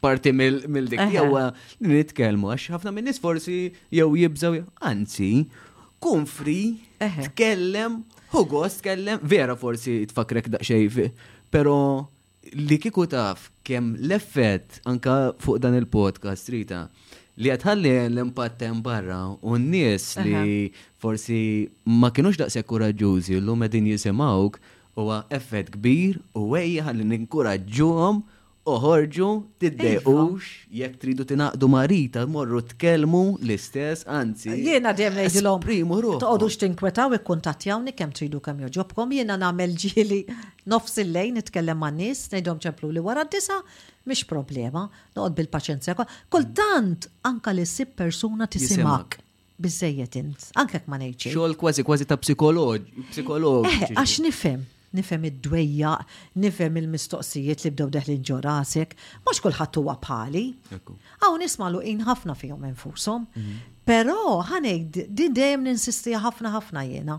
parti 0.00 0.32
mill-dik 0.36 1.00
jew 1.12 1.30
eh, 1.40 1.52
nitkellmu 1.82 2.50
għax 2.52 2.74
ħafna 2.76 2.92
minn 2.96 3.08
nies 3.08 3.20
forsi 3.22 3.56
jew 3.94 4.08
jibżaw 4.20 4.58
anzi 4.90 5.30
kun 6.02 6.26
fri 6.28 6.58
tkellem 7.00 8.00
hu 8.34 8.44
gost 8.50 8.82
tkellem 8.82 9.22
vera 9.22 9.56
forsi 9.58 10.00
tfakrek 10.12 10.50
daqsxejn 10.56 11.10
pero 11.50 11.76
li 12.52 12.76
kiku 12.82 13.06
taf 13.10 13.48
kemm 13.66 13.94
l-effett 14.08 14.80
anka 14.92 15.32
fuq 15.42 15.60
dan 15.64 15.78
il-podcast 15.80 16.52
rita 16.54 16.84
li 17.40 17.50
għatħalli 17.52 17.94
l 18.06 18.22
impattem 18.24 18.78
barra 18.84 19.22
u 19.40 19.56
n-nies 19.58 20.12
li 20.24 20.68
forsi 21.02 21.40
ma 21.98 22.12
kienux 22.16 22.38
daqshekk 22.42 22.68
kuraġuzi 22.70 23.38
l-lum 23.40 23.64
qegħdin 23.66 23.90
jisimgħuk 23.94 24.60
huwa 24.96 25.22
effett 25.36 25.72
kbir 25.74 26.20
u 26.40 26.46
ejja 26.56 26.86
ħalli 26.90 27.04
ninkuraġġuhom 27.14 28.22
Oħorġu, 28.66 29.26
tiddejqux, 29.62 30.46
iva. 30.66 30.78
jekk 30.80 30.98
tridu 30.98 31.26
tinaqdu 31.30 31.68
marita, 31.70 32.24
morru 32.26 32.58
tkellmu 32.72 33.36
l-istess, 33.44 34.02
anzi. 34.10 34.50
Jiena 34.58 34.90
dejjem 34.90 35.20
ngħidilhom. 35.20 35.60
Primu 35.62 36.00
ruħ. 36.02 36.16
Toqgħodux 36.24 36.58
tinkwetaw 36.64 37.14
ikkuntattjawni 37.20 37.94
kem 37.94 38.10
tridu 38.16 38.40
kemm 38.42 38.64
joġobkom, 38.66 39.14
jiena 39.14 39.38
nagħmel 39.44 39.76
ġieli 39.84 40.18
nofs 40.72 40.98
il-lejn 41.04 41.38
nitkellem 41.38 41.78
ma' 41.84 41.92
nis, 42.00 42.24
ngħidhom 42.32 42.60
ċemplu 42.66 42.90
li 42.96 43.04
wara 43.06 43.22
disa 43.36 43.60
mhix 44.10 44.26
problema, 44.34 44.88
noqod 45.14 45.38
bil-paċenzja. 45.38 45.94
Kultant 46.34 47.06
anka 47.30 47.54
li 47.54 47.66
ssib 47.70 47.94
persuna 48.02 48.50
tisimak 48.50 49.20
biżejjed 49.62 50.18
int, 50.24 50.50
anke 50.58 50.82
ma 50.90 50.98
ngħidx. 51.04 51.30
Xogħol 51.30 51.54
kważi 51.62 51.86
kważi 51.86 52.10
ta' 52.10 52.18
psikologi. 52.26 53.06
psikolog. 53.14 53.70
Eh, 53.70 53.94
għax 53.94 54.18
nifhem 54.26 54.66
nifhem 54.96 55.24
id-dwejja, 55.30 55.92
nifhem 56.44 56.76
il-mistoqsijiet 56.80 57.64
li 57.66 57.72
bdew 57.74 57.90
deħlin 57.94 58.22
ġo 58.28 58.40
rasek, 58.46 58.94
mhux 59.26 59.42
kulħadd 59.44 59.78
huwa 59.80 59.94
bħali. 60.02 60.44
Hawn 61.24 61.42
nisma' 61.42 61.70
luqin 61.74 62.02
ħafna 62.06 62.36
fihom 62.40 62.66
infushom. 62.70 63.26
Mhm. 63.32 63.64
Però 63.86 64.20
ħanejd 64.50 65.04
din 65.20 65.34
dejjem 65.36 65.66
ninsisti 65.70 66.16
ħafna 66.24 66.52
ħafna 66.56 66.84
jiena. 66.90 67.18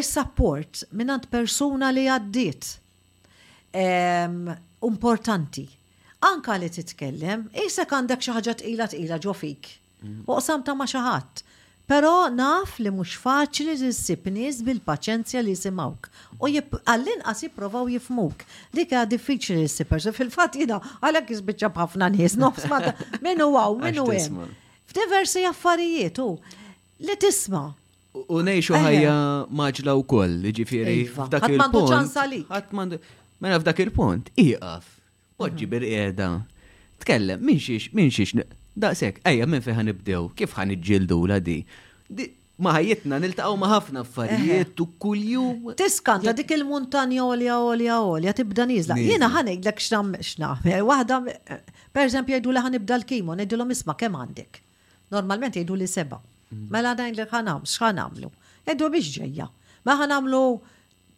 Is-support 0.00 0.84
minnant 0.96 1.28
persona 1.32 1.90
li 1.92 2.06
għaddiet 2.16 2.70
importanti. 4.82 5.68
Anka 6.24 6.54
li 6.56 6.70
titkellem, 6.72 7.48
isek 7.64 7.90
għandek 7.92 8.22
xi 8.24 8.32
ħaġa 8.36 8.54
tqila 8.62 8.86
tqila 8.94 9.18
ġofik. 9.26 9.64
Uqsam 10.28 10.60
mhm. 10.62 10.66
ta' 10.70 10.76
ma' 10.80 10.88
xi 10.88 11.00
ħadd 11.08 11.44
Pero 11.86 12.10
naf 12.32 12.78
li 12.80 12.88
mhux 12.88 13.12
faċli 13.20 13.74
li 13.76 13.90
ssib 13.92 14.28
nies 14.32 14.62
bil-paċenzja 14.64 15.42
li 15.44 15.52
jisimawk. 15.52 16.06
U 16.40 16.48
għall-inqas 16.48 17.42
jipprovaw 17.44 17.90
jifmuk. 17.92 18.44
Dik 18.72 18.94
għad 18.96 19.12
diffiċli 19.12 19.66
ssib 19.68 19.92
fil-fatt 20.16 20.56
jiena 20.56 20.78
għalhekk 21.04 21.34
jispiċċa 21.34 21.70
b'ħafna 21.76 22.08
nies 22.14 22.38
nofs 22.40 22.64
mata 22.72 22.94
minn 23.20 23.44
min 23.44 23.84
minn 23.84 24.16
hemm. 24.16 24.48
F'diversi 24.94 25.44
affarijiet 25.50 26.22
u 26.24 26.30
li 27.04 27.18
tisma' 27.20 27.66
U 28.14 28.40
nejxu 28.46 28.76
eh, 28.78 28.80
ħajja 28.80 29.12
eh. 29.12 29.46
maġla 29.50 29.96
u 29.98 30.04
koll, 30.06 30.36
ġifiri, 30.54 30.92
iva. 31.02 31.24
f'dak 31.26 31.48
il-punt. 31.50 32.14
Mela 33.42 33.58
f'dak 33.58 33.80
il-punt, 33.82 34.30
iqaf, 34.38 34.84
poġġi 35.34 35.66
mhm. 35.66 35.70
bir-qiegħda, 35.72 36.28
tkellem, 37.02 37.42
minxiex, 37.42 37.88
minxiex, 37.90 38.38
Daqsek, 38.82 39.20
ejja 39.28 39.46
minn 39.46 39.62
fejn 39.62 39.86
nibdew, 39.88 40.26
kif 40.38 40.54
ħan 40.58 40.74
iġġildu 40.76 41.18
la 41.30 41.38
di. 41.40 41.58
di 42.10 42.26
Maħajietna 42.64 43.16
niltaqgħu 43.22 43.54
ma 43.58 43.68
ħafna 43.70 44.02
affarijiet 44.06 44.78
u 44.82 44.86
kulju. 45.02 45.46
Tiskanta 45.78 46.30
dik 46.38 46.52
il 46.54 46.62
montanja 46.66 47.24
olja 47.26 47.56
olja 47.68 47.96
olja 48.10 48.34
tibda 48.40 48.62
niżla. 48.70 48.94
Jiena 48.98 49.26
ħanejdlek 49.32 49.80
x'nam 49.82 50.12
x'nagħmel. 50.18 50.84
Waħda 50.90 51.18
eżempju, 52.04 52.36
jgħidu 52.38 52.52
li 52.54 52.62
ħanibda 52.66 52.98
l-kimo, 53.00 53.34
isma' 53.76 53.96
kemm 54.02 54.18
għandek. 54.22 54.60
Normalment 55.14 55.58
jgħidu 55.58 55.78
li 55.80 55.88
seba'. 55.90 56.20
Mela 56.70 56.94
dajn 56.98 57.14
li 57.18 57.26
ħanam, 57.32 57.62
x'ħanamlu. 57.66 58.30
Jgħidu 58.68 58.90
biex 58.94 59.10
ġejja. 59.18 59.48
Ma 59.86 59.98
ħanamlu 60.04 60.42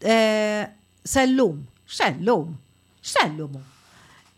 eh, 0.09 0.65
sellum, 1.05 1.65
xellum, 1.89 2.53
xellum. 3.03 3.59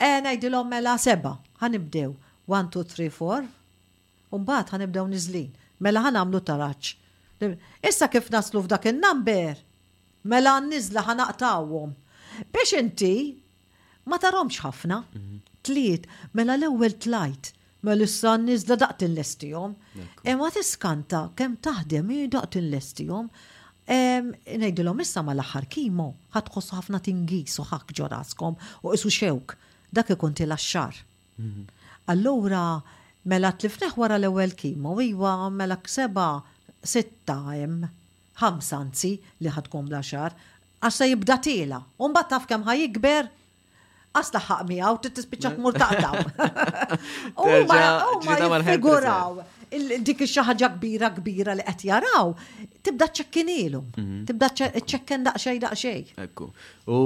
Eh, 0.03 0.19
ngħidilhom 0.27 0.67
mela 0.75 0.99
seba' 0.99 1.37
ħanibdew 1.63 2.11
1, 2.49 2.65
2, 2.73 2.83
3, 2.89 3.11
4, 3.11 3.49
Umbat 4.37 4.71
ħan 4.73 4.83
nibdew 4.85 5.07
nizlin. 5.13 5.49
Mela 5.87 6.03
ħan 6.05 6.19
għamlu 6.21 6.41
taraċ. 6.49 6.91
Issa 7.89 8.09
kif 8.13 8.27
naslu 8.33 8.61
f'dak 8.65 8.89
il-number? 8.91 9.61
Mela 10.33 10.57
nizla 10.65 11.05
ħan 11.07 11.23
aqtawhom. 11.25 11.93
Biex 12.53 12.75
inti 12.81 13.13
ma 14.11 14.19
taromx 14.21 14.59
ħafna. 14.67 14.99
Mhm. 15.17 15.39
Tliet, 15.69 16.05
mela 16.37 16.59
l-ewwel 16.59 16.99
tlajt. 17.07 17.53
Mela 17.87 18.05
issa 18.09 18.35
nizla 18.43 18.77
daqtin 18.83 19.17
E 19.17 20.31
Imma 20.33 20.51
tiskanta 20.57 21.31
kemm 21.37 21.57
taħdem 21.67 22.09
daqtin 22.35 22.69
lestijom. 22.73 23.27
Nejdilhom 24.61 25.01
issa 25.07 25.23
ma 25.25 25.33
l-aħħar 25.33 25.65
kimo 25.73 26.09
ħadħossu 26.37 26.73
ħafna 26.79 27.01
tingis 27.01 27.57
u 27.61 27.63
ħak 27.73 27.87
ġoraskom 28.03 28.55
u 28.85 28.87
isu 28.93 29.09
xewk. 29.21 29.57
Dak 29.91 30.09
ikun 30.19 30.35
tilaxxar. 30.37 30.95
Mhm. 31.39 31.78
Allura, 32.09 32.81
mela 33.29 33.51
tlifneħ 33.53 33.95
wara 34.01 34.17
l-ewel 34.19 34.55
kimo, 34.57 34.95
iwa 35.05 35.35
mela 35.53 35.77
kseba 35.85 36.27
sitta 36.83 37.37
jem, 37.59 37.83
ħamsanzi 38.41 38.79
anzi 38.79 39.43
li 39.45 39.53
ħadkom 39.53 39.91
bla 39.91 40.01
xar, 40.07 40.37
għaxa 40.89 41.09
jibda 41.11 41.37
tila, 41.45 41.83
un 41.99 42.17
taf 42.31 42.47
kem 42.49 42.65
ħajikber, 42.65 43.29
asla 44.17 44.41
ħaq 44.47 44.65
miegħu 44.71 44.97
titispiċċa 45.05 45.53
U 45.69 45.73
taqtaw. 45.83 46.19
Huma 47.45 47.85
huma 48.15 48.61
jiffiguraw 48.63 49.45
dik 50.03 50.21
ix-xaħġa 50.25 50.69
kbira 50.77 51.09
kbira 51.17 51.55
li 51.59 51.63
qed 51.67 51.81
jaraw, 51.89 52.31
tibda 52.87 53.07
ilu, 53.53 53.81
mhm. 53.97 54.25
tibda 54.29 54.49
ċekken 54.91 55.27
daqsxejn 55.29 55.61
daqsxejn. 55.61 56.07
Ekku. 56.27 56.49
U 56.87 57.01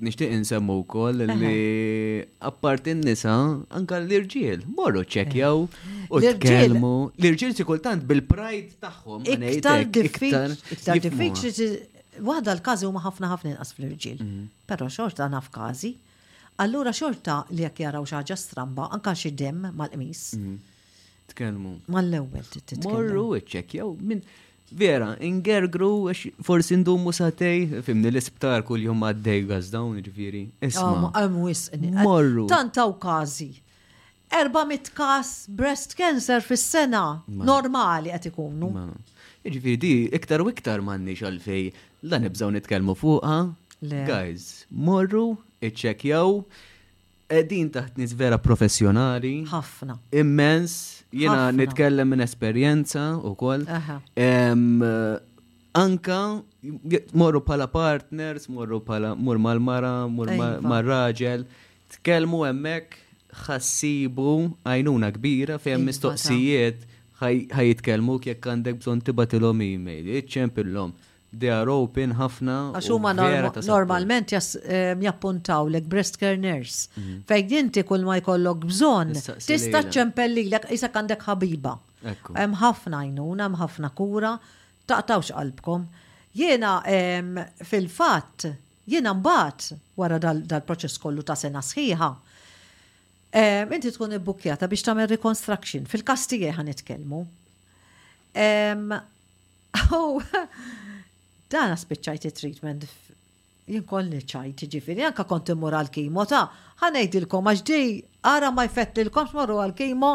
nixtieq 0.00 0.32
insemmu 0.34 0.80
wkoll 0.82 1.24
li 1.30 2.22
apparti 2.50 2.94
n-nisa 2.96 3.36
anke 3.70 3.98
l-irġiel 4.02 4.64
morru 4.78 5.02
ċekjaw 5.04 5.62
u 6.10 6.20
tkellmu. 6.20 7.12
L-irġiel 7.18 7.54
si 7.54 7.64
kultant 7.68 8.04
bil-pride 8.04 8.74
tagħhom. 8.82 9.22
Iktar 9.28 9.84
diffiċli. 10.98 11.96
Waħda 12.18 12.54
l-każi 12.58 12.86
huma 12.88 12.98
ħafna 13.04 13.28
ħafna 13.30 13.52
inqas 13.54 13.76
fl-irġiel. 13.76 14.18
Mhm. 14.24 14.48
Però 14.66 14.90
xorta 14.90 15.28
naf 15.30 15.52
każi. 15.54 15.94
Allura 16.58 16.90
xorta 16.90 17.44
li 17.54 17.62
jekk 17.62 17.84
jaraw 17.84 18.02
xi 18.02 18.16
ħaġa 18.18 18.34
stramba 18.42 18.88
anke 18.90 19.12
xi 19.14 19.30
dem 19.38 19.68
mal-qmis. 19.78 20.32
Mm 20.34 20.46
-hmm 20.48 20.76
titkellmu. 21.28 21.78
Mal-ewwel 21.92 22.44
titkellmu. 22.52 22.90
Morru 22.90 23.24
iċċekkjaw 23.38 23.92
minn 24.10 24.22
vera, 24.76 25.12
ingergru 25.24 25.90
forsi 26.44 26.76
ndumu 26.82 27.12
satej, 27.16 27.80
fimni 27.86 28.10
l-isptar 28.12 28.64
kull 28.68 28.84
jum 28.88 29.02
għaddej 29.06 29.46
għazdawn 29.48 30.00
ġviri. 30.08 30.42
Isma. 30.68 31.10
Morru. 32.02 32.48
Tantaw 32.52 32.96
kazi. 33.02 33.50
400 34.32 34.92
kas 34.96 35.30
breast 35.48 35.94
cancer 35.96 36.42
fis-sena 36.44 37.22
normali 37.32 38.12
qed 38.16 38.28
ikunu. 38.32 38.68
Ġviri 39.48 39.78
di 39.80 39.92
iktar 40.16 40.42
u 40.44 40.50
iktar 40.52 40.82
m'għandniex 40.84 41.22
għalfej 41.28 41.68
la 42.10 42.18
nibżgħu 42.24 42.52
nitkellmu 42.58 42.96
fuqha. 43.00 43.38
Guys, 43.80 44.66
morru, 44.74 45.36
iċċekjaw, 45.64 46.32
edin 47.40 47.68
taħt 47.72 48.00
nis 48.02 48.12
vera 48.18 48.36
professjonali. 48.42 49.36
Ħafna. 49.52 49.94
Immens 50.18 50.97
Jena 51.12 51.50
nitkellem 51.52 52.08
minn 52.08 52.20
esperjenza 52.20 53.16
u 53.18 53.34
koll. 53.34 53.64
Anka, 55.74 56.42
morru 57.14 57.40
pala 57.40 57.66
partners, 57.66 58.48
morru 58.48 58.80
pala, 58.84 59.14
mur 59.16 59.38
mal-mara, 59.38 60.06
mur 60.10 60.28
mal-raġel, 60.64 61.44
tkellmu 61.96 62.42
emmek, 62.48 62.98
ħassibu 63.44 64.34
għajnuna 64.66 65.10
kbira 65.14 65.58
fejn 65.62 65.84
mistoqsijiet 65.86 66.86
ħajitkelmu 67.22 68.16
jekk 68.26 68.48
għandek 68.52 68.78
bżon 68.82 69.02
tibatilhom 69.06 69.60
e-mail, 69.70 70.08
iċċempilhom 70.20 70.92
they 71.32 71.50
are 71.52 71.68
open 71.70 72.14
ħafna. 72.16 72.54
Għax 72.78 72.88
huma 72.94 73.10
normalment 73.14 74.32
eh, 74.36 74.94
jappuntaw 75.04 75.68
lek 75.72 75.88
breast 75.90 76.16
care 76.20 76.38
nurse. 76.40 76.88
Mhm. 76.96 77.18
Fejk 77.28 77.48
dinti 77.50 77.82
kull 77.88 78.04
ma 78.06 78.16
jkollok 78.20 78.62
bżonn 78.62 79.12
tista' 79.44 79.82
ċempellilek 79.92 80.70
isek 80.72 80.96
għandek 80.96 81.26
ħabiba. 81.28 81.74
Hemm 82.38 82.56
ħafna 82.62 83.02
għajnuna, 83.02 83.48
hemm 83.48 83.60
ħafna 83.60 83.90
kura, 83.98 84.36
taqtawx 84.88 85.34
qalbkom. 85.36 85.86
Jiena 86.38 86.72
fil-fatt, 87.66 88.48
jiena 88.88 89.12
mbagħad 89.18 89.78
wara 89.98 90.18
dal-proċess 90.22 91.00
kollu 91.02 91.26
ta' 91.28 91.36
sena 91.36 91.60
sħiħa. 91.64 92.10
Inti 93.68 93.92
tkun 93.92 94.16
ibbukjata 94.16 94.68
biex 94.70 94.86
tagħmel 94.88 95.10
reconstruction. 95.12 95.84
Fil-kastijie 95.90 96.54
ħanitkellmu. 96.56 97.24
Dan 101.52 101.76
spiċċajt 101.80 102.28
it-treatment 102.30 102.88
kolli 103.88 104.22
ċajt, 104.24 104.62
ġifiri, 104.72 105.02
anka 105.04 105.26
konti 105.28 105.52
mur 105.56 105.74
għal-kimo, 105.76 106.22
ta' 106.30 106.46
ħanajdilkom, 106.80 107.48
għaxdi, 107.50 107.68
ġej, 107.74 107.88
għara 108.24 108.48
ma 108.56 108.62
jfettilkom, 108.64 109.26
xmur 109.28 109.52
għal-kimo, 109.64 110.08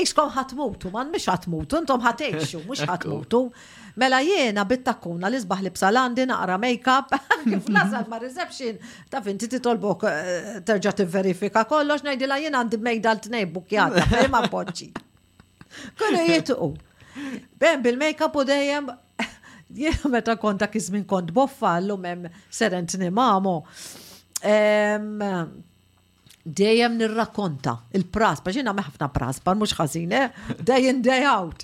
ikskom 0.00 0.28
e- 0.28 0.34
ħatmutu, 0.34 0.90
man 0.92 1.08
mux 1.12 1.24
ħatmutu, 1.30 1.80
intom 1.80 2.02
ħateċu, 2.04 2.60
mux 2.68 2.82
ħatmutu. 2.84 3.40
Mela 4.00 4.18
jiena 4.26 4.64
bittakuna 4.68 5.30
li 5.32 5.40
sbaħ 5.40 5.62
li 5.64 5.72
bsalandi 5.72 6.26
naqra 6.28 6.58
make-up, 6.66 7.14
kif 7.48 7.70
nasal 7.72 8.04
ma' 8.12 8.20
reception, 8.20 8.76
ta' 9.08 9.22
finti 9.24 9.48
titolbok 9.54 10.04
eh, 10.10 10.50
terġa 10.68 10.92
t-verifika 11.00 11.64
kollox, 11.70 12.04
najdila 12.04 12.42
jiena 12.44 12.60
għandi 12.60 12.80
mejda 12.90 13.14
l-tnej 13.16 13.48
bukjata, 13.56 14.28
ma' 14.36 14.44
poċi. 14.52 14.92
Kollu 15.96 16.28
jitqu. 16.28 16.74
Ben 17.60 17.80
bil-make-up 17.80 18.36
u 18.36 18.44
dejjem 18.44 18.92
Jena 19.74 20.08
meta 20.14 20.36
kont 20.38 20.60
dak 20.62 20.74
iż-żmien 20.78 21.04
kont 21.10 21.30
boffa 21.34 21.72
llum 21.82 22.04
hemm 22.06 22.26
serentni 22.50 23.10
mamu. 23.10 23.54
Dejjem 26.58 26.94
nirrakkonta 27.00 27.72
il-pras, 27.98 28.42
biex 28.44 28.58
jiena 28.60 28.74
ħafna 28.78 29.06
pras, 29.14 29.38
par 29.42 29.54
mhux 29.58 29.72
ħażin, 29.78 30.10
eh? 30.18 30.28
day 30.68 30.90
in 30.90 30.98
day 31.06 31.22
out. 31.28 31.62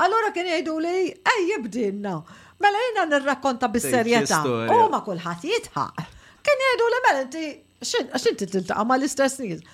Allora 0.00 0.30
kien 0.34 0.46
jgħidu 0.50 0.78
li 0.82 0.92
ej 1.34 1.42
jibdinna, 1.52 2.16
Mela 2.64 2.80
jiena 2.80 3.04
nirrakkonta 3.10 3.66
bis-serjetà. 3.68 4.38
U 4.72 4.76
ma 4.90 5.02
kulħadd 5.04 5.44
jitħaq. 5.50 6.04
Kien 6.46 6.62
jgħidu 6.64 6.86
li 6.92 7.00
mela 7.06 7.24
inti 7.26 7.44
x'in 8.22 8.38
tiltaqa' 8.40 8.84
ma 8.88 8.96
l-istess 8.96 9.40
nies. 9.42 9.64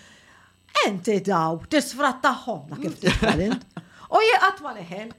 Enti 0.86 1.18
daw 1.28 1.60
tisfrattaħħom 1.70 2.72
la 2.72 2.80
kif 2.82 2.96
tifalint. 3.04 3.68
U 4.10 4.24
jieqat 4.24 4.64
ma 4.64 4.72
leħen. 4.78 5.12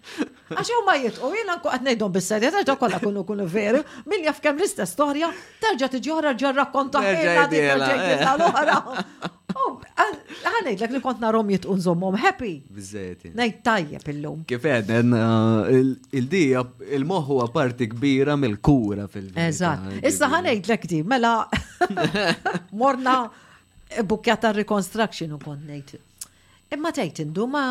Għax 0.52 0.84
ma 0.86 0.96
jitqu, 1.00 1.30
jena 1.38 1.56
għat 1.60 1.84
nejdon 1.86 2.12
bis-serja, 2.16 2.50
ta' 2.66 2.76
kolla 2.80 3.00
kunu 3.02 3.24
kunu 3.28 3.46
veri, 3.48 3.82
min 4.10 4.26
jaf 4.28 4.42
kem 4.44 4.58
l-istess 4.60 4.94
storja, 4.96 5.30
terġa 5.64 5.90
tiġi 5.94 6.12
ħarra 6.12 6.34
ġerra 6.42 6.66
konta 6.74 7.02
ħela 7.06 7.46
di 7.52 7.62
tal-oħra. 8.22 8.80
Għanejd 9.62 10.84
l 10.88 10.92
li 10.98 11.02
kont 11.04 11.22
narom 11.24 11.52
jitqu 11.54 11.76
nżommom, 11.78 12.18
happy. 12.24 12.54
Bizzeti. 12.74 13.32
Nejt 13.38 13.62
tajjeb 13.68 14.08
il-lum. 14.14 14.44
Kif 14.50 14.64
għedden, 14.68 15.14
eh, 15.22 15.94
il-dija, 16.20 16.66
il-moħu 17.00 17.40
parti 17.54 17.88
kbira 17.92 18.36
mill-kura 18.40 19.08
fil-vita. 19.12 19.48
Eżat. 19.48 19.90
Eh, 20.02 20.08
Issa 20.12 20.28
għanejd 20.30 20.68
l 20.72 20.80
di, 20.92 21.02
mela, 21.04 21.48
morna 22.82 23.20
bukjata 24.08 24.54
reconstruction 24.56 25.36
u 25.36 25.42
kont 25.42 25.68
nejt 25.68 25.98
Imma 26.72 26.92
tajt 26.96 27.20
indu 27.20 27.44
ma 27.52 27.64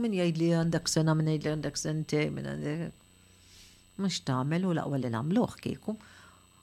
min 0.00 0.14
jgħid 0.16 0.38
li 0.40 0.46
għandak 0.56 0.86
sena 0.88 1.12
min 1.16 1.26
jgħid 1.28 1.42
li 1.44 1.50
għandak 1.52 1.74
sentej 1.80 2.30
min 2.32 2.46
għandak. 2.48 2.92
Mux 4.00 4.20
tamel 4.24 4.62
u 4.64 4.70
laqwa 4.78 4.96
li 5.02 5.10
namluħ 5.12 5.56
kieku. 5.64 5.92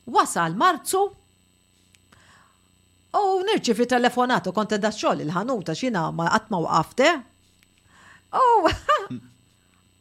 Wasal 0.10 0.56
marzu 0.58 1.02
u 3.16 3.74
fi 3.78 3.86
telefonatu 3.88 4.52
konta 4.52 4.80
da 4.82 4.90
xogħol 4.92 5.22
il-ħanuta 5.28 5.76
xina 5.78 6.08
ma 6.18 6.26
għatma 6.40 6.60
għafte. 6.64 7.10
U 8.40 8.48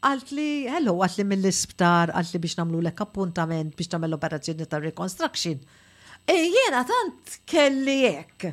għalt 0.09 0.31
li, 0.33 0.49
hello, 0.73 0.95
għalt 1.05 1.19
li 1.21 1.25
mill-isptar, 1.35 2.09
għalt 2.17 2.33
li 2.33 2.41
biex 2.47 2.57
namlu 2.63 2.79
l 2.81 2.89
appuntament 2.95 3.75
biex 3.77 3.91
namlu 3.93 4.09
l-operazzjoni 4.09 4.65
ta' 4.73 4.81
reconstruction. 4.81 5.61
E 6.25 6.35
Jena 6.49 6.81
tant 6.89 7.37
kelli 7.45 7.99
jek. 8.07 8.47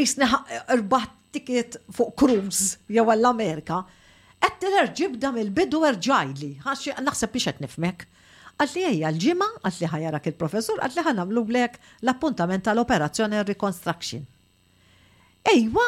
Isna 0.00 0.40
rbaħt 0.80 1.20
ticket 1.34 1.78
fuq 1.96 2.14
kruz 2.20 2.60
jew 2.96 3.10
l-Amerika, 3.16 3.80
qed 4.44 4.58
tilher 4.62 4.90
ġibda 4.98 5.32
mill-bidu 5.34 5.80
erġajli, 5.88 6.50
għax 6.62 7.02
naħseb 7.08 7.34
biex 7.34 7.46
qed 7.50 7.64
nifmek. 7.64 8.06
Għalli 8.56 8.82
hija 8.90 9.10
l-ġimgħa, 9.10 9.48
għalli 9.66 9.88
ħajarak 9.92 10.28
il-professur, 10.30 10.78
għalli 10.84 11.04
ħanamlu 11.08 11.42
blek 11.48 11.78
l-appuntament 12.04 12.62
tal-operazzjoni 12.68 13.40
reconstruction. 13.48 14.22
Ejwa, 15.52 15.86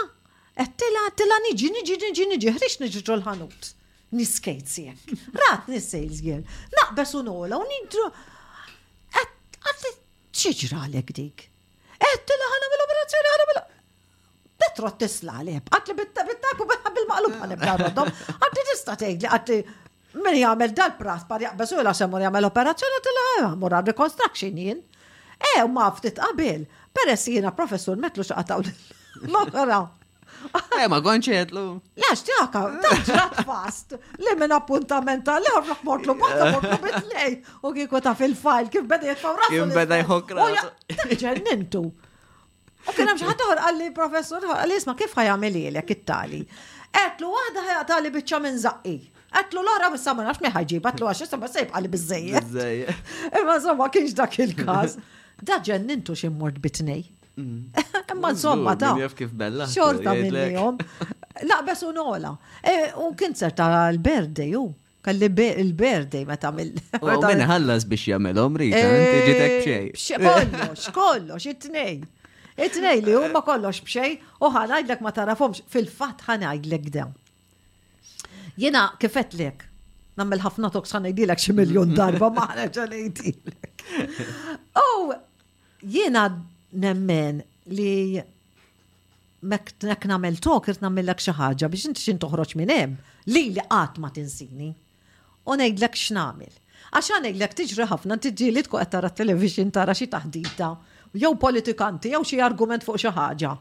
qed 0.59 0.72
tila 0.82 1.05
tila 1.20 1.38
niġi 1.47 1.70
niġi 1.76 1.99
niġi 2.05 2.26
niġi 2.32 2.57
ħrix 2.57 2.80
niġi 2.82 3.05
ġol-ħanut. 3.11 3.70
Niskejt 4.16 4.66
sijek. 4.70 5.14
Rat 5.40 5.70
nissejls 5.70 6.20
jien. 6.24 6.42
Naqbes 6.74 7.14
u 7.18 7.22
nola 7.26 7.61
u 7.61 7.68
Qed 9.66 9.86
ċiġra 10.40 10.84
għalek 10.84 11.09
dik. 11.16 11.42
Qed 11.99 12.20
tila 12.28 12.51
ħanamlu 12.53 12.84
operazzjoni 12.86 13.30
ħanamlu. 13.34 13.62
Petro 14.57 14.90
tisla 15.00 15.40
għalib, 15.40 15.66
għatli 15.72 15.94
bitta-bittak 16.00 16.62
u 16.62 16.66
bil-maqlub 16.70 17.34
għalib 17.42 17.64
għarrodom, 17.66 18.12
għatli 18.36 18.64
tista 18.70 18.94
tgħidli 19.02 19.28
għatli 19.36 19.59
min 20.24 20.38
jagħmel 20.40 20.72
dal-prat 20.78 21.26
par 21.28 21.44
jaqbesu 21.44 21.82
la 21.84 21.92
semmur 21.98 22.24
jagħmel 22.24 22.48
operazzjoni 22.48 22.98
għatli 22.98 23.26
għamur 23.42 23.74
eh, 23.76 23.80
għad 23.82 23.92
reconstruction 23.92 24.62
jien. 24.64 24.80
E 25.50 25.61
u 25.61 25.68
ma 25.68 25.90
ftit 25.92 26.16
qabel, 26.16 26.64
peress 26.96 27.28
jiena 27.28 27.52
professur 27.57 28.00
metlu 28.00 28.24
xaqataw 28.24 28.64
l-oħra. 29.28 29.84
E, 30.46 30.84
ma 30.92 30.98
eh, 31.00 31.00
għonċetlu. 31.00 31.61
Lax, 32.02 32.20
tjaka, 32.26 32.61
taċrat 32.82 33.38
fast. 33.48 33.94
Li 34.22 34.34
minn 34.38 34.52
appuntamenta, 34.52 35.38
li 35.40 35.48
għarruħ 35.48 35.80
mortlu, 35.86 36.14
bata 36.20 36.50
mortlu 36.52 36.76
bitlej. 36.84 37.38
U 37.66 37.72
kiku 37.74 37.98
ta' 38.04 38.12
fil-fajl, 38.18 38.68
kif 38.70 38.84
beda 38.90 39.09
jitfaw 39.14 39.38
rasu. 39.40 39.54
Kif 39.57 39.72
beda 39.74 39.98
jħokra. 40.02 41.94
U 42.89 42.95
kien 42.95 43.07
hemm 43.09 43.18
xi 43.18 43.26
ħadd 43.26 43.47
għalli 43.66 43.89
professur 43.95 44.47
għalli 44.55 44.78
isma' 44.80 44.95
kif 44.99 45.14
ħajamel 45.18 45.59
ilek 45.61 45.93
it-tali. 45.97 46.41
Qed 46.97 47.20
lu 47.24 47.32
waħda 47.34 47.82
tali 47.89 48.12
biċċa 48.14 48.41
minn 48.45 48.61
zaqqi. 48.62 48.95
Għatlu 49.37 49.64
l-ora 49.64 49.91
bissa 49.93 50.14
ma 50.16 50.24
nafx 50.28 50.45
miħħġi, 50.47 50.78
għatlu 50.84 51.09
għax 51.11 51.22
jisma 51.24 51.51
sejb 51.51 51.74
għalli 51.76 51.91
bizzejiet. 51.93 52.55
Imma 53.41 53.57
somma 53.64 53.89
kienx 53.93 54.14
dak 54.16 54.39
il-kas. 54.47 54.95
Da 55.45 55.59
ġennintu 55.66 56.14
ximmort 56.16 56.61
bitnej. 56.62 57.03
Mm. 57.37 57.68
Imma 58.14 58.30
somma 58.39 58.76
ta' 58.80 58.95
xorta 59.66 60.14
minnijom. 60.16 60.78
Naqbes 61.51 61.84
u 61.89 61.93
nola. 61.93 62.32
E, 62.64 62.78
u 63.03 63.11
kien 63.18 63.37
serta 63.37 63.68
l 63.93 64.01
berdej 64.01 64.55
ju. 64.57 64.64
Kalli 65.07 65.26
il 65.28 65.72
ma 65.76 66.22
meta 66.32 66.51
mill. 66.51 66.72
U 67.01 67.07
ħallas 67.11 67.84
biex 67.87 68.09
jamelom 68.14 68.57
rita, 68.59 68.78
e, 68.78 68.97
inti 68.97 69.18
ġitek 69.28 69.53
xej. 69.68 70.18
Kollox, 70.24 70.89
kollox, 70.97 71.47
it-nej. 71.53 72.01
Itnej 72.57 73.02
li 73.04 73.14
huma 73.14 73.42
kollox 73.44 73.80
bxej 73.84 74.14
u 74.40 74.48
ħanajdlek 74.54 75.02
ma 75.04 75.11
tarafhomx 75.16 75.61
fil-fatt 75.72 76.22
ħanajdlek 76.24 76.86
dew. 76.94 77.11
Jiena 78.57 78.84
kifet 79.02 79.34
lek, 79.36 79.66
nammel 80.16 80.40
ħafna 80.40 80.70
tok 80.72 80.88
ngħidilek 80.88 81.42
xi 81.42 81.52
miljon 81.59 81.92
darba 81.98 82.30
ma 82.32 82.46
ngħidilek. 82.54 83.84
Oh, 84.80 85.12
jiena 85.82 86.22
nemmen 86.86 87.42
li 87.68 88.22
mek 89.46 90.09
namel 90.09 90.40
tok 90.42 90.72
irt 90.72 90.80
namillek 90.82 91.20
xi 91.22 91.36
ħaġa 91.36 91.68
biex 91.68 91.90
inti 91.92 92.07
xin 92.09 92.22
toħroġ 92.24 92.57
minn 92.57 92.72
hemm 92.72 93.32
li 93.36 93.44
li 93.52 93.66
qatt 93.68 94.00
ma 94.02 94.09
tinsini. 94.16 94.72
U 95.44 95.52
ngħidlek 95.61 96.00
xnamil. 96.09 96.54
Għaxan 96.96 97.22
ngħidlek 97.28 97.54
tiġri 97.61 97.90
ħafna 97.92 98.16
tiġri 98.16 98.50
li 98.57 98.64
tkun 98.64 98.80
qed 98.80 98.96
tara 98.96 99.12
television 99.12 99.68
tara 99.76 99.92
xi 99.92 100.09
taħdita 100.09 100.72
jew 101.22 101.34
politikanti, 101.44 102.12
jew 102.14 102.22
xi 102.30 102.40
argument 102.46 102.84
fuq 102.88 103.00
xi 103.04 103.12
ħaġa. 103.16 103.54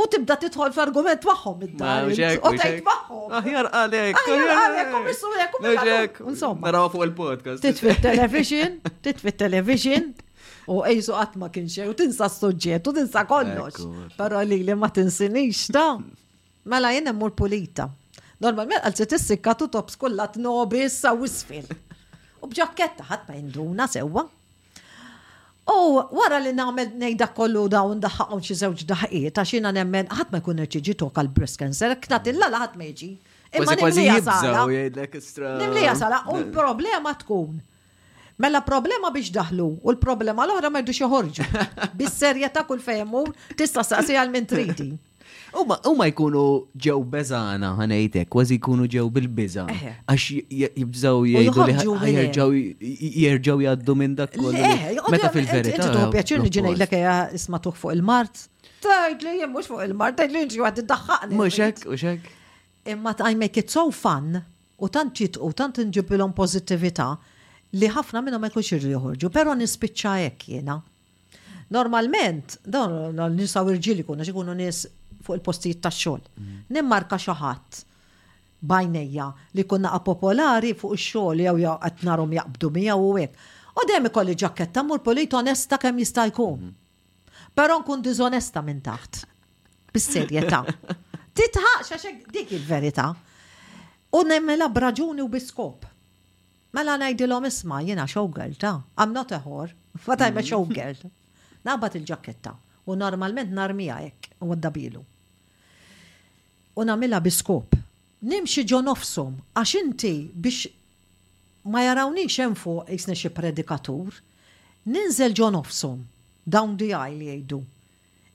U 0.00 0.04
tibda 0.06 0.36
titħol 0.44 0.70
f'argument 0.74 1.24
magħhom 1.26 1.62
id-dar. 1.66 2.06
U 2.10 2.52
tgħid 2.54 2.84
magħhom. 2.86 3.32
Aħjar 3.40 3.68
għalek. 3.80 4.20
Aħjar 4.22 4.50
għalek, 4.56 4.92
u 4.96 5.02
misulek, 5.06 6.20
Insomma. 6.34 6.72
fuq 6.94 7.06
il-podcast. 7.08 7.64
Titfi 7.64 7.96
television, 8.06 8.76
titfi 9.02 9.34
television, 9.42 10.10
u 10.70 10.82
ejsu 10.92 11.16
qatt 11.18 11.38
ma 11.42 11.48
kienx, 11.50 11.80
u 11.90 11.96
tinsa 11.98 12.28
s-suġġett, 12.30 12.86
u 12.86 12.94
tinsa 13.00 13.24
kollox. 13.26 13.86
Però 14.18 14.44
li 14.46 14.60
li 14.64 14.76
ma 14.78 14.92
tinsinix 14.94 15.68
da. 15.74 15.88
Mela 16.70 16.94
jien 16.94 17.08
hemm 17.10 17.30
pulita. 17.36 17.88
Normalment 18.40 18.86
għal 18.86 18.94
se 18.96 19.04
tissikka 19.10 19.52
tu 19.58 19.66
tops 19.68 19.98
kollha 20.00 20.30
tnobis 20.32 21.00
sa 21.02 21.10
wisfil. 21.16 21.66
U 22.40 22.48
bġakketta 22.48 23.10
ħadd 23.10 23.26
ma 23.32 23.36
jinduna 23.42 23.88
sewwa. 23.90 24.28
U 25.70 26.02
wara 26.18 26.38
li 26.42 26.50
nagħmel 26.56 26.94
nejda 27.02 27.26
kollu 27.36 27.64
dawn 27.72 28.00
daħħaqhom 28.02 28.42
xi 28.44 28.56
żewġ 28.62 28.84
daħqiet 28.90 29.34
ta' 29.38 29.44
xina 29.46 29.72
nemmen 29.76 30.08
ħadd 30.10 30.32
ma 30.34 30.40
jkun 30.42 30.62
irċiġi 30.64 30.96
għal 31.06 31.32
breast 31.38 31.58
cancer, 31.62 31.96
knatilla 32.06 32.48
la 32.54 32.62
ħadd 32.64 32.78
ma 32.78 32.88
jiġi. 32.90 33.10
Imma 33.60 33.76
nimlija 33.78 34.18
sala. 34.26 34.64
Nimlija 35.60 35.94
sala 35.98 36.22
u 36.30 36.38
eh. 36.38 36.42
l-problema 36.44 37.14
tkun. 37.22 37.60
Mela 38.40 38.62
problema 38.64 39.10
biex 39.12 39.30
daħlu 39.34 39.64
u 39.82 39.90
l-problema 39.94 40.46
l 40.46 40.54
ohra 40.58 40.70
ma 40.72 40.80
jdux 40.82 41.02
joħorġu. 41.04 41.46
bis 41.98 42.16
serjeta 42.22 42.64
kull 42.66 42.80
fejmu, 42.82 43.24
tista' 43.58 43.84
saqsi 43.86 44.16
għal 44.18 44.32
mentriti 44.36 44.76
tridi. 44.82 44.98
U 45.54 45.64
ma 45.66 46.06
jkunu 46.10 46.68
ġew 46.80 47.00
bezana 47.10 47.72
ħanejtek, 47.78 48.28
kważi 48.30 48.56
jkunu 48.60 48.86
ġew 48.90 49.06
bil-biza. 49.12 49.64
Eh. 49.72 49.94
Għax 50.10 50.26
jibżaw 50.78 51.24
jgħidu 51.26 51.94
li 52.00 53.24
jerġaw 53.24 53.62
jgħaddu 53.64 53.96
minn 53.98 54.14
dak 54.18 54.36
kollu. 54.36 54.60
Eh, 54.60 55.00
Meta 55.10 55.30
fil-verità. 55.34 55.88
Għadu 56.06 56.38
li 56.44 56.52
ġinaj 56.54 56.76
l 56.78 57.38
isma 57.40 57.60
fuq 57.64 57.90
il-Mart. 57.94 58.46
Tajd 58.84 59.26
li 59.26 59.34
jem 59.40 59.50
mux 59.54 59.66
fuq 59.70 59.82
il-Mart, 59.88 60.20
tajd 60.20 60.32
li 60.36 60.44
ġi 60.54 60.62
għad 60.64 60.84
id 60.84 60.94
Muxek, 61.36 61.82
muxek. 61.90 62.30
Imma 62.86 63.12
ta' 63.14 63.30
I 63.32 63.36
it 63.52 63.70
so 63.70 63.90
fun 63.90 64.40
u 64.78 64.88
tant 64.88 65.20
u 65.40 65.52
tant 65.52 65.76
nġibilhom 65.82 66.32
pozittività 66.32 67.16
li 67.72 67.86
ħafna 67.88 68.22
minnhom 68.22 68.40
ma 68.40 68.48
xirri 68.48 68.86
irri 68.86 68.94
joħorġu, 68.94 69.30
però 69.32 69.54
nispiċċa 69.54 70.14
hekk 70.24 70.46
jiena. 70.48 70.78
Normalment, 71.70 72.58
dawn 72.66 73.14
nisaw 73.36 73.68
irġili 73.70 74.02
kuna 74.02 74.24
xikunu 74.26 74.54
nis 74.54 74.86
fuq 75.30 75.38
il-postijiet 75.38 75.80
tax-xogħol. 75.84 76.22
Nimmarka 76.74 77.18
xi 77.20 77.34
ħadd 77.40 77.80
bajnejja 78.72 79.28
li 79.56 79.64
kunna 79.64 79.92
popolari 80.04 80.74
fuq 80.74 80.94
ix-xogħol 80.98 81.44
jew 81.44 81.56
jew 81.62 81.76
qed 81.86 82.08
narhom 82.08 82.32
jaqbdu 82.36 82.70
miegħu 82.78 83.12
hekk. 83.16 83.48
U 83.80 83.86
dejjem 83.88 84.10
ikolli 84.10 84.34
ġaketta 84.34 84.82
mur 84.84 85.00
polit 85.04 85.34
onesta 85.38 85.78
kemm 85.80 85.98
jista' 86.02 86.26
jkun. 86.30 86.66
Però 87.54 87.78
nkun 87.80 88.02
diżonesta 88.04 88.62
minn 88.62 88.80
taħt. 88.84 89.22
Bis-serjetà. 89.94 90.64
Titħaq 91.40 91.84
xaxek 91.86 92.26
dik 92.34 92.52
il-verità. 92.58 93.08
U 94.16 94.22
nemmela 94.26 94.68
braġuni 94.68 95.22
u 95.22 95.28
biskop. 95.30 95.86
Mela 96.74 96.96
ngħidilhom 97.00 97.46
isma' 97.48 97.80
jiena 97.86 98.04
showgirl 98.06 98.58
ta' 98.58 98.76
I'm 99.02 99.14
not 99.14 99.32
a 99.34 99.40
whore, 99.44 99.72
but 100.06 100.20
I'm 100.22 101.12
Nabat 101.60 101.98
il-ġaketta 101.98 102.54
u 102.88 102.94
normalment 102.96 103.52
narmija 103.52 103.98
hekk 104.00 104.30
u 104.40 104.54
d 104.56 104.70
u 106.80 106.84
namilla 106.88 107.18
biskop. 107.20 107.74
Nimxi 108.24 108.62
ġo 108.68 108.78
nofsom, 108.84 109.34
għax 109.56 109.70
inti 109.80 110.10
biex 110.44 110.58
ma 111.72 111.80
jarawniex 111.84 112.34
hemm 112.40 112.54
fuq 112.58 112.88
jisni 112.92 113.14
xi 113.20 113.30
predikatur, 113.36 114.10
ninżel 114.92 115.32
ġo 115.36 115.48
nofsom, 115.56 115.98
dawn 116.46 116.76
di 116.80 116.88
għaj 116.96 117.14
li 117.16 117.26
jgħidu. 117.30 117.60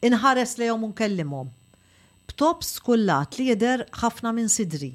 Inħares 0.10 0.52
li 0.60 0.66
jom 0.72 0.86
unkellimom. 0.90 1.48
B'tob 2.30 2.60
kullat 2.86 3.30
li 3.40 3.46
jider 3.52 3.78
ħafna 4.02 4.30
minn 4.34 4.50
sidri. 4.50 4.90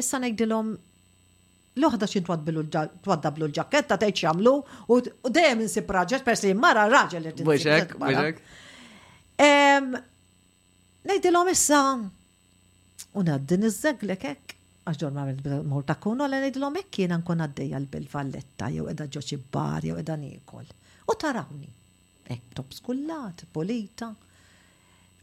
Issa 0.00 0.18
ngħidilhom 0.22 0.72
l-oħda 1.78 2.06
xin 2.08 2.24
twaddablu 2.28 3.44
l-ġaketta, 3.48 3.94
teċ 4.00 4.18
jamlu, 4.26 4.56
u 4.92 4.94
dejjem 5.30 5.62
insib 5.66 5.92
raġel, 5.96 6.22
pers 6.26 6.40
li 6.46 6.54
mara 6.56 6.84
raġel 6.92 7.22
li 7.30 7.40
Nejdilom 11.04 11.48
issa, 11.52 11.80
unaddin 13.20 13.64
iż-żeglek 13.68 14.24
hekk 14.28 14.54
għax 14.90 15.00
ġor 15.00 15.12
ma' 15.14 15.62
mor 15.72 15.84
ta' 15.88 15.96
kun 16.02 16.22
għal 16.24 16.58
lom 16.62 16.78
ekk 16.82 17.00
jena 17.04 17.18
nkun 17.20 17.42
għaddeja 17.44 17.78
l-bil-valletta, 17.80 18.68
jew 18.74 18.86
edha 18.90 19.06
ġoċi 19.06 19.38
bar, 19.54 19.86
jew 19.86 19.96
edha 20.02 20.16
nikol. 20.20 20.66
U 21.08 21.14
tarawni, 21.20 21.70
ekk 22.26 22.50
top 22.58 22.74
skullat, 22.74 23.44
polita. 23.54 24.10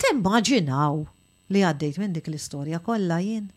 Timmaġinaw 0.02 1.04
li 1.54 1.66
għaddejt 1.68 2.02
minn 2.02 2.16
dik 2.16 2.32
l-istoria 2.32 2.80
kollha 2.86 3.20
jien. 3.22 3.52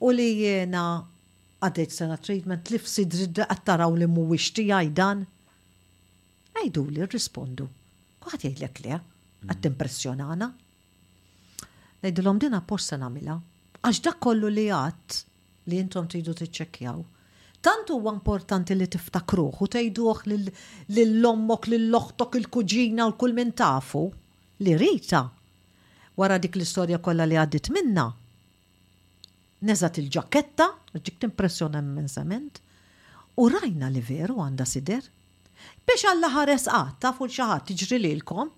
U 0.00 0.12
li 0.12 0.28
jena 0.44 0.84
għaddejt 1.66 1.96
sena 1.96 2.20
treatment 2.20 2.70
li 2.70 2.78
fsid 2.78 3.40
għattaraw 3.48 3.96
li 3.96 4.06
mu 4.10 4.28
tiegħi 4.36 4.92
dan. 4.94 5.24
Għajdu 6.56 6.86
li 6.94 7.04
rrispondu. 7.08 7.66
Kwaħat 8.20 8.44
jgħidlek 8.44 8.78
le, 8.84 9.00
għattimpressjonana. 9.46 9.50
impressjonana. 9.72 10.65
Najdilom 12.04 12.38
dina 12.42 12.60
posta 12.64 12.98
namila, 13.00 13.38
għax 13.80 14.00
dak 14.04 14.18
kollu 14.24 14.50
li 14.52 14.66
għat 14.68 15.20
li 15.70 15.78
jintom 15.78 16.08
tridu 16.10 16.34
t-ċekjaw. 16.36 16.98
Tantu 17.66 17.96
huwa 17.98 18.12
importanti 18.14 18.76
li 18.76 18.86
tiftakruħ 18.92 19.62
u 19.64 19.68
tgħiduh 19.74 20.20
lill-ommok, 20.30 21.70
lill-oħtok, 21.72 22.36
il-kuġina 22.42 23.06
u 23.08 23.14
l-kull 23.14 23.34
min 23.38 23.54
tafu 23.58 24.02
li 24.62 24.76
rita 24.78 25.22
wara 26.20 26.36
dik 26.40 26.56
l-istorja 26.60 27.00
kollha 27.02 27.26
li 27.28 27.38
għaddit 27.42 27.72
minna. 27.74 28.04
Neżat 29.66 29.98
il-ġaketta, 30.00 30.68
ġik 31.00 31.16
timpressjona 31.24 31.80
immensament, 31.82 32.60
u 33.40 33.48
rajna 33.52 33.88
li 33.92 34.04
veru 34.04 34.38
għanda 34.44 34.68
sider. 34.68 35.00
Biex 35.86 36.06
għalla 36.12 36.30
ħares 36.36 36.68
tafu 37.02 37.24
fuq 37.24 37.36
xaħat 37.40 37.68
tiġri 37.72 38.00
lilkom, 38.04 38.52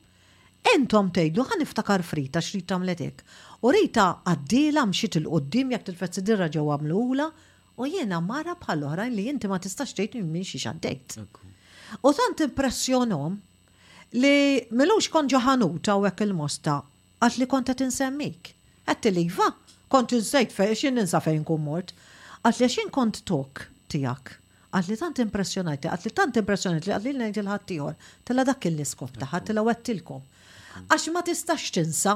Entom 0.67 1.11
tgħidu 1.15 1.45
ħan 1.49 1.61
niftakar 1.63 2.03
frita 2.07 2.41
xrid 2.43 2.67
tagħmlet 2.73 3.01
hekk. 3.07 3.23
U 3.67 3.71
rita 3.75 4.07
għaddiela 4.33 4.85
mxiet 4.91 5.19
il 5.21 5.29
qoddim 5.31 5.71
jekk 5.75 5.87
tilfet 5.91 6.19
sidirra 6.19 6.49
ġewwa 6.55 6.77
mlula 6.83 7.29
u 7.79 7.87
jiena 7.87 8.19
mara 8.21 8.57
bħal 8.63 8.85
oħrajn 8.91 9.15
li 9.17 9.29
inti 9.33 9.49
ma 9.51 9.61
tistax 9.63 9.95
tgħid 10.01 10.23
minn 10.27 10.45
xi 10.45 10.59
xaddejt. 10.63 11.19
U 12.03 12.13
tant 12.13 12.43
impressjonhom 12.47 13.39
li 14.19 14.35
milux 14.83 15.09
kon 15.13 15.31
ġaħanuta 15.33 15.97
u 16.03 16.07
il-mosta 16.27 16.81
għat 17.23 17.39
li 17.41 17.47
konta 17.55 17.75
tinsemmik. 17.75 18.53
Għat 18.89 19.09
li 19.13 19.25
jiva, 19.29 19.51
kont 19.93 20.13
insejt 20.17 20.53
fej, 20.55 20.75
xin 20.77 20.97
ninsa 20.99 21.21
fejn 21.23 21.45
kun 21.47 21.65
mort. 21.65 21.95
Għat 22.45 22.61
li 22.63 22.69
xin 22.73 22.91
kont 22.95 23.23
tok 23.29 23.67
tijak. 23.93 24.37
Għat 24.71 24.91
li 24.91 24.97
tant 25.01 25.19
impressjonajti, 25.25 25.89
għat 25.89 26.05
li 26.07 26.13
tant 26.13 26.37
impressjonajti, 26.43 26.91
għat 26.93 27.07
li 27.09 27.15
l-nejt 27.15 27.41
il-ħattijor. 27.41 27.95
Tella 28.25 28.45
dak 28.45 28.67
il-liskop 28.69 29.17
taħat, 29.21 29.49
tella 29.49 29.65
għattilkom. 29.65 30.27
Għax 30.87 31.09
ma 31.12 31.22
tistax 31.26 31.70
tinsa, 31.74 32.12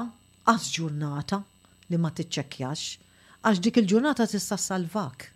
għax 0.47 0.69
ġurnata 0.77 1.41
li 1.91 1.99
ma 1.99 2.11
tiċċekjax, 2.15 2.85
għax 3.45 3.61
dik 3.63 3.79
il-ġurnata 3.83 4.27
tista' 4.31 4.57
salvak. 4.61 5.27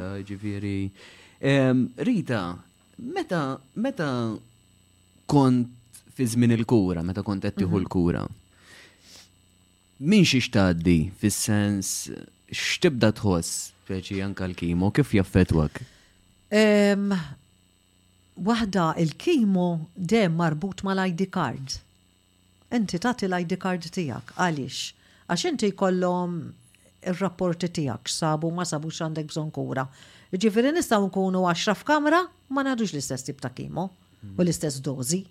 Rita, 2.08 2.42
meta, 2.98 3.40
meta 3.74 4.10
kont 5.26 6.04
fi 6.16 6.28
żmien 6.32 6.54
il-kura, 6.56 7.02
meta 7.04 7.24
kont 7.26 7.44
qed 7.48 7.58
mhm. 7.64 7.80
l-kura. 7.86 8.22
Min 9.98 10.26
xi 10.28 10.42
xtaddi 10.44 10.98
fis-sens 11.18 12.06
x'tibda 12.52 13.10
tħoss, 13.16 13.72
speċi 13.86 14.20
anke 14.22 14.44
l-kimo, 14.46 14.92
kif 14.92 15.16
jaffetwak? 15.16 15.80
waħda 18.36 18.86
il-kimo 19.00 19.64
dem 19.96 20.34
marbut 20.36 20.82
ma 20.84 20.92
l-ID 20.94 21.28
card. 21.32 21.78
Inti 22.74 23.00
tagħti 23.00 23.28
l-ID 23.30 23.56
card 23.62 23.88
tiegħek 23.94 24.36
għaliex 24.36 24.84
għax 25.32 25.44
inti 25.50 25.70
jkollhom 25.72 26.36
il 27.10 27.16
rapporti 27.22 27.70
tiegħek 27.80 28.12
sabu 28.12 28.50
ma 28.52 28.66
sabu 28.68 28.92
xandek 28.92 29.30
bżonn 29.32 29.52
kura. 29.56 29.86
Ġifiri 30.36 30.74
nistaw 30.74 31.06
nkunu 31.06 31.44
għaxra 31.48 31.74
f'kamra 31.80 32.20
ma 32.52 32.64
nagħdux 32.66 32.92
l-istess 32.92 33.26
tip 33.30 33.40
ta' 33.40 33.54
kimo 33.56 33.86
u 34.36 34.44
l-istess 34.44 34.82
dożi. 34.84 35.22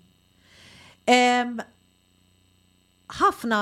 Ħafna 3.20 3.60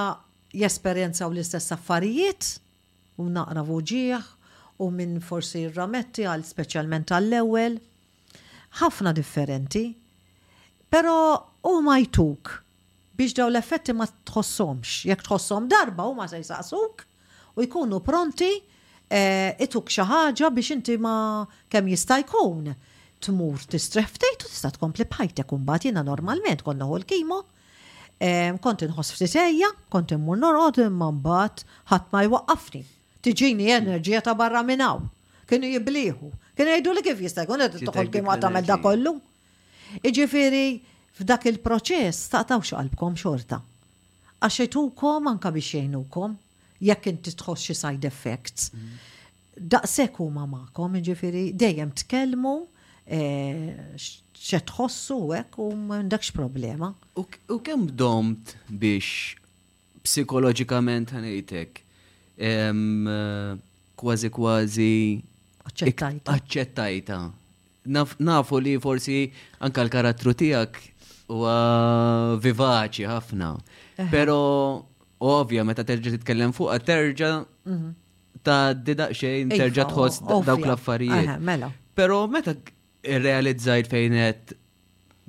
u 0.55 1.33
l-istess 1.35 1.73
affarijiet 1.75 2.55
u 3.21 3.29
naqra 3.31 3.63
vuġiħ, 3.65 4.23
u 4.83 4.87
minn 4.91 5.21
forsi 5.23 5.67
r-rametti 5.69 6.25
għal 6.27 6.43
speċjalment 6.49 7.13
għall-ewwel 7.15 7.77
ħafna 8.81 9.13
differenti, 9.15 9.95
pero 10.91 11.15
u 11.65 11.79
ma 11.83 11.99
jtuk 12.03 12.55
biex 13.15 13.35
daw 13.39 13.49
l-effetti 13.51 13.95
ma 13.95 14.07
tħossomx. 14.09 15.05
Jek 15.11 15.23
tħossom 15.23 15.69
darba 15.71 16.09
u 16.11 16.15
ma 16.17 16.27
se 16.31 16.41
jisaqsuk 16.41 17.05
u 17.55 17.67
jkunu 17.67 18.01
pronti 18.03 18.49
e, 18.51 19.23
ituk 19.63 19.91
xaħġa 19.95 20.51
biex 20.57 20.75
inti 20.79 20.97
ma 21.01 21.15
kem 21.71 21.91
jista' 21.93 22.19
jkun 22.25 22.73
tmur 23.25 23.63
tistref 23.73 24.19
u 24.19 24.37
tista' 24.43 24.73
tkompli 24.75 25.07
bħajtek 25.11 25.55
imbagħad 25.57 25.87
jiena 25.89 26.03
normalment 26.09 26.65
konna 26.67 26.85
hu 26.91 26.99
l-kimo. 27.01 27.43
Eh, 28.25 28.55
kont 28.63 28.79
nħos 28.87 29.11
ftit 29.11 29.81
kont 29.91 30.13
immur 30.15 30.39
norqod 30.39 30.85
imma 30.91 31.09
mbagħad 31.15 31.65
ħadd 31.91 32.13
ma 32.13 32.21
jwaqqafni. 32.35 32.85
Tiġini 33.25 33.71
enerġija 33.75 34.21
ta' 34.23 34.35
barra 34.39 34.61
minn 34.63 34.81
hawn. 34.85 35.09
Kienu 35.49 35.71
jibliħu. 35.75 36.31
Kien 36.55 36.69
jgħidu 36.71 36.93
li 36.95 37.03
kif 37.03 37.21
jista' 37.25 37.43
jkun 37.45 37.63
qed 37.67 37.81
toħol 37.89 38.11
kien 38.15 38.27
waqt 38.29 38.45
tagħmel 38.47 38.67
da 38.69 38.77
kollu. 38.83 39.13
Iġifieri 40.07 40.79
f'dak 41.17 41.49
il-proċess 41.51 42.31
taqtaw 42.31 42.63
x'qalbkom 42.63 43.17
xorta. 43.19 43.59
Għax 44.39 44.77
kom 44.99 45.31
anka 45.33 45.51
biex 45.55 45.73
jgħinukom 45.77 46.37
jekk 46.87 47.11
inti 47.13 47.33
tħoss 47.41 47.69
xi 47.69 47.75
side 47.81 48.07
effects. 48.09 48.69
Mm. 48.71 49.03
Daqshekk 49.75 50.21
huma 50.23 50.47
magħkom, 50.51 50.97
jiġifieri 51.01 51.45
dejjem 51.59 51.91
tkellmu 52.05 52.55
eh, 53.07 53.99
xe 53.99 54.63
tħossu 54.71 55.19
hekk 55.41 55.59
u 55.65 55.69
m'għandekx 55.75 56.33
problema. 56.39 56.93
U 57.19 57.59
kemm 57.67 57.89
domt 57.91 58.55
biex 58.71 59.35
psikoloġikament 60.07 61.17
ħanejtek 61.19 61.83
eh, 62.39 63.55
kważi 63.97 64.37
kważi 64.39 64.95
Aċċettajta. 65.65 66.31
Aċċettajta. 66.35 67.17
Nafu 68.23 68.61
li 68.65 68.75
forsi 68.81 69.19
anka 69.65 69.85
l-karattru 69.85 70.33
tijak 70.37 70.79
u 71.33 71.41
vivaċi 72.45 73.09
ħafna. 73.09 73.49
Eh. 73.99 74.09
Pero 74.13 74.37
ovvja, 75.25 75.65
meta 75.65 75.85
terġa 75.87 76.15
titkellem 76.17 76.53
fuq, 76.57 76.73
terġa 76.85 77.31
mhm. 77.69 77.91
ta' 78.45 78.73
didaq 78.77 79.15
xejn, 79.21 79.53
iva, 79.53 79.61
terġa 79.65 79.87
tħoss 79.93 80.25
dawk 80.31 80.59
l-affarijiet. 80.69 81.35
Mela. 81.45 81.73
Pero 81.97 82.23
meta 82.29 82.57
realizzajt 83.05 83.89
fejnet 83.93 84.55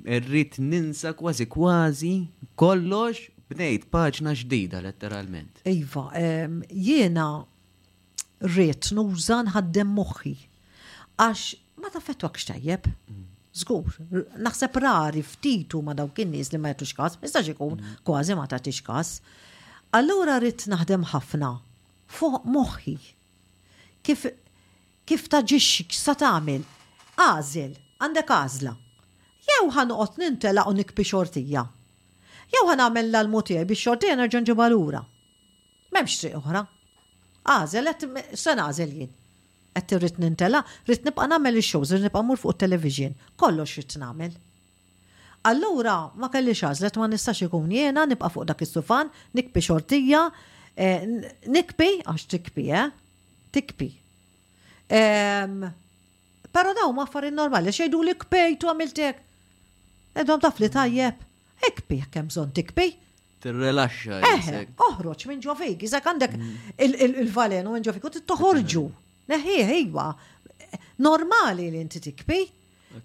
irrit 0.06 0.60
ninsa 0.62 1.12
kważi 1.18 1.48
kważi 1.50 2.12
kollox 2.60 3.26
bnejt 3.52 3.88
paġna 3.92 4.32
ġdida 4.36 4.80
letteralment. 4.84 5.62
Iva, 5.70 6.08
jiena 6.72 7.30
rrit 8.44 8.90
nuża 8.94 9.40
nħaddem 9.44 9.88
moħħi. 9.96 10.34
Għax 11.16 11.56
ma 11.80 11.90
tafetwak 11.94 12.38
xtajjeb. 12.40 12.88
Zgur, 13.56 13.94
naħseb 14.44 14.76
rari 14.84 15.22
ftitu 15.24 15.80
ma 15.82 15.94
dawk 15.96 16.18
in-nies 16.26 16.50
li 16.52 16.58
ma 16.60 16.72
jtux 16.74 16.92
każ, 16.98 17.14
issa 17.24 17.40
ikun 17.48 17.76
mm. 17.78 17.94
kważi 18.04 18.36
ma 18.36 18.44
tagħtix 18.50 18.82
każ. 18.84 19.12
Allura 19.96 20.36
rrit 20.40 20.66
naħdem 20.68 21.06
ħafna 21.14 21.54
fuq 22.06 22.42
moħħi. 22.52 22.96
Kif 24.04 24.26
kif 25.06 25.28
taġixxi 25.32 25.96
sa 26.02 26.14
tagħmel? 26.18 26.66
Għażel, 27.16 27.72
għandek 28.04 28.32
għażla. 28.36 28.74
Jew 29.46 29.68
ħanoqgħod 29.72 30.20
nintela 30.26 30.66
unik 30.68 30.90
nikbi 30.90 31.04
xortija. 31.08 31.64
Jew 32.52 32.66
ħanamel 32.68 33.08
l 33.14 33.32
motija 33.32 33.64
biex 33.64 33.86
xortija 33.86 34.16
nerġa' 34.20 34.42
nġibha 34.44 34.68
lura. 34.74 35.00
M'hemmx 35.94 36.20
triq 36.26 36.40
oħra 36.42 36.66
għazel, 37.46 37.92
sen 38.36 38.60
għazel 38.62 38.92
jien. 38.98 39.12
Għet 39.76 39.94
rrit 39.98 40.16
nintela, 40.22 40.62
rrit 40.86 41.04
nibqa 41.06 41.26
namel 41.30 41.58
il-shows, 41.60 41.90
rrit 41.94 42.06
nibqa 42.08 42.22
mur 42.24 42.38
fuq 42.40 42.56
television, 42.62 43.14
kollox 43.38 43.76
rrit 43.78 43.96
namel. 44.02 44.34
Allura, 45.46 45.98
ma 46.18 46.30
kelli 46.32 46.54
xazlet 46.58 46.96
ma 46.98 47.06
nistax 47.10 47.44
ikun 47.46 47.68
jena, 47.72 48.06
nibqa 48.08 48.30
fuq 48.32 48.48
dak 48.48 48.62
is-sufan, 48.66 49.12
nikpi 49.36 49.62
xortija, 49.62 50.24
eh, 50.74 51.06
nikpi 51.46 51.90
għax 52.08 52.26
tikpi 52.34 52.68
eh? 52.74 52.88
Tikpi. 53.56 53.92
Pero 54.86 56.72
daw 56.78 56.92
ma 56.94 57.04
affarin 57.04 57.34
normali, 57.36 57.72
xejdu 57.74 58.02
li 58.04 58.12
kbej 58.14 58.58
tu 58.60 58.68
għamiltek. 58.70 59.22
Edom 60.22 60.40
taf 60.40 60.58
li 60.62 60.72
tajjeb, 60.72 61.22
Ekpi, 61.66 62.02
kemżon 62.12 62.50
tikpi. 62.52 62.82
tikpi! 62.90 63.05
Tirrelaxxa. 63.42 64.20
Eh, 64.24 64.62
oħroġ 64.86 65.24
minn 65.30 65.42
ġofik, 65.44 65.84
jizak 65.86 66.08
għandek 66.10 66.36
il 66.86 67.28
valenu 67.34 67.74
minn 67.76 67.84
ġofik, 67.86 68.06
u 68.08 68.12
t-toħorġu. 68.14 68.84
ejwa, 69.36 70.06
eh, 70.58 70.78
normali 71.08 71.70
li 71.74 71.80
inti 71.82 72.00
tikpi, 72.00 72.38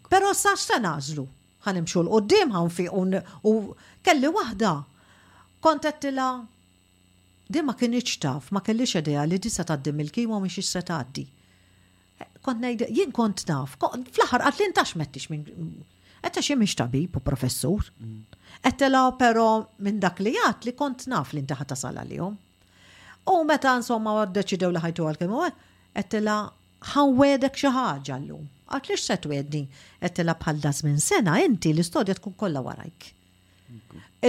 pero 0.10 0.34
sa 0.34 0.54
xta 0.56 0.80
nażlu. 0.80 1.28
Għanimxu 1.68 2.04
l-qoddim 2.06 2.54
ħan 2.56 2.72
fi 2.74 2.88
u 2.92 3.52
kelli 4.04 4.28
wahda. 4.34 4.76
Kontattila, 5.62 6.30
di 7.48 7.62
ma 7.62 7.76
kien 7.78 7.94
taf, 8.20 8.52
ma 8.52 8.62
kellix 8.62 8.96
idea 8.98 9.24
li 9.28 9.38
di 9.38 9.50
se 9.50 9.64
taddim 9.64 10.00
il-kima 10.00 10.40
miex 10.40 10.66
se 10.66 10.82
taddi. 10.82 11.28
Kont 12.42 12.64
jien 12.90 13.12
kont 13.12 13.44
naf, 13.50 13.76
fl-ħar 13.78 14.42
għatlin 14.48 14.74
tax 14.74 14.96
minn 14.96 15.46
Għetta 16.22 16.42
xie 16.46 16.56
miex 16.58 16.76
tabi, 16.78 17.00
po 17.10 17.20
professur. 17.20 17.88
Mm. 18.00 18.78
la 18.94 19.02
pero 19.18 19.72
minn 19.80 20.00
dak 20.00 20.20
li 20.20 20.36
jgħat 20.36 20.66
li 20.68 20.74
kont 20.78 21.08
naf 21.10 21.34
li 21.34 21.42
intaħat 21.42 21.68
tasal 21.72 21.98
għal-jom. 21.98 22.38
U 23.32 23.44
meta 23.44 23.76
insomma 23.76 24.26
deċidew 24.26 24.70
li 24.70 24.82
ħajtu 24.84 25.08
għal-kemmu 25.10 25.44
għettela 25.94 26.38
ħanwedek 26.94 27.58
xi 27.58 27.68
ħaġa 27.74 28.20
llum. 28.28 28.46
Għat 28.72 28.90
lix 28.92 29.06
se 29.10 29.18
twedni, 29.26 29.64
la 30.02 30.38
bħal 30.38 30.84
minn 30.86 31.00
sena 31.02 31.40
inti 31.42 31.74
l-istodja 31.74 32.16
tkun 32.20 32.38
kollha 32.38 32.62
warajk. 32.62 33.08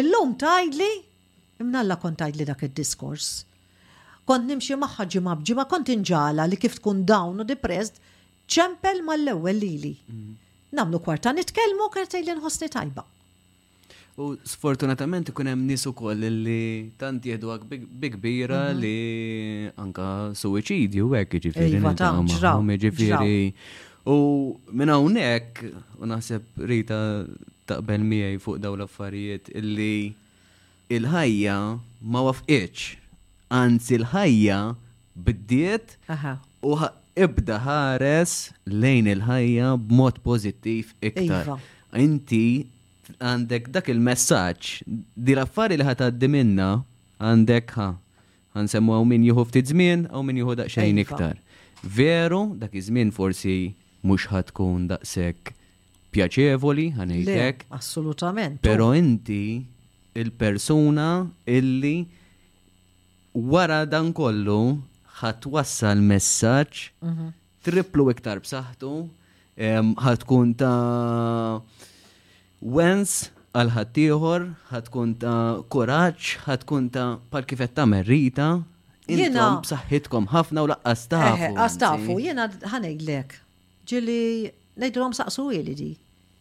Illum 0.00 0.32
tajli, 0.40 0.90
imnalla 1.60 1.96
kont 2.00 2.18
tajli 2.24 2.44
dak 2.48 2.62
id-diskors. 2.70 3.28
Kont 4.24 4.48
nimxi 4.48 4.78
maħħa 4.80 5.04
ġimab 5.12 5.44
ġimab, 5.44 5.68
kont 5.74 5.92
inġala 5.92 6.48
li 6.48 6.56
kif 6.56 6.78
tkun 6.80 7.04
dawn 7.04 7.42
u 7.42 7.44
depressed 7.52 8.00
ċempel 8.46 9.02
mal-ewwel 9.04 9.60
lili. 9.60 9.92
Mm 10.08 10.16
-hmm 10.16 10.41
namlu 10.78 10.98
kwarta 11.06 11.32
nitkellmu 11.36 11.86
kwarta 11.96 12.20
li 12.24 12.32
nħossni 12.38 12.70
tajba. 12.72 13.04
U 14.20 14.32
sfortunatament 14.48 15.30
ikun 15.32 15.48
hemm 15.52 15.66
nies 15.68 15.84
ukoll 15.88 16.26
li 16.46 16.92
tant 17.00 17.24
jedwak 17.28 17.62
bikbira 17.70 18.64
mhm. 18.72 18.80
li 18.82 19.68
anka 19.84 20.06
suwiċidju 20.40 21.12
hekk 21.16 21.38
jiġifieri. 21.38 21.80
Iva 21.80 21.94
ta' 21.96 22.16
ġifieri. 22.84 23.46
U 24.12 24.16
minn 24.72 24.90
hawnhekk 24.92 25.62
u 26.00 26.08
naħseb 26.10 26.64
Rita 26.72 26.98
taqbel 27.70 28.02
miegħi 28.02 28.40
fuq 28.42 28.58
dawn 28.62 28.80
l-affarijiet 28.82 29.52
illi 29.60 30.14
il-ħajja 30.92 31.56
ma 32.12 32.24
wafqitx. 32.28 32.96
Anzi 33.52 34.00
l-ħajja 34.00 34.58
biddiet 35.24 35.96
u 36.64 36.74
ibda 37.16 37.56
ħares 37.62 38.32
lejn 38.66 39.08
il-ħajja 39.12 39.72
b'mod 39.88 40.20
pozittiv 40.24 40.92
iktar. 41.08 41.46
Iva. 41.46 41.56
Inti 42.00 42.44
għandek 43.20 43.68
dak 43.74 43.90
il-messaġġ 43.92 44.70
di 44.88 45.34
l-affari 45.36 45.76
li 45.78 45.84
ħataddi 45.86 46.30
minna 46.32 46.68
għandek 47.20 47.74
ħa. 47.76 47.88
Għansemmu 48.56 48.94
għaw 48.96 49.08
min 49.08 49.24
juhu 49.28 49.44
ftit 49.48 49.70
żmien 49.72 50.06
għaw 50.10 50.24
min 50.28 50.40
juhu 50.42 50.56
daqxajn 50.62 51.02
iva. 51.04 51.04
iktar. 51.06 51.36
Veru, 51.82 52.54
dak 52.56 52.76
iż-żmien 52.78 53.10
forsi 53.12 53.56
mhux 54.06 54.30
ħatkun 54.32 54.88
daqshekk 54.94 55.52
pjaċevoli 56.14 56.90
ħanejtek. 56.96 57.66
Assolutament. 57.74 58.60
Pero 58.64 58.92
inti 58.96 59.62
il-persuna 60.16 61.10
illi 61.44 61.96
wara 63.32 63.84
dan 63.88 64.12
kollu 64.12 64.60
ħatwassal 65.22 66.02
messaġġ 66.06 66.80
mhm. 67.08 67.28
triplu 67.66 68.06
iktar 68.14 68.40
b'saħħtu, 68.44 68.90
ħatkun 70.02 70.52
ta' 70.58 71.60
wens 72.62 73.14
għal 73.54 73.72
ħaddieħor, 73.76 74.46
ħatkun 74.72 75.14
ta' 75.22 75.38
kuraġġ, 75.74 76.28
ħatkun 76.46 76.90
ta' 76.96 77.08
pal 77.34 77.48
kifet 77.50 77.74
ta' 77.78 77.86
merrita. 77.94 78.50
Jena 79.06 79.46
b'saħħitkom 79.64 80.28
ħafna 80.34 80.64
u 80.66 80.70
laqqas 80.72 81.04
eh, 81.04 81.04
eh, 81.04 81.10
ta'. 81.12 81.26
Laqqas 81.42 81.78
tafu, 81.84 82.18
jena 82.26 82.48
ħanejlek. 82.74 83.36
Ġili, 83.92 84.20
nejdrom 84.78 85.14
saqsu 85.18 85.48
li 85.54 85.76
di. 85.82 85.90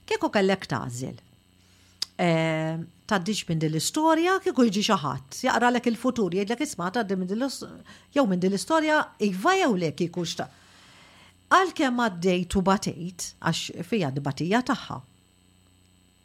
Kieku 0.08 0.30
kellek 0.34 0.68
tażel? 0.72 1.18
Eh, 2.22 2.78
taddiġ 3.10 3.40
minn 3.50 3.60
din 3.62 3.72
l-istorja 3.74 4.36
kieku 4.46 4.68
jiġi 4.68 4.82
xi 4.86 4.96
ħadd 5.02 5.38
jaqra 5.48 5.72
lek 5.74 5.88
il-futur 5.90 6.36
jgħidlek 6.38 6.60
isma' 6.68 6.92
tgħaddi 6.94 7.16
minn 7.18 7.46
jew 8.14 8.24
minn 8.30 8.38
din 8.44 8.52
l-istorja 8.54 9.00
iva 9.26 9.54
jew 9.58 9.72
lek 9.82 9.98
kieku 10.04 10.26
xta. 10.30 10.46
Għalkemm 11.52 12.04
għaddejtu 12.06 12.62
batejt 12.70 13.26
għax 13.42 13.62
fija 13.90 14.12
dibatija 14.20 14.62
tagħha. 14.70 15.00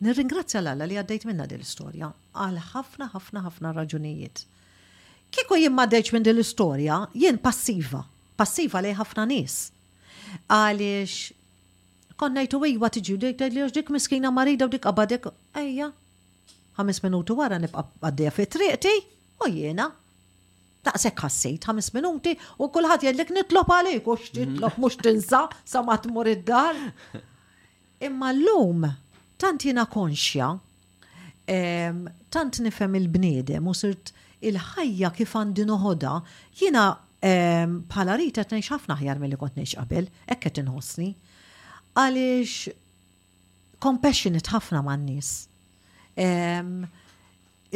Nirringrazzja 0.04 0.60
l-alla 0.60 0.84
li 0.90 1.00
għaddejt 1.00 1.24
minna 1.30 1.48
din 1.48 1.62
l-istorja 1.62 2.12
għal 2.36 2.60
ħafna 2.74 3.08
ħafna 3.14 3.46
ħafna 3.48 3.72
raġunijiet. 3.80 4.44
Kieku 5.32 5.56
jien 5.62 5.72
ma 5.74 5.86
għaddejx 5.88 6.12
minn 6.18 6.28
dil 6.28 6.36
l-istorja 6.36 7.00
jien 7.16 7.40
passiva, 7.40 8.04
passiva 8.36 8.84
li 8.84 8.92
ħafna 9.00 9.24
nies. 9.32 9.58
Għaliex 10.52 11.18
konnajtu 12.20 12.60
iwa 12.74 12.88
tiġi 12.92 13.16
dik 13.24 13.40
li 13.52 13.66
dik 13.72 13.90
miskina 13.92 14.30
marida 14.32 14.66
u 14.68 14.72
dik 14.72 14.84
qabadek, 14.84 15.30
ejja. 15.56 15.90
Ħames 16.76 17.00
minuti 17.04 17.32
wara 17.32 17.56
nibqa' 17.60 17.86
għaddeja 18.04 18.32
fi 18.36 18.44
triqti 18.52 18.92
u 19.40 19.48
jiena. 19.48 19.86
Taqsek 20.86 21.22
ħassejt 21.24 21.64
ħames 21.70 21.88
minuti 21.96 22.34
u 22.62 22.68
kulħadd 22.72 23.06
jellik 23.08 23.32
nitlob 23.34 23.72
għalik 23.74 24.08
u 24.10 24.16
x'titlob 24.20 24.74
mhm. 24.74 24.82
mhux 24.82 25.00
tinsa 25.02 25.40
sa 25.64 25.82
ma 25.82 25.96
tmur 25.98 26.28
id-dar. 26.34 26.76
Imma 28.06 28.32
llum 28.36 28.84
tant 29.40 29.64
jiena 29.64 29.86
konxja, 29.88 30.50
tant 31.48 32.60
nifhem 32.60 32.94
il-bniedem 33.00 33.64
u 33.64 33.74
il-ħajja 34.46 35.10
kif 35.16 35.32
għandi 35.40 35.64
noħoda, 35.70 36.14
jiena 36.60 36.86
bħala 37.24 38.18
rita 38.20 38.44
t 38.44 38.60
ħafna 38.68 39.00
ħjar 39.00 39.16
mill-li 39.24 39.40
kont 39.40 39.56
qabel, 39.72 40.12
ekket 40.28 40.50
qed 40.58 40.62
inħossni 40.66 41.10
għaliex 41.96 42.74
compassionate 43.80 44.52
ħafna 44.52 44.82
man 44.84 45.06
nies 45.08 45.32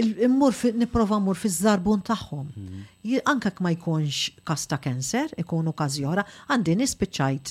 Immur 0.00 0.54
niprofa 0.80 1.18
mmur 1.20 1.36
fi 1.36 1.48
żarbun 1.52 2.00
tagħhom. 2.06 2.46
Mhm. 2.56 3.20
Anke 3.28 3.50
ma 3.60 3.72
jkunx 3.74 4.30
kasta 4.48 4.76
ta' 4.76 4.78
kanser, 4.84 5.34
ikun 5.42 5.66
okkażi 5.72 6.04
jora, 6.06 6.22
għandi 6.48 6.76
nis 6.78 6.94
bieċajt 6.96 7.50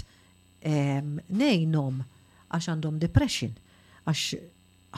nejnom 1.35 1.99
għax 2.49 2.69
għandhom 2.73 2.97
depression, 3.03 3.51
għax 4.07 4.39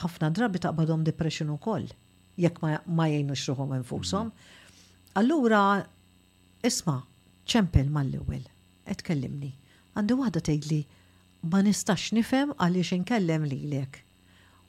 ħafna 0.05 0.29
drabi 0.37 0.61
taqbadhom 0.63 1.03
depression 1.09 1.49
ukoll 1.57 1.89
jekk 2.39 2.61
ma 2.95 3.09
jgħinux 3.11 3.49
ruħom 3.49 3.75
infushom. 3.81 4.29
Mhm. 4.29 5.17
Allura, 5.23 5.63
isma' 6.71 7.01
ċempel 7.51 7.89
mal 7.91 8.13
ewel 8.15 8.47
etkellimni. 8.93 9.51
Għandi 9.97 10.19
waħda 10.21 10.45
tgħidli 10.47 10.79
ma 11.49 11.61
nistax 11.65 12.09
nifem 12.13 12.53
għaliex 12.57 12.95
inkellem 12.97 13.45
lilek. 13.49 14.01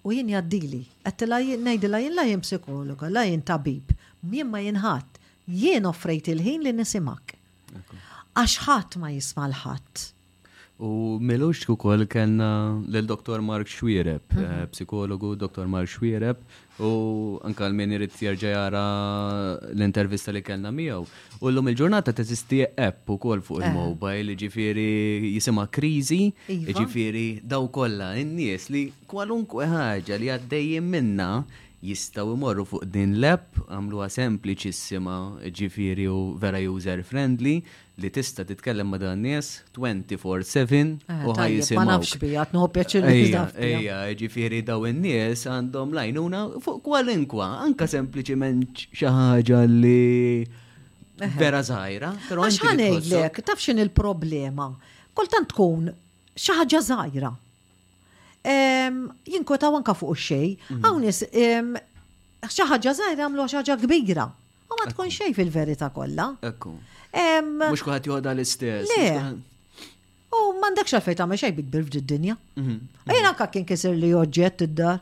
U 0.03 0.13
jien 0.15 0.31
jaddili, 0.33 0.85
għattila 1.07 1.39
jien 1.45 1.63
najdila 1.67 2.01
jien 2.03 2.17
la 2.17 2.25
jien 2.27 2.41
psikologa, 2.43 3.11
la 3.13 3.23
jien 3.29 3.45
tabib, 3.47 3.93
jien 4.33 4.49
ma 4.51 4.63
jienħat, 4.65 5.21
jien 5.63 5.87
offrejt 5.87 6.33
il-ħin 6.33 6.65
li 6.67 6.73
nisimak. 6.77 7.37
Għax 8.35 8.57
ħadd 8.67 8.99
ma 9.03 9.13
jisma 9.15 9.47
l-ħadd. 9.53 10.09
U 10.83 11.21
melux 11.23 11.61
kukol 11.69 12.09
kena 12.11 12.49
l-doktor 12.91 13.43
Mark 13.47 13.71
Xwireb, 13.71 14.25
mhm. 14.33 14.49
eh, 14.49 14.67
psikologu 14.73 15.37
doktor 15.39 15.69
Mark 15.71 15.93
Xwireb, 15.93 16.41
U 16.81 17.39
anka 17.45 17.67
l-min 17.69 17.93
irrit 17.93 18.15
jirġa 18.17 18.49
jara 18.55 18.83
l-intervista 19.77 20.33
li 20.33 20.41
kellna 20.45 20.71
miegħu. 20.73 21.05
U 21.45 21.51
l-lum 21.51 21.69
il-ġurnata 21.73 22.15
teżisti 22.17 22.63
app 22.71 23.11
u 23.13 23.19
kol 23.21 23.43
fuq 23.45 23.61
eh. 23.61 23.69
il-mobile, 23.69 24.37
ġifiri 24.41 25.33
jisima 25.35 25.67
krizi, 25.69 26.31
iva. 26.49 26.77
ġifiri 26.81 27.27
daw 27.45 27.69
kolla 27.73 28.15
n-nies 28.23 28.71
li 28.73 28.87
kwalunkwe 29.11 29.69
ħaġa 29.75 30.17
li 30.21 30.33
għaddejjem 30.33 30.89
minna 30.97 31.31
jistaw 31.89 32.27
imorru 32.31 32.63
fuq 32.71 32.85
din 32.95 33.11
l-app, 33.21 33.59
għamluha 33.67 34.07
sempliċissima, 34.15 35.17
ġifiri 35.59 36.05
u 36.09 36.19
vera 36.39 36.61
user 36.71 37.03
friendly, 37.07 37.57
li 38.01 38.11
tista 38.15 38.47
titkellem 38.47 38.87
ma 38.95 39.01
dan 39.03 39.19
nies 39.27 39.51
24/7 39.75 41.11
ah, 41.11 41.25
u 41.27 41.35
ħajjisimgħu. 41.37 41.81
Ma 41.83 41.87
nafx 41.97 42.21
bija, 42.23 42.47
tnħu 42.53 42.69
pjaċir 42.79 43.09
li 43.11 43.27
Ejja, 43.75 43.99
ġifieri 44.23 44.63
daw 44.71 44.87
in-nies 44.89 45.43
għandhom 45.51 45.93
lajnuna 45.99 46.45
fuq 46.63 46.79
kwalinkwa, 46.87 47.51
anka 47.67 47.91
sempliċiment 47.91 48.87
xi 48.95 49.11
ħaġa 49.19 49.65
li 49.67 50.43
vera 51.35 51.65
zaħira. 51.67 52.15
Għax 52.31 52.63
ħanejdlek, 52.63 53.43
tafx'in 53.51 53.83
il-problema. 53.83 54.71
Kultant 55.13 55.51
tkun 55.51 55.91
xi 56.39 56.61
ħaġa 56.63 56.81
zaħira 56.95 57.35
jinkotaw 59.27 59.73
wanka 59.75 59.95
fuq 59.95 60.19
xej, 60.19 60.49
għawnis, 60.83 61.23
mhm. 61.33 61.77
xaħġa 62.47 62.95
zaħir 62.99 63.23
għamlu 63.27 63.47
xaħġa 63.53 63.77
kbira. 63.85 64.27
U 64.73 64.77
ma 64.79 64.87
tkun 64.91 65.11
xej 65.13 65.33
fil-verita 65.37 65.91
kolla. 65.95 66.31
Ekku. 66.49 66.75
Mux 67.63 67.87
kuħat 67.87 68.09
joda 68.11 68.33
l-istess. 68.35 68.91
Le. 68.91 70.27
U 70.33 70.55
mandek 70.63 70.89
xafej 70.89 71.17
ta' 71.21 71.29
xej 71.37 71.53
big 71.59 71.69
birf 71.71 71.89
dinja 71.93 72.37
mhm. 72.57 72.79
Ejna 73.07 73.29
mhm. 73.33 73.33
anka 73.33 73.49
kien 73.53 73.65
kisir 73.69 73.95
li 73.97 74.13
oġġett 74.17 74.67
id-dar. 74.69 75.01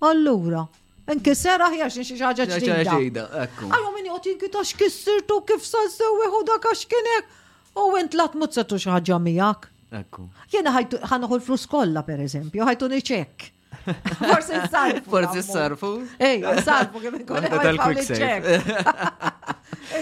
Allura, 0.00 0.64
nkisser 1.12 1.60
aħjar 1.60 1.90
xin 1.92 2.06
xaħġa 2.08 2.44
ġdida. 2.56 3.24
Għallu 3.68 3.90
minni 3.94 4.08
għot 4.14 4.26
jinkita 4.30 4.62
xkissirtu 4.64 5.42
kif 5.50 5.60
sassewi 5.68 6.30
u 6.32 6.40
dak 6.48 6.64
għax 6.72 6.86
kienek. 6.88 7.36
U 7.84 7.92
int 8.00 8.16
lat 8.18 8.34
mutsetu 8.34 8.80
xaħġa 8.80 9.20
miegħek. 9.28 9.69
Ekku. 9.92 10.28
Jena 10.52 10.72
ħanħu 10.76 11.36
l-flus 11.40 11.66
kolla, 11.70 12.02
per 12.06 12.22
eżempju, 12.24 12.62
ħajtu 12.68 12.88
niċek. 12.92 13.46
Forse 13.80 14.52
s-sarfu. 14.66 15.08
Forse 15.10 15.40
s-sarfu. 15.42 15.90
Ej, 16.26 16.42
s-sarfu 16.60 17.02
kif 17.02 17.18
ikun 17.24 18.66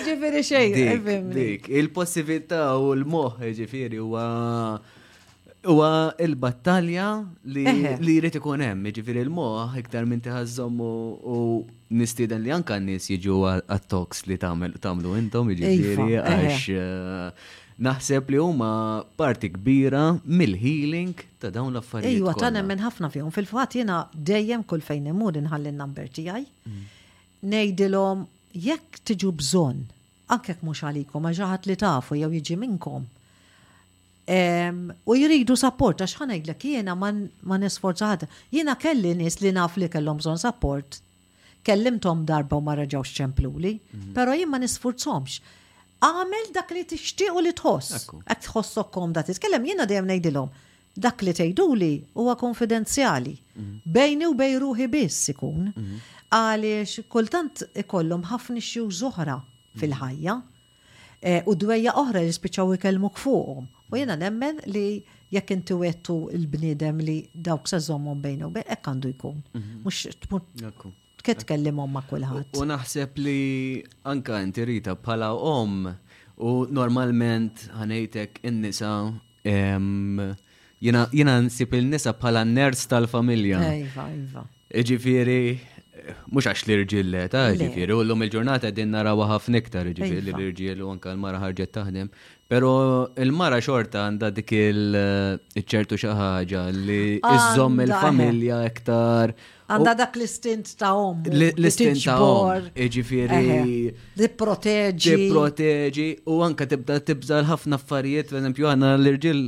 Ġifiri 0.08 0.40
xej, 0.44 0.66
dik. 1.34 1.66
Il-possibilità 1.80 2.60
u 2.80 2.90
l-moħ, 2.96 3.38
ġifiri, 3.60 3.98
u 4.00 4.10
huwa 5.68 5.88
il-battalja 6.24 7.06
eh. 7.20 7.48
li 7.56 8.16
jrid 8.16 8.36
ikun 8.40 8.62
hemm, 8.64 8.88
ġifiri 8.94 9.24
il 9.26 9.32
moħ 9.34 9.74
iktar 9.82 10.06
minn 10.08 10.20
tiħażhom 10.24 10.76
u 10.86 11.38
nistieden 11.98 12.44
li 12.44 12.52
anka 12.54 12.76
n-nies 12.78 13.08
jiġu 13.12 13.40
għat-toks 13.52 14.26
li 14.30 14.38
tagħmlu 14.40 15.16
intom, 15.24 15.50
iva, 15.56 15.72
ġifiri 15.72 16.20
eh. 16.20 16.20
għax 16.22 16.68
eh, 16.72 17.48
naħseb 17.86 18.32
li 18.34 18.38
huma 18.42 18.68
parti 19.18 19.48
kbira 19.54 20.00
mill-healing 20.26 21.12
ta' 21.38 21.50
dawn 21.54 21.70
l-affarijiet. 21.72 22.16
Ejwa, 22.18 22.34
ta' 22.34 22.50
nemmen 22.50 22.80
ħafna 22.82 23.10
fihom. 23.14 23.30
Fil-fatt 23.34 23.76
jiena 23.78 24.00
dejjem 24.12 24.64
kull 24.66 24.82
fejn 24.82 25.10
imur 25.12 25.38
inħalli 25.38 25.70
number 25.76 26.08
tijaj. 26.14 26.42
Mm. 26.66 26.88
Ngħidilhom 27.52 28.24
jekk 28.66 28.98
tiġu 29.12 29.30
bżonn, 29.40 29.84
anke 30.34 30.52
jekk 30.56 30.66
mhux 30.66 30.82
għalikom, 30.88 31.22
ma 31.28 31.32
ġaħat 31.38 31.68
li 31.70 31.78
tafu 31.78 32.18
jew 32.18 32.32
jiġi 32.34 32.56
minnkom. 32.58 33.06
U 35.08 35.14
jridu 35.16 35.54
support, 35.56 36.02
għax 36.04 36.18
ħanajdlek 36.20 36.64
jiena 36.74 36.96
ma 36.98 37.58
nisforzaħat. 37.62 38.26
Jiena 38.52 38.74
kelli 38.80 39.14
nies 39.22 39.38
li 39.40 39.54
naf 39.56 39.78
li 39.80 39.88
kellhom 39.92 40.18
bżonn 40.20 40.42
support 40.42 40.98
kellimtom 41.68 42.24
darba 42.28 42.56
u 42.58 42.62
marraġawx 42.64 43.12
ċempluli, 43.20 43.72
mhm. 43.78 44.10
pero 44.16 44.32
jien 44.36 44.48
ma 44.50 44.58
nisfurzomx 44.62 45.40
għamel 46.04 46.52
dak 46.54 46.70
li 46.76 46.84
t-ixtiq 46.86 47.34
u 47.36 47.42
li 47.42 47.52
tħoss. 47.56 48.08
Għak 48.26 48.44
tħossok 48.46 48.90
komda 48.94 49.24
titkellem, 49.26 49.64
jena 49.72 49.86
dejjem 49.88 50.06
ngħidilhom. 50.12 50.50
Dak 50.98 51.22
li 51.26 51.34
tgħiduli 51.34 51.90
huwa 52.18 52.36
konfidenzjali. 52.38 53.34
Mhm. 53.54 53.80
Bejni 53.96 54.26
u 54.30 54.34
bej 54.38 54.56
ruħi 54.62 54.86
biss 54.92 55.32
ikun. 55.34 55.72
Mhm. 55.74 55.96
Għaliex 56.38 57.04
kultant 57.10 57.62
ikollhom 57.82 58.22
ħafna 58.30 58.62
xju 58.62 58.86
zuħra 59.00 59.38
mhm. 59.38 59.80
fil-ħajja 59.82 60.38
eh, 61.22 61.42
u 61.46 61.54
dwejja 61.56 61.94
oħra 62.02 62.22
li 62.26 62.32
spiċaw 62.36 62.74
ikelmu 62.78 63.10
fuqhom. 63.18 63.68
U 63.90 63.96
jena 64.02 64.16
nemmen 64.20 64.60
li 64.68 64.86
jekk 65.32 65.50
inti 65.58 65.74
wettu 65.82 66.22
l-bniedem 66.32 67.00
li 67.02 67.18
dawk 67.34 67.66
sa' 67.68 67.80
bejnu, 67.80 68.50
bejn 68.50 68.64
ekk 68.76 68.86
għandu 68.92 69.08
jkun. 69.16 69.42
Mux 69.82 70.06
kif 71.28 71.44
tkellimhom 71.44 71.92
ma' 71.96 72.04
kulħadd. 72.08 72.56
U 72.56 72.64
naħseb 72.68 73.20
li 73.20 73.40
anka 74.12 74.38
inti 74.44 74.64
rita 74.68 74.94
bħala 75.06 75.32
om 75.36 75.88
u 76.48 76.52
normalment 76.72 77.66
ħanejtek 77.76 78.40
in-nisa 78.48 78.92
jina 80.80 81.34
nsib 81.44 81.78
il-nisa 81.80 82.14
bħala 82.22 82.44
ners 82.48 82.86
tal-familja. 82.90 83.60
Ejva, 83.74 84.06
ejva. 84.14 84.44
iġifieri, 84.80 85.38
mux 86.32 86.48
għax 86.48 86.64
li 86.70 86.78
rġille, 86.84 87.26
ta' 87.32 87.44
ġifiri, 87.60 87.92
u 87.98 88.00
l-lum 88.06 88.24
il-ġurnata 88.24 88.72
din 88.74 88.94
narawa 88.94 89.28
ħafna 89.34 89.60
iktar 89.62 89.92
ġifiri 89.92 90.24
li 90.30 90.50
iva. 90.70 90.78
u 90.88 90.94
anka 90.94 91.12
l-mara 91.12 91.42
ħarġet 91.44 91.74
taħdem. 91.76 92.08
Pero 92.48 92.72
il-mara 93.20 93.60
xorta 93.60 94.06
għanda 94.06 94.32
dik 94.40 94.56
il-ċertu 94.62 96.00
xaħġa 96.00 96.66
li 96.72 97.00
iżom 97.20 97.84
il-familja 97.84 98.62
iktar. 98.72 99.36
Għanda 99.68 99.92
dak 100.00 100.14
l-istint 100.16 100.70
ta' 100.80 100.94
om. 100.96 101.18
L-istint 101.28 102.00
ta' 102.00 102.16
om. 102.24 102.68
Iġifiri. 102.72 103.88
Di-proteġi. 104.16 105.12
Di-proteġi. 105.26 106.06
U 106.32 106.38
anka 106.46 106.64
tibda 106.70 106.96
tibżal 107.04 107.44
ħafna 107.50 107.76
affarijiet, 107.76 108.30
per 108.32 108.38
esempio, 108.40 108.70
għanna 108.72 108.94
l-irġil 108.96 109.42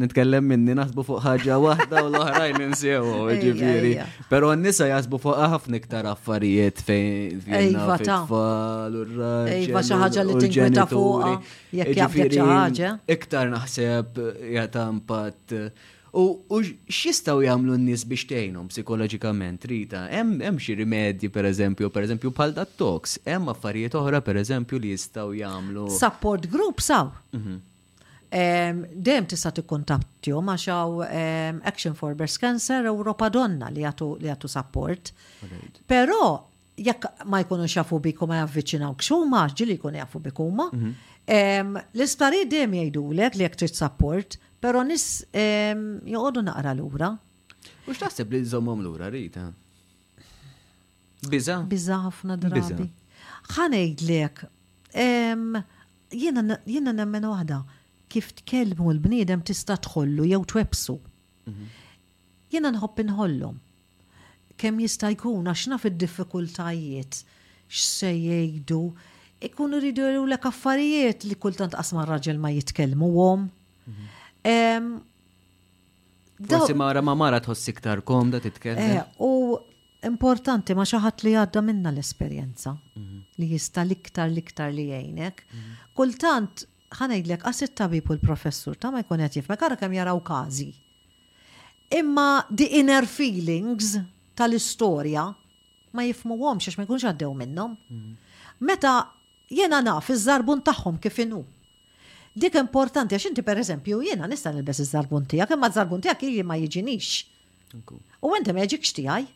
nitkellem 0.00 0.44
minni 0.44 0.72
naħsbu 0.76 1.04
fuq 1.04 1.20
ħaġa 1.26 1.58
wahda 1.66 2.00
u 2.00 2.08
l-oħrajn 2.08 2.56
ninsiewu, 2.62 3.12
iġifiri. 3.36 3.92
Pero 4.32 4.48
għannisa 4.54 4.88
jasbu 4.88 5.20
fuq 5.26 5.36
ħafna 5.52 5.82
iktar 5.82 6.08
affarijiet 6.14 6.80
fejn 6.88 7.44
fit-tfal 7.44 8.96
u 8.96 9.04
r-raġel. 9.04 9.68
Iva 9.68 9.84
xi 9.84 10.26
li 10.32 10.38
tinkwita 10.46 10.88
fuqha 10.94 11.36
jekk 11.82 11.98
jaqbet 12.04 12.40
ħaġa. 12.54 12.96
Iktar 13.18 13.52
naħseb 13.52 14.16
jagħta 14.56 14.88
impatt 14.96 15.60
U 16.16 16.60
x'jistgħu 16.88 17.42
jagħmlu 17.44 17.74
n-nies 17.76 18.06
biex 18.08 18.24
tgħinhom 18.30 18.70
psikoloġikament 18.72 19.64
rita, 19.68 20.04
hemm 20.08 20.40
hemm 20.40 20.60
xi 20.60 20.76
rimedji 20.78 21.28
pereżempju, 21.32 21.90
pereżempju 21.92 22.30
bħal 22.32 22.54
dat 22.56 22.76
tox 22.80 23.18
hemm 23.28 23.52
affarijiet 23.52 23.96
oħra 24.00 24.22
pereżempju 24.24 24.80
li 24.80 24.94
jistgħu 24.94 25.34
jagħmlu. 25.42 25.88
Support 25.98 26.48
group 26.54 26.80
saw. 26.80 27.10
Dejjem 27.34 28.86
mhm. 28.88 29.28
tista' 29.34 29.52
tikkuntattjhom 29.60 30.48
għax 30.52 30.68
hawn 30.72 31.60
Action 31.68 31.94
for 31.96 32.12
Breast 32.16 32.40
Cancer 32.42 32.84
Europa 32.88 33.28
Donna 33.32 33.68
li 33.72 33.84
jagħtu 33.84 34.14
li 34.22 34.30
jagħtu 34.32 34.50
support. 34.54 35.12
Però 35.84 36.24
jekk 36.78 37.26
ma 37.28 37.42
jkunux 37.44 37.76
jafu 37.82 38.00
bikum 38.00 38.32
ma 38.32 38.40
javviċinawk 38.42 39.04
xuma, 39.04 39.44
ġili 39.52 39.76
jkun 39.76 40.00
jafu 40.00 40.20
bikuma, 40.24 40.70
mhm. 40.72 40.96
L-ispari 41.28 42.44
dem 42.52 42.72
jgħidulek 42.76 43.34
li 43.36 43.44
jek 43.44 43.56
trid 43.60 43.76
support, 43.76 44.38
pero 44.64 44.80
nis 44.86 45.04
joqogħdu 45.34 46.44
naqra 46.48 46.72
lura. 46.78 47.10
U 47.88 47.92
x'taħseb 47.92 48.32
li 48.32 48.40
l 48.40 48.78
lura 48.86 49.10
rita? 49.12 49.44
Eh? 49.46 50.26
Biża? 51.28 51.58
Biża 51.68 51.98
ħafna 52.06 52.38
drabi. 52.40 52.86
Ħanejdlek, 53.54 54.44
jiena 54.96 56.94
nemmen 56.94 57.28
waħda 57.30 57.60
kif 58.08 58.32
tkellmu 58.40 58.90
l-bniedem 58.94 59.44
tista' 59.44 59.76
tħollu 59.84 60.30
jew 60.30 60.40
twebsu. 60.48 60.98
Mhm. 61.48 61.68
Jiena 62.52 62.72
nħobb 62.78 63.04
inħollhom. 63.04 63.60
Kemm 64.58 64.80
jista' 64.86 65.12
jkun 65.12 65.52
għax 65.52 65.68
naf 65.74 65.84
id-diffikultajiet 65.90 67.20
x'se 67.68 68.14
jgħidu 68.16 68.80
ikunu 69.40 69.78
rridu 69.80 70.02
l 70.26 70.32
affarijiet 70.50 71.24
li 71.24 71.36
kultant 71.38 71.74
qasma 71.78 72.04
raġel 72.08 72.38
ma 72.42 72.50
jitkelmu 72.50 73.08
għom. 73.08 73.44
Mhm. 73.88 74.96
Forsi 76.48 76.74
mara 76.78 77.02
ma 77.02 77.14
mara 77.14 77.40
tħoss 77.40 77.72
kom 78.04 78.30
da 78.30 78.40
titkelmu. 78.40 78.78
Eh, 78.78 79.04
u 79.20 79.58
importanti 80.04 80.74
ma 80.74 80.82
xaħat 80.84 81.24
li 81.24 81.32
għadda 81.34 81.62
minna 81.62 81.90
l-esperienza 81.90 82.70
mhm. 82.74 83.24
li 83.36 83.46
jista 83.54 83.82
liktar 83.84 84.28
liktar 84.30 84.72
li 84.72 84.88
jgħinek. 84.90 85.34
Mhm. 85.34 85.72
Kultant 85.94 86.64
ħanajdlek 86.98 87.44
għasit 87.44 87.74
tabib 87.74 88.08
u 88.10 88.14
l-professur 88.14 88.76
ta' 88.76 88.90
ma 88.90 89.02
jkun 89.04 89.22
jtif, 89.28 89.48
ma 89.48 89.56
kara 89.56 89.76
kam 89.76 89.92
jaraw 89.92 90.18
kazi. 90.22 90.72
Imma 91.90 92.44
di 92.50 92.66
inner 92.78 93.06
feelings 93.06 93.98
tal-istoria 94.36 95.26
ma 95.92 96.02
jifmu 96.04 96.34
għom 96.36 96.58
xax 96.60 96.76
ma 96.78 96.86
jkunx 96.88 97.04
għaddew 97.10 97.32
minnom. 97.36 97.76
Meta 98.60 98.96
jena 99.56 99.80
naf 99.84 100.08
iż-żarbun 100.12 100.60
tagħhom 100.66 100.98
kif 101.02 101.18
inhu. 101.24 101.42
Dik 102.38 102.54
importanti 102.60 103.16
għax 103.16 103.28
inti 103.32 103.42
pereżempju 103.46 104.00
jiena 104.06 104.28
nista' 104.30 104.52
nilbes 104.54 104.80
iż-żarbun 104.84 105.26
tiegħek 105.32 105.56
imma 105.56 105.68
ż-żarbun 105.72 106.02
tiegħek 106.04 106.22
jiri 106.26 106.44
ma 106.46 106.56
jiġinix. 106.56 107.08
U 108.22 108.32
inti 108.36 108.52
ma 108.54 108.62
jiġikx 108.64 108.92
tiegħi. 109.00 109.26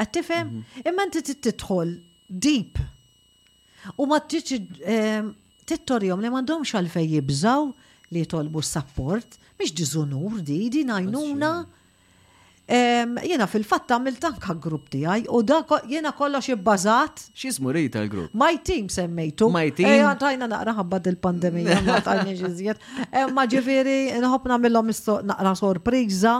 Qed 0.00 0.12
tifhem? 0.16 0.46
Mhm. 0.46 0.88
Imma 0.90 1.08
inti 1.08 1.36
tidħol 1.48 1.94
deep. 2.28 2.78
U 3.96 4.06
ma 4.08 4.20
tiġi 4.20 4.60
ehm, 4.84 5.32
tittorjom 5.66 6.22
li 6.24 6.30
m'għandhomx 6.30 6.76
għalfejn 6.78 7.12
jibżaw 7.16 7.68
li 8.10 8.24
jitolbu 8.24 8.62
s-sapport, 8.64 9.36
mhix 9.58 9.74
diżunur 9.78 10.40
di, 10.44 10.62
di 10.72 10.84
najnuna. 10.88 11.54
Jena 12.70 13.46
fil-fatt 13.50 13.90
għamilt 13.96 14.24
anka 14.28 14.54
grupp 14.62 14.92
tiegħi 14.92 15.24
u 15.34 15.40
da 15.42 15.56
jena 15.90 16.12
kollox 16.14 16.52
ibbażat. 16.52 17.24
X'ismu 17.34 17.72
rita 17.74 18.02
l-grupp? 18.04 18.34
My 18.38 18.52
team 18.62 18.86
semmejtu. 18.92 19.48
My 19.50 19.64
eh, 19.72 19.74
team. 19.74 19.88
Eh, 19.90 19.98
għantajna 20.06 20.46
naqra 20.52 20.74
ħabba 20.78 21.00
dil-pandemija, 21.08 21.80
ma 21.88 21.98
tajni 22.06 22.36
Ma 23.40 23.46
ġifieri 23.50 24.14
nħobb 24.20 24.46
nagħmilhom 24.52 24.92
naqra 25.32 25.54
sorpriża. 25.58 26.36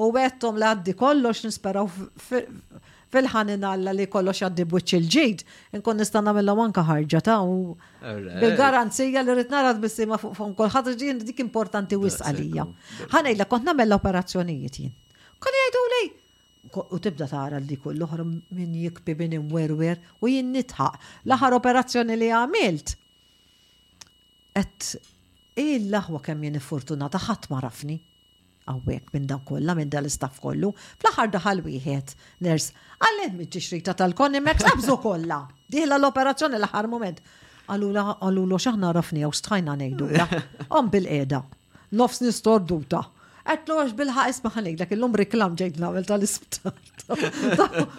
U 0.00 0.10
għettom 0.16 0.56
li 0.58 0.68
għaddi 0.70 0.94
kollox 0.98 1.44
nisperaw 1.46 1.92
fil-ħanin 2.24 3.62
għalla 3.68 3.92
li 3.94 4.08
kollox 4.10 4.44
għaddi 4.48 4.64
buċ 4.70 4.96
il-ġid, 4.98 5.44
nkun 5.78 6.00
nistanna 6.02 6.32
mill 6.34 6.50
anka 6.58 6.82
ħarġa 6.88 7.20
ta' 7.28 7.36
u 7.46 7.76
bil-garanzija 8.02 9.20
li 9.22 9.36
rrit 9.36 9.52
narad 9.54 9.78
bissima 9.84 10.16
fuq 10.18 10.50
kolħat 10.58 10.94
ġin 10.98 11.20
dik 11.22 11.44
importanti 11.44 12.00
wisqalija. 12.00 12.64
għalija. 12.64 13.08
ħanajla 13.14 13.48
kont 13.52 13.68
namel 13.70 13.94
operazzjonijiet 14.00 14.80
jien. 14.86 14.92
Kon 15.44 15.56
jgħidu 15.60 15.80
li? 15.92 16.04
U 16.80 16.98
tibda 17.04 17.26
tara 17.30 17.58
li 17.60 17.76
kull 17.76 18.00
l 18.02 18.22
minn 18.58 18.72
jikbi 18.82 19.14
minn 19.18 19.34
imwerwer 19.38 20.00
u 20.24 20.30
jien 20.32 20.48
nitħaq. 20.54 20.94
L-aħħar 21.28 21.56
operazzjoni 21.58 22.16
li 22.16 22.30
għamilt. 22.32 22.92
Et 24.56 24.90
il-laħwa 25.60 26.22
kemm 26.24 26.48
jien 26.48 26.56
fortunata 26.64 27.20
ħadd 27.28 27.50
ma 27.50 27.60
rafni. 27.66 27.98
Għawek 28.64 29.12
minn 29.12 29.26
dan 29.28 29.42
kollha 29.44 29.74
minn 29.76 29.92
dan 29.92 30.06
l-istaff 30.06 30.40
kollu. 30.40 30.72
Fl-aħħar 30.96 31.34
daħal 31.36 31.60
wieħed 31.66 32.14
ners. 32.48 32.70
Għallet 33.04 33.34
minn 33.42 33.52
ġixrita 33.58 33.94
tal 34.00 34.14
mek 34.40 34.62
sabżu 34.64 34.96
kollha. 35.04 35.42
Diħla 35.68 35.98
l-operazzjoni 36.00 36.56
l-aħħar 36.62 36.88
moment. 36.96 37.20
Għallu 37.68 38.48
xaħna 38.66 38.92
rafni 38.96 39.20
għaw 39.28 39.36
stħajna 39.42 39.76
nejdu. 39.84 40.08
Om 40.72 40.90
bil-qeda. 40.96 41.42
Nofs 42.00 42.22
nistorduta. 42.24 43.02
Għatlu 43.44 43.74
għax 43.80 43.94
bilħaq 43.98 44.28
isma 44.32 44.50
ħanik, 44.54 44.76
dak 44.80 44.92
il-lum 44.96 45.16
reklam 45.20 45.56
ġejt 45.60 45.76
namel 45.80 46.06
tal-isptar. 46.08 46.78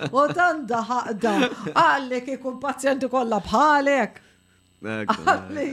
U 0.10 0.24
dan 0.38 0.64
daħaq 0.70 1.10
da, 1.22 1.34
għallek 1.70 2.32
ikun 2.38 2.56
pazjenti 2.64 3.10
kolla 3.12 3.38
bħalek. 3.46 4.18
Għalli, 4.86 5.68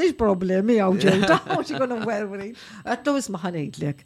nix 0.00 0.16
problemi 0.18 0.80
għaw 0.82 0.98
ġejt, 1.04 1.30
għax 1.38 1.72
ikun 1.76 1.94
werwri. 2.08 2.48
Għatlu 2.82 3.16
isma 3.22 3.44
ħanik 3.44 3.78
lek. 3.84 4.02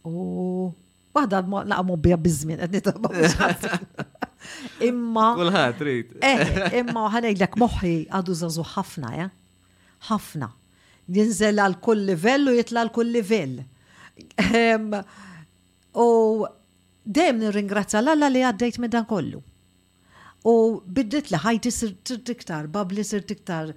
U, 0.07 0.11
oh, 0.11 0.77
wahda 1.15 1.43
naqmu 1.45 1.99
bija 2.01 2.17
bizmin, 2.19 2.63
għedni 2.65 2.81
ta' 2.89 3.53
Imma. 4.89 5.29
Kulħat, 5.37 5.83
Rita. 5.87 6.21
Eh, 6.25 6.81
imma 6.81 7.05
l-ek 7.21 7.59
moħħi 7.61 7.95
għadu 8.09 8.39
zazu 8.43 8.65
ħafna, 8.75 9.13
ja? 9.25 9.29
ħafna. 10.11 10.49
Jinżel 11.09 11.61
għal 11.63 11.77
kull 11.81 12.05
livell 12.09 12.49
u 12.51 12.53
jitla 12.59 12.81
għal 12.83 12.93
kull 12.97 13.11
livell. 13.15 13.59
Ehm, 14.41 14.95
u 15.95 16.07
dejjem 17.07 17.39
nirringrazzja 17.45 18.01
l-Alla 18.03 18.29
li 18.33 18.43
għaddejt 18.45 18.79
me 18.83 18.89
dan 18.89 19.07
kollu. 19.07 19.43
U 20.47 20.55
biddit 20.87 21.31
li 21.33 21.39
ħajti 21.43 21.71
sir 21.71 21.95
tiktar, 22.27 22.67
babli 22.71 23.05
sir 23.05 23.23
tiktar 23.27 23.71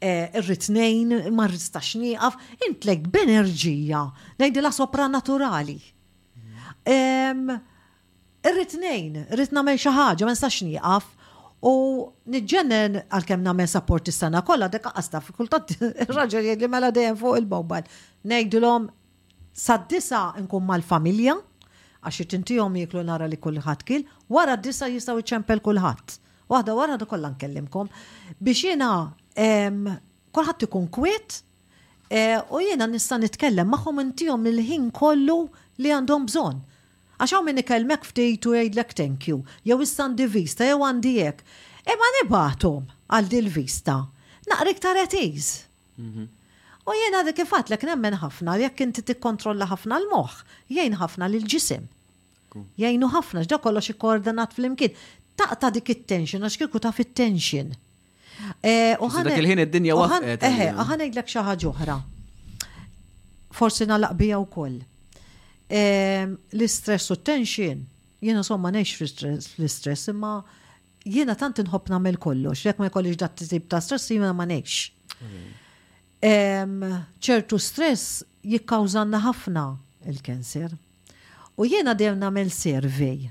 eh, 0.00 0.28
irritnejn, 0.36 1.14
ma 1.36 1.46
rristax 1.48 1.94
nieqaf, 2.00 2.34
intlek 2.68 3.06
b'enerġija, 3.08 4.02
ngħidilha 4.38 4.70
sopra 4.72 5.08
naturali. 5.08 5.78
Irritnejn, 6.90 7.50
ehm, 9.22 9.32
irrit 9.34 9.52
nagħmel 9.54 9.78
xi 9.80 9.90
ħaġa, 9.98 10.24
ma 10.26 10.30
nistax 10.34 10.62
U 11.62 12.08
nġennen 12.26 13.02
għal-kem 13.10 13.42
namen 13.44 13.68
support 13.68 14.08
s-sana 14.08 14.40
kolla, 14.46 14.68
dek 14.72 14.88
għasta 14.96 15.20
fikultat 15.20 15.74
raġel 16.16 16.46
li 16.56 16.68
mela 16.68 16.88
dejjem 16.90 17.18
fuq 17.20 17.36
il-mobile. 17.42 17.84
Nejdilom 18.24 18.86
sad-disa 19.52 20.22
nkun 20.40 20.64
mal-familja, 20.64 21.34
għax 22.00 22.22
tintijom 22.32 22.78
jiklu 22.80 23.02
nara 23.04 23.28
li 23.28 23.36
kullħat 23.36 23.84
kil, 23.84 24.06
wara 24.32 24.56
d-disa 24.56 24.88
jistaw 24.88 25.20
iċempel 25.20 25.60
kullħat. 25.60 26.16
Waħda 26.50 26.72
wara 26.74 26.96
da 26.98 27.06
kollha 27.06 27.30
nkellimkom. 27.34 27.92
Biex 28.40 28.64
jiena 28.64 28.88
kullħat 29.36 30.64
ikun 30.66 30.88
kwiet, 30.90 31.42
eh, 32.10 32.40
u 32.50 32.58
jiena 32.64 32.88
nista' 32.90 33.20
nitkellem 33.22 33.68
magħhom 33.70 34.00
intihom 34.02 34.48
il-ħin 34.50 34.88
kollu 34.96 35.36
li 35.78 35.92
għandhom 35.94 36.24
bżonn. 36.26 36.58
Għax 37.20 37.34
hawn 37.36 37.44
minn 37.50 37.60
ikellmek 37.60 38.06
ftit 38.08 38.46
u 38.48 38.54
jgħidlek 38.56 38.94
thank 38.96 39.26
you, 39.28 39.34
jew 39.68 39.76
issandi 39.84 40.24
vista 40.32 40.64
jew 40.64 40.78
għandi 40.86 41.10
hekk. 41.20 41.42
Imma 41.92 42.08
nibatom 42.16 42.86
għal 43.12 43.28
dil 43.34 43.50
vista. 43.52 43.98
Naqrik 44.48 44.80
ta' 44.80 44.94
retiż. 44.96 45.50
Mhm. 46.00 46.24
U 46.88 46.94
jiena 46.96 47.20
dik 47.26 47.36
kifat 47.42 47.68
lek 47.74 47.84
nemmen 47.84 48.16
ħafna 48.22 48.54
jekk 48.62 48.86
inti 48.86 49.04
tikkontrolla 49.10 49.68
ħafna 49.68 49.98
l-moħħ, 50.00 50.38
jgħin 50.72 50.96
ħafna 51.02 51.28
l-ġisem. 51.28 51.84
Jgħinu 52.80 53.10
ħafna 53.12 53.44
x'da 53.44 53.60
kollox 53.68 53.92
ikkoordinat 53.92 54.56
fl-imkien. 54.56 54.96
Taqta 55.40 55.68
dik 55.76 55.92
it-tension 55.98 56.40
għax 56.48 56.56
kieku 56.62 56.80
ta' 56.82 56.92
fit 56.96 57.12
tension 57.16 57.68
eh, 58.64 58.96
Dak 58.98 59.36
il-ħin 59.36 59.60
id-dinja 59.66 59.96
waħed. 60.00 60.38
Eħe, 60.40 60.70
eh. 60.72 60.82
ħanejdlek 60.88 61.28
xi 61.34 61.44
ħaġa 61.50 61.68
oħra. 61.74 62.00
Forsi 63.60 63.86
nalaq 63.92 64.16
bija 64.24 64.40
wkoll. 64.40 64.80
L-istress 65.70 67.10
u 67.10 67.16
tension, 67.16 67.84
jena 68.24 68.42
somma 68.44 68.72
neċ 68.74 68.96
fl-istress, 68.98 70.08
imma 70.10 70.32
jiena 71.06 71.36
tant 71.38 71.60
inħobb 71.62 71.92
nagħmel 71.94 72.18
kollox, 72.20 72.64
jekk 72.66 72.82
ma 72.82 72.88
jkollix 72.90 73.20
dat 73.20 73.38
tip 73.48 73.68
ta' 73.70 73.78
stress 73.80 74.10
jiena 74.10 74.32
ma 74.36 74.44
neċ 74.50 74.80
ċertu 77.22 77.58
stress 77.62 78.24
jikkawżanna 78.44 79.20
ħafna 79.24 79.62
il-kanser. 80.10 80.74
U 81.60 81.64
jiena 81.68 81.94
dejjem 81.94 82.18
nagħmel 82.20 82.50
survey. 82.52 83.28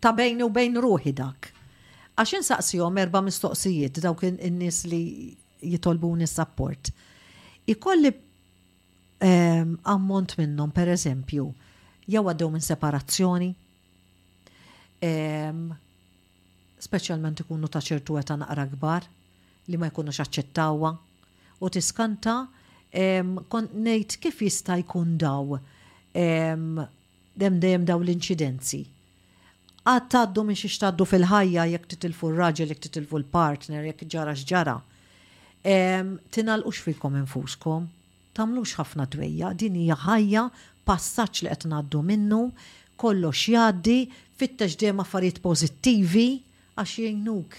ta' 0.00 0.12
bejn 0.16 0.42
u 0.44 0.48
bejn 0.50 0.80
ruħi 0.82 1.12
dak. 1.20 1.50
Għax 2.20 2.74
jom 2.80 2.96
erba' 3.04 3.22
mistoqsijiet 3.28 4.00
dawk 4.04 4.24
in-nies 4.28 4.82
li 4.90 5.04
jitolbuni 5.76 6.26
support. 6.26 6.90
Ikolli 7.70 8.10
Ehm, 9.22 9.74
ammont 9.82 10.32
minnhom 10.38 10.70
per 10.72 10.88
eżempju 10.88 11.42
jew 12.08 12.20
għaddew 12.30 12.54
minn 12.54 12.64
separazzjoni, 12.64 13.48
ehm, 15.08 15.58
speċjalment 16.80 17.42
ikunu 17.44 17.68
ta' 17.68 17.82
ċertu 17.84 18.16
għeta 18.16 18.38
naqra 18.42 18.64
kbar 18.70 19.08
li 19.68 19.76
ma 19.76 19.90
jkunux 19.90 20.22
aċċettawa 20.24 20.94
u 21.60 21.68
tiskanta 21.68 22.38
ehm, 22.96 23.34
nejt 23.90 24.16
kif 24.24 24.40
jista' 24.46 24.80
jkun 24.86 25.12
daw 25.20 25.60
dem 26.14 26.80
dem 27.60 27.84
daw 27.84 28.00
l-inċidenzi. 28.00 28.80
Għad 29.84 30.08
taddu 30.16 30.48
minn 30.48 30.56
xiex 30.56 30.80
taddu 30.80 31.04
fil-ħajja 31.04 31.68
jekk 31.74 31.92
titilfu 31.92 32.32
l 32.32 32.40
raġel 32.40 32.72
jekk 32.72 32.88
titilfu 32.88 33.20
l-partner, 33.20 33.84
jekk 33.84 34.08
ġara 34.16 34.32
x'ġara. 34.32 34.78
Tinalqux 35.60 36.80
fil-kom 36.88 37.20
infuskom 37.20 37.90
tamlux 38.40 38.72
ħafna 38.80 39.04
twejja, 39.12 39.48
din 39.60 39.76
hija 39.84 39.96
ħajja 40.06 40.42
passaġġ 40.88 41.44
li 41.44 41.50
qed 41.54 41.66
ngħaddu 41.72 42.00
minnu, 42.10 42.38
kollox 43.00 43.42
jgħaddi, 43.52 43.96
fittex 44.40 44.78
dejjem 44.80 45.02
affarijiet 45.04 45.42
pożittivi 45.44 46.24
għax 46.76 46.94
jgħinuk. 47.04 47.58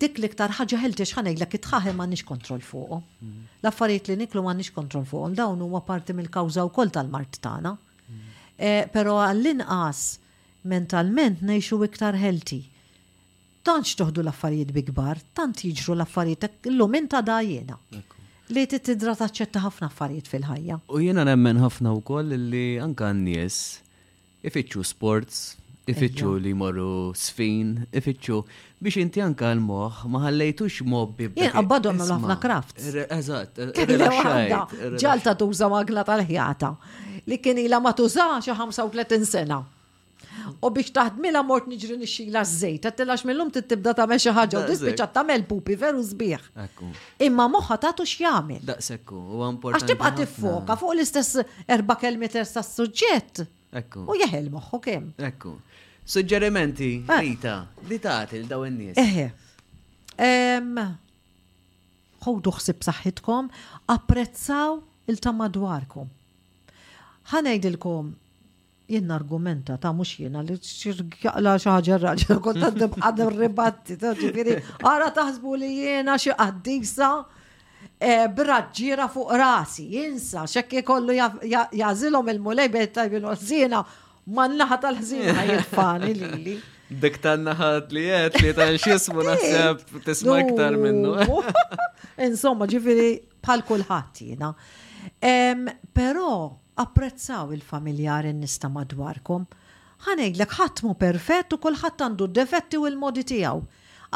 Dik 0.00 0.16
l-iktar 0.18 0.54
ħaġa 0.56 0.78
ħeltiex 0.82 1.14
ħanejlek 1.18 1.58
itħaħem 1.60 1.94
m'għandniex 1.98 2.24
kontroll 2.30 2.64
fuq. 2.64 2.96
Mhm. 2.98 3.48
L-affarijiet 3.62 4.08
li 4.10 4.16
niklu 4.24 4.42
m'għandniex 4.44 4.72
kontroll 4.80 5.06
fuq 5.06 5.36
dawn 5.38 5.60
huma 5.64 5.82
parti 5.90 6.16
mill-kawża 6.18 6.64
wkoll 6.70 6.90
tal-mart 6.96 7.36
tagħna. 7.46 7.72
Mhm. 7.72 8.36
Eh, 8.66 8.84
però 8.94 9.18
għall-inqas 9.28 10.02
mentalment 10.74 11.42
nejxu 11.52 11.78
iktar 11.86 12.16
ħelti. 12.18 12.62
tantx 13.68 13.94
toħdu 14.00 14.22
l-affarijiet 14.24 14.70
bi 14.72 14.80
kbar, 14.88 15.18
tant 15.36 15.58
jiġru 15.62 15.94
l-affarijiet 15.98 16.66
l-lum 16.72 16.94
inta 17.02 17.20
dajjena 17.22 17.76
li 18.50 18.66
t-tidra 18.66 19.12
taċċetta 19.18 19.60
ħafna 19.62 19.88
affarijiet 19.90 20.26
fil-ħajja. 20.30 20.78
U 20.94 20.98
jiena 21.02 21.22
nemmen 21.28 21.60
ħafna 21.62 21.92
wkoll 22.00 22.34
li 22.50 22.64
anka 22.82 23.10
n-nies 23.14 23.58
ifittxu 24.48 24.82
sports, 24.88 25.40
ifittxu 25.90 26.32
li 26.42 26.52
morru 26.58 27.12
sfin, 27.18 27.76
ifittxu 27.94 28.40
biex 28.82 29.02
inti 29.04 29.22
anka 29.24 29.52
l-moħ 29.54 30.02
ma 30.10 30.22
ħallejtux 30.26 30.86
mobbi. 30.90 31.30
Jien 31.38 31.54
qabbadu 31.54 31.92
għamlu 31.92 32.08
ħafna 32.10 32.38
kraft. 32.42 32.80
Eżatt, 33.06 33.66
ġalta 35.04 35.36
tuża 35.42 35.70
magla 35.72 36.06
tal-ħjata 36.10 36.74
li 37.30 37.38
kien 37.38 37.60
ila 37.68 37.78
ma 37.84 37.92
tuża 37.94 38.32
xi 38.42 38.54
35 38.56 39.30
sena. 39.36 39.62
U 40.60 40.70
biex 40.74 40.92
taħdmila 40.96 41.40
mort 41.46 41.66
niġri 41.70 41.96
nixxila 42.00 42.42
z-zejt, 42.46 42.86
għattilax 42.90 43.24
t 43.54 43.62
tibda 43.70 43.94
ta' 43.96 44.06
meċa 44.10 44.34
ħagġa, 44.36 44.60
u 44.60 44.66
dispiċa 44.70 45.06
ta' 45.16 45.24
mel 45.26 45.42
pupi, 45.48 45.74
veru 45.78 46.02
zbieħ. 46.04 46.44
Imma 47.26 47.46
moħħa 47.54 47.78
ta' 47.82 47.92
tux 48.00 48.12
jgħamil. 48.20 48.70
sekku, 48.78 49.16
u 49.16 49.44
importanti. 49.48 49.76
Għax 49.76 49.90
tibqa 49.90 50.10
tiffoka 50.20 50.76
fuq 50.80 50.94
l-istess 50.96 51.40
erba 51.66 51.96
kelmeter 52.00 52.44
sa' 52.46 52.62
suġġett. 52.62 53.42
Ekku. 53.82 54.04
U 54.10 54.16
jeħel 54.20 54.50
moħħu 54.54 54.80
kem. 54.84 55.08
Ekku. 55.28 55.56
Suġġerimenti, 56.10 56.92
eh. 57.02 57.20
Rita, 57.24 57.56
li 57.90 57.98
ta' 58.02 58.20
l-daw 58.28 58.66
n-nies. 58.70 58.96
Eħe. 59.02 59.26
Eh, 60.16 60.56
eh. 60.60 60.88
Ħudu 62.26 62.52
xsib 62.60 62.82
saħħitkom, 62.86 63.48
apprezzaw 63.98 64.78
il-tamadwarkom. 65.10 66.08
Ħanajdilkom 67.32 68.16
jien 68.90 69.10
argumenta 69.10 69.76
ta' 69.82 69.92
mux 69.96 70.10
jiena 70.18 70.42
li 70.42 70.56
xirgjaqla 70.66 71.52
xaħġa 71.64 71.98
raġa 72.04 72.36
konta 72.46 72.70
għadda 72.88 73.28
ribatti 73.36 73.96
ta' 74.02 74.14
ġifiri 74.18 74.56
għara 74.58 75.10
taħsbu 75.18 75.54
li 75.62 75.70
jiena 75.76 76.16
xie 76.22 76.34
għaddisa 76.44 77.10
e, 77.94 78.12
braġġira 78.40 79.06
fuq 79.14 79.30
rasi 79.42 79.86
jinsa 79.94 80.44
xekki 80.56 80.82
kollu 80.90 81.14
jazilom 81.18 82.32
il-mulej 82.34 82.70
bejt 82.74 82.96
tajbin 82.98 83.28
għazzina 83.30 83.84
man 84.38 84.58
naħa 84.60 84.80
tal-ħzina 84.86 85.46
jirfani 85.52 86.12
li 86.18 86.32
li. 86.48 86.58
Dik 86.90 87.20
tan-naħat 87.22 87.92
li 87.94 88.08
jett 88.10 88.40
li 88.42 88.54
ta' 88.58 88.68
xismu 88.74 89.22
naħseb 89.28 89.84
tisma 90.06 90.40
iktar 90.42 90.74
minnu. 90.82 91.12
Insomma 92.26 92.66
ġifiri 92.70 93.10
bħal 93.46 93.62
kulħat 93.68 94.24
jiena. 94.26 94.48
Pero, 96.00 96.30
apprezzaw 96.78 97.50
il-familjari 97.54 98.32
nista 98.34 98.68
madwarkom. 98.68 99.46
Ħanejdlek 100.06 100.54
ħatmu 100.56 100.94
perfett 101.00 101.52
u 101.52 101.58
kullħat 101.60 102.00
għandu 102.06 102.28
defetti 102.32 102.78
u 102.80 102.86
l-modi 102.88 103.24
tijaw. 103.28 103.60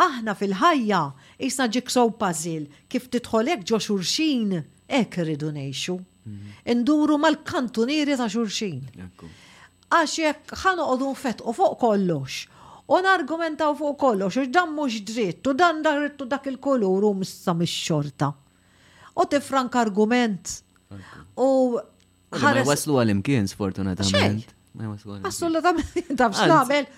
Aħna 0.00 0.34
fil-ħajja 0.38 1.00
jisna 1.38 1.66
ġiksow 1.74 2.14
pazil 2.18 2.66
kif 2.90 3.08
titħolek 3.12 3.66
ġo 3.68 3.78
xurxin 3.78 4.56
ek 4.88 5.18
rridu 5.22 5.50
nejxu. 5.54 5.98
Mhm. 6.24 6.56
Induru 6.72 7.18
mal-kantunieri 7.20 8.16
ta' 8.16 8.30
xurxin. 8.32 8.80
Għax 9.92 10.18
jekk 10.22 10.56
ħanu 10.64 11.12
fett 11.20 11.42
u 11.44 11.52
fuq 11.52 11.78
kollox. 11.84 12.46
U 12.88 12.98
nargumentaw 13.00 13.72
fuq 13.76 13.94
kollox, 13.98 14.36
u 14.42 14.46
dan 14.52 14.74
mux 14.76 14.98
dritt, 15.08 15.46
u 15.48 15.54
dan 15.56 15.78
u 15.84 16.24
dak 16.28 16.46
il-kolur 16.50 17.04
u 17.08 17.14
missa 17.16 17.54
mis-xorta. 17.56 18.32
U 19.16 19.22
tifrank 19.26 19.76
argument. 19.80 20.62
U 21.36 21.78
Ma 22.42 22.64
waslu 22.66 22.96
għal-imkien, 23.00 23.46
sfortunatament. 23.52 24.52
Assolutament, 25.28 26.10
taf 26.18 26.34
xnamel. 26.34 26.88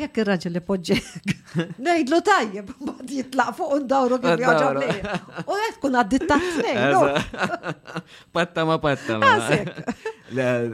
Jekk 0.00 0.18
il-raġel 0.24 0.54
li 0.56 0.62
poġġek. 0.66 1.32
Nejdlu 1.86 2.18
tajjeb, 2.26 2.72
bad 2.88 3.12
jitlaq 3.14 3.52
fuq 3.58 3.84
dawru 3.90 4.18
kif 4.24 4.40
joġob 4.44 4.80
li. 4.82 4.98
U 5.46 5.58
għed 5.60 5.78
kun 5.84 5.98
għaddit 6.00 6.24
ta' 6.30 6.38
Patta 8.34 8.64
ma 8.66 8.78
patta 8.82 9.18
ma. 9.22 9.32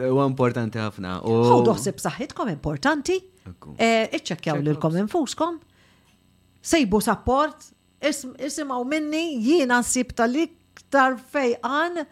U 0.09 0.21
importanti 0.25 0.81
ħafna. 0.81 1.19
U 1.29 1.37
doħsib 1.69 2.01
saħħitkom 2.07 2.53
importanti. 2.57 3.19
Eh, 3.77 4.09
Iċċekjaw 4.17 4.61
l-kom 4.65 5.01
infuskom. 5.05 5.61
Sejbu 6.67 7.03
support. 7.05 7.69
Isimaw 8.01 8.83
minni, 8.89 9.41
jiena 9.45 9.79
nsib 9.85 10.11
tal-iktar 10.17 11.17
fejqan. 11.33 12.07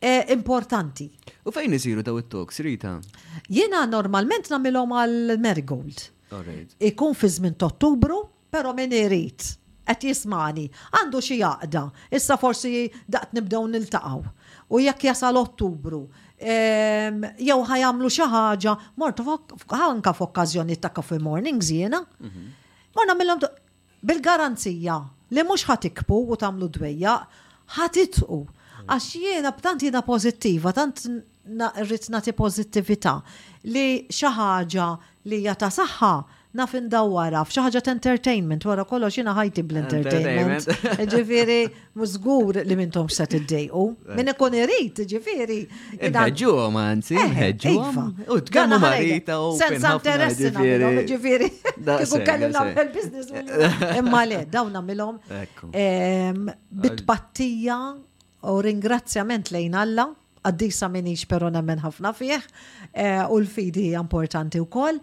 Eh, 0.00 0.26
importanti. 0.30 1.10
U 1.44 1.50
fejn 1.50 1.74
isiru 1.74 2.02
daw 2.06 2.18
it 2.20 2.28
toks 2.30 2.60
Rita? 2.62 3.00
Jiena 3.50 3.80
normalment 3.90 4.46
namilom 4.52 4.92
għal 4.94 5.38
merigold 5.42 6.06
Ikun 6.76 7.14
fi 7.16 7.30
żmien 7.32 7.54
ta' 7.58 7.66
Ottubru, 7.70 8.18
però 8.52 8.74
min 8.76 8.92
irid 8.92 9.46
qed 9.88 10.02
jismani, 10.04 10.66
għandu 10.92 11.22
xi 11.24 11.38
jaqda, 11.38 11.82
issa 12.12 12.36
forsi 12.36 12.82
daqt 13.08 13.32
nibdew 13.32 13.64
niltaqgħu. 13.72 14.32
U 14.68 14.80
jekk 14.84 15.06
jasal 15.08 15.38
Ottubru, 15.40 16.02
ehm, 16.38 17.24
jew 17.40 17.56
ħajamlu 17.70 18.10
xi 18.12 18.28
ħaġa, 18.28 18.74
mortu 19.00 19.24
anke 19.72 20.12
f'okkażjoni 20.12 20.76
ta' 20.78 20.92
coffee 20.92 21.18
mornings 21.18 21.72
jiena. 21.72 22.02
Ma 22.18 22.28
mhm. 22.28 23.10
nagħmilhom 23.10 23.42
bil-garanzija 24.04 24.98
li 25.32 25.46
mhux 25.48 25.64
ħatikbu 25.72 26.20
u 26.28 26.38
tagħmlu 26.44 26.68
dwejja, 26.76 27.16
ħatitqu 27.80 28.44
Għax 28.88 29.18
jiena 29.20 29.50
b'tant 29.52 29.82
jiena 29.84 30.00
pozittiva, 30.04 30.72
tant 30.76 31.00
rrit 31.84 32.08
nagħti 32.12 32.34
pożittività 32.36 33.14
li 33.72 33.84
xi 34.12 34.32
ħaġa 34.36 34.88
li 35.28 35.38
hija 35.44 35.54
saħħa 35.68 36.10
naf 36.58 36.72
indawwara 36.78 37.42
f'xaħġa 37.44 37.64
ħaġa 37.80 37.92
entertainment 37.94 38.64
wara 38.68 38.84
kollox 38.88 39.16
jiena 39.18 39.34
ħajti 39.36 39.64
bl-entertainment. 39.68 40.68
Ġifieri 41.12 41.56
mużgur 42.00 42.60
li 42.64 42.76
mintom 42.80 43.08
se 43.12 43.26
tiddejqu. 43.34 43.84
Min 44.16 44.32
ikun 44.32 44.56
irid, 44.56 45.02
ġifieri. 45.12 45.58
Inħeġġuhom 46.08 46.78
anzi, 46.80 47.16
eh, 47.18 47.26
inħeġġuhom. 47.28 47.94
Iva. 47.94 48.32
U 48.32 48.40
tkellmu 48.48 48.80
marita 48.86 49.38
u. 49.44 49.52
Senza 49.60 49.94
interessi 50.00 50.48
nagħmilhom, 50.56 51.00
ġifieri. 51.12 51.50
Kieku 51.84 52.22
kellu 52.26 52.50
nagħmel 52.56 52.92
business. 52.96 53.32
Imma 54.00 54.24
le, 54.32 54.42
dawn 54.48 54.72
nagħmilhom 54.80 56.44
bitpattija 56.84 57.82
u 58.40 58.60
ringrazzjament 58.62 59.50
lejn 59.54 59.74
Alla, 59.78 60.06
għaddisa 60.48 60.86
minix 60.92 61.26
pero 61.28 61.48
nemmen 61.52 61.80
ħafna 61.82 62.12
fieħ, 62.16 62.44
eh, 62.92 63.24
u 63.28 63.38
l-fidi 63.42 63.90
importanti 63.98 64.58
u 64.62 64.68
kol. 64.70 65.00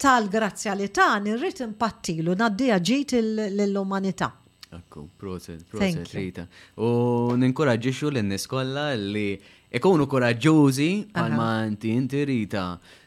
Tal-grazzja 0.00 0.74
li 0.74 0.88
ta' 0.90 1.14
nirrit 1.22 1.60
impattilu, 1.64 2.34
naddija 2.34 2.78
ġit 2.80 3.12
l-umanita. 3.20 4.32
Akku, 4.72 5.08
proset, 5.18 5.62
proset, 5.68 6.06
rita. 6.14 6.46
U 6.78 7.34
ninkoraġġixu 7.38 8.08
l-nis 8.10 8.46
kolla 8.50 8.92
li 8.94 9.28
ikunu 9.70 10.06
koraġġużi 10.10 10.90
għalma 11.14 11.50
inti 11.66 11.88
inti 11.98 12.22
rita 12.26 12.64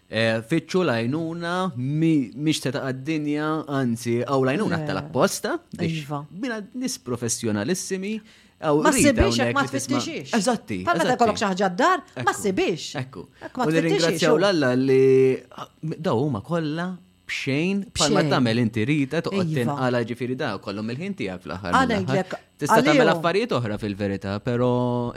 eh, 0.09 0.41
fitxu 0.47 0.83
lajnuna 0.87 1.71
miex 1.79 2.59
ta' 2.67 2.83
għad-dinja, 2.83 3.49
anzi, 3.79 4.17
għaw 4.27 4.43
lajnuna 4.51 4.81
eh, 4.83 4.87
tal-apposta, 4.91 5.57
iva. 5.87 6.21
bina 6.29 6.59
nis 6.75 6.99
professjonalissimi 7.03 8.17
Ma 8.63 8.91
sibiex 8.91 9.53
ma 9.53 9.63
tfittixiex. 9.67 10.31
Eżatti. 10.37 10.79
Palma 10.87 11.07
ta' 11.09 11.17
kolok 11.19 11.39
xaħġa 11.43 11.69
d 11.79 11.89
ma 12.23 12.33
sibiex. 12.35 12.93
Ekku. 13.03 13.25
Ma 13.57 13.67
ringrazzjaw 13.75 14.37
l-alla 14.39 14.71
li 14.79 15.01
ah, 15.59 15.67
daw 15.81 16.21
huma 16.23 16.41
kollha 16.45 16.85
bxejn, 17.27 17.81
palma 17.95 18.21
tamel 18.29 18.59
inti 18.63 18.83
rita 18.87 19.21
toqgħod 19.25 19.51
iva. 19.55 19.59
tinqala 19.63 20.01
ġifiri 20.07 20.35
da 20.39 20.49
kollhom 20.63 20.91
il-ħin 20.93 21.15
tiegħek 21.19 21.45
fl-aħħar. 21.45 22.17
Tista' 22.63 22.79
tagħmel 22.87 23.11
affarijiet 23.13 23.55
oħra 23.59 23.77
fil-verità, 23.81 24.35
pero 24.43 24.69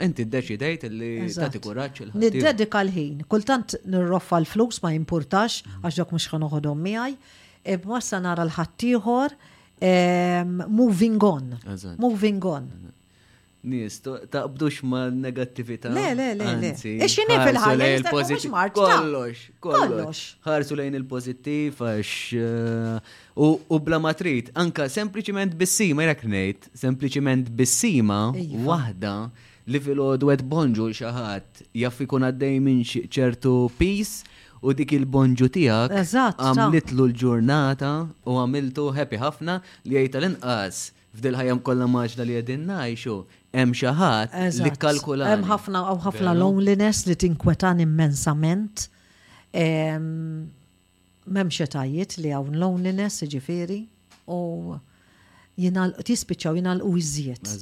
inti 0.03 0.25
ddeċidejt 0.27 0.87
li 0.91 1.11
tagħti 1.35 1.61
kuraġġ 1.67 2.05
il 2.07 2.15
Niddedika 2.23 2.81
l-ħin, 2.85 3.25
kultant 3.31 3.75
nirroffa 3.85 4.39
l-flus 4.41 4.79
ma 4.85 4.93
jimpurtax 4.95 5.59
mm. 5.63 5.79
għax 5.83 5.99
mux 5.99 6.13
mhux 6.15 6.31
ħanoħodhom 6.33 6.83
miegħi, 6.87 7.17
imma 7.77 8.01
e, 8.01 8.21
nara 8.25 8.47
l-ħaddieħor 8.47 9.37
moving 10.79 11.23
on. 11.35 11.53
Moving 12.01 12.43
on. 12.55 12.71
Nis, 13.63 13.97
taqbdux 14.29 14.81
ma 14.83 15.09
negattivita. 15.09 15.87
Le, 15.89 16.13
le, 16.13 16.27
le, 16.37 16.51
le. 16.61 16.69
Ixini 17.03 17.37
fil-ħajja, 17.41 17.87
il-pozittiv. 17.99 18.53
Kollox, 18.77 19.41
kollox. 19.63 20.21
Ħarsu 20.45 20.77
lejn 20.77 20.97
il-pozittiv, 20.99 21.81
għax. 21.81 22.13
Eh, 22.37 23.15
u 23.41 23.79
bla 23.83 23.97
matrit, 24.03 24.51
anka 24.63 24.85
sempliciment 24.93 25.57
bissima, 25.57 26.05
jrek 26.05 26.21
nejt, 26.29 26.69
sempliciment 26.85 27.49
bissima, 27.57 28.21
iva. 28.37 28.61
wahda 28.69 29.13
li 29.67 29.81
fil-ħodu 29.83 30.29
għed 30.35 30.45
bonġu 30.47 30.91
xaħat, 31.01 31.63
jaffi 31.81 32.07
ikun 32.07 32.27
għaddej 32.29 32.59
minn 32.63 32.85
ċertu 32.85 33.55
peace, 33.79 34.21
u 34.61 34.73
dik 34.77 34.93
il-bonġu 35.01 35.49
tijak. 35.57 35.97
Għamlitlu 36.13 37.09
l-ġurnata 37.09 37.95
u 38.23 38.37
għamiltu 38.43 38.91
happy 38.97 39.19
ħafna 39.25 39.57
li 39.89 39.97
għajta 39.97 40.15
tal-inqas 40.19 40.85
f'dil 41.17 41.37
ħajjam 41.37 41.61
kollha 41.65 41.87
maġna 41.89 42.25
li 42.27 42.35
qegħdin 42.37 42.65
ngħixu 42.69 43.15
hemm 43.57 43.73
xi 43.77 43.93
ħadd 43.99 44.61
li 44.63 44.71
kkalkula. 44.75 45.29
Hemm 45.31 45.47
ħafna 45.51 45.81
u 45.95 45.99
ħafna 46.05 46.33
loneliness 46.37 47.03
li 47.09 47.17
tinkwetan 47.25 47.81
immensament. 47.85 48.85
M'hemm 49.57 51.55
xetajiet 51.59 52.19
li 52.23 52.33
hawn 52.37 52.59
loneliness 52.61 53.23
jiġifieri 53.25 53.81
u 54.37 54.41
jina 55.57 55.87
tispiċċaw 56.09 56.59
jina 56.59 56.75
l-użiet. 56.77 57.53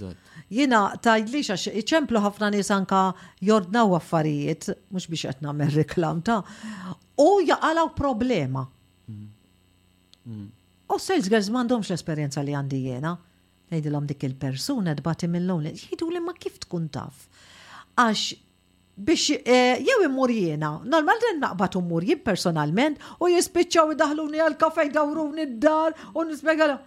Jina 0.51 0.81
tajdli 1.05 1.43
xax 1.47 1.71
iċemplu 1.79 2.21
ħafna 2.25 2.51
nies 2.53 2.69
anka 2.75 3.05
jordnaw 3.41 3.95
affarijiet, 3.97 4.67
mux 4.93 5.07
biex 5.13 5.29
qed 5.31 5.43
nagħmel 5.47 5.71
reklam 5.79 6.19
ta' 6.27 6.41
u 7.23 7.29
jaqalaw 7.47 7.93
problema. 7.95 8.65
Mm. 9.09 9.31
Mm. 10.27 10.45
U 10.91 10.99
sales 11.01 11.29
girls 11.31 11.47
m'għandhomx 11.49 11.93
l-esperjenza 11.95 12.43
li 12.45 12.53
għandi 12.57 12.83
jena 12.91 13.15
ngħidilhom 13.71 14.07
dik 14.09 14.25
il-persuna 14.29 14.93
d-bati 14.99 15.29
mill 15.31 15.49
lom 15.49 15.63
jgħidu 15.69 16.09
li 16.11 16.21
ma 16.23 16.33
kif 16.37 16.57
tkun 16.65 16.89
taf. 16.97 17.25
Għax 17.97 18.25
biex 19.07 19.37
e, 19.41 19.59
jew 19.85 19.97
immur 20.07 20.31
jiena, 20.31 20.73
normalment 20.95 21.41
naqbat 21.41 21.77
immur 21.79 22.05
jib 22.07 22.21
personalment 22.27 22.99
u 23.19 23.29
jispiċċaw 23.33 23.95
idaħluni 23.95 24.43
għal-kafe 24.45 24.87
id-dawruni 24.89 25.47
id 25.47 25.57
dar 25.65 25.97
u 26.13 26.27
nispjegalhom. 26.29 26.83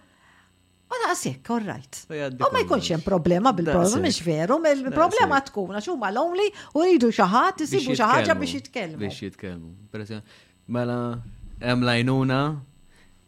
U 0.89 0.99
naqsek, 1.03 1.43
korrajt. 1.45 1.99
U 2.09 2.49
ma 2.55 2.63
jkunx 2.63 2.87
hemm 2.95 3.03
problema 3.05 3.51
bil-problema, 3.53 4.05
mhix 4.07 4.23
veru, 4.25 4.57
il-problema 4.71 5.43
tkun 5.49 5.75
għax 5.77 5.91
huma 5.93 6.13
lonely 6.15 6.47
u 6.79 6.87
jidu 6.87 7.11
xi 7.13 7.27
ħadd 7.35 7.67
isibu 7.67 7.91
xi 7.93 8.07
ħaġa 8.13 8.39
biex 8.41 8.61
jitkellmu. 8.61 9.03
Biex 9.03 9.21
jitkellmu. 9.27 10.23
Mela 10.71 10.97
hemm 11.61 11.83
lajnuna 11.85 12.39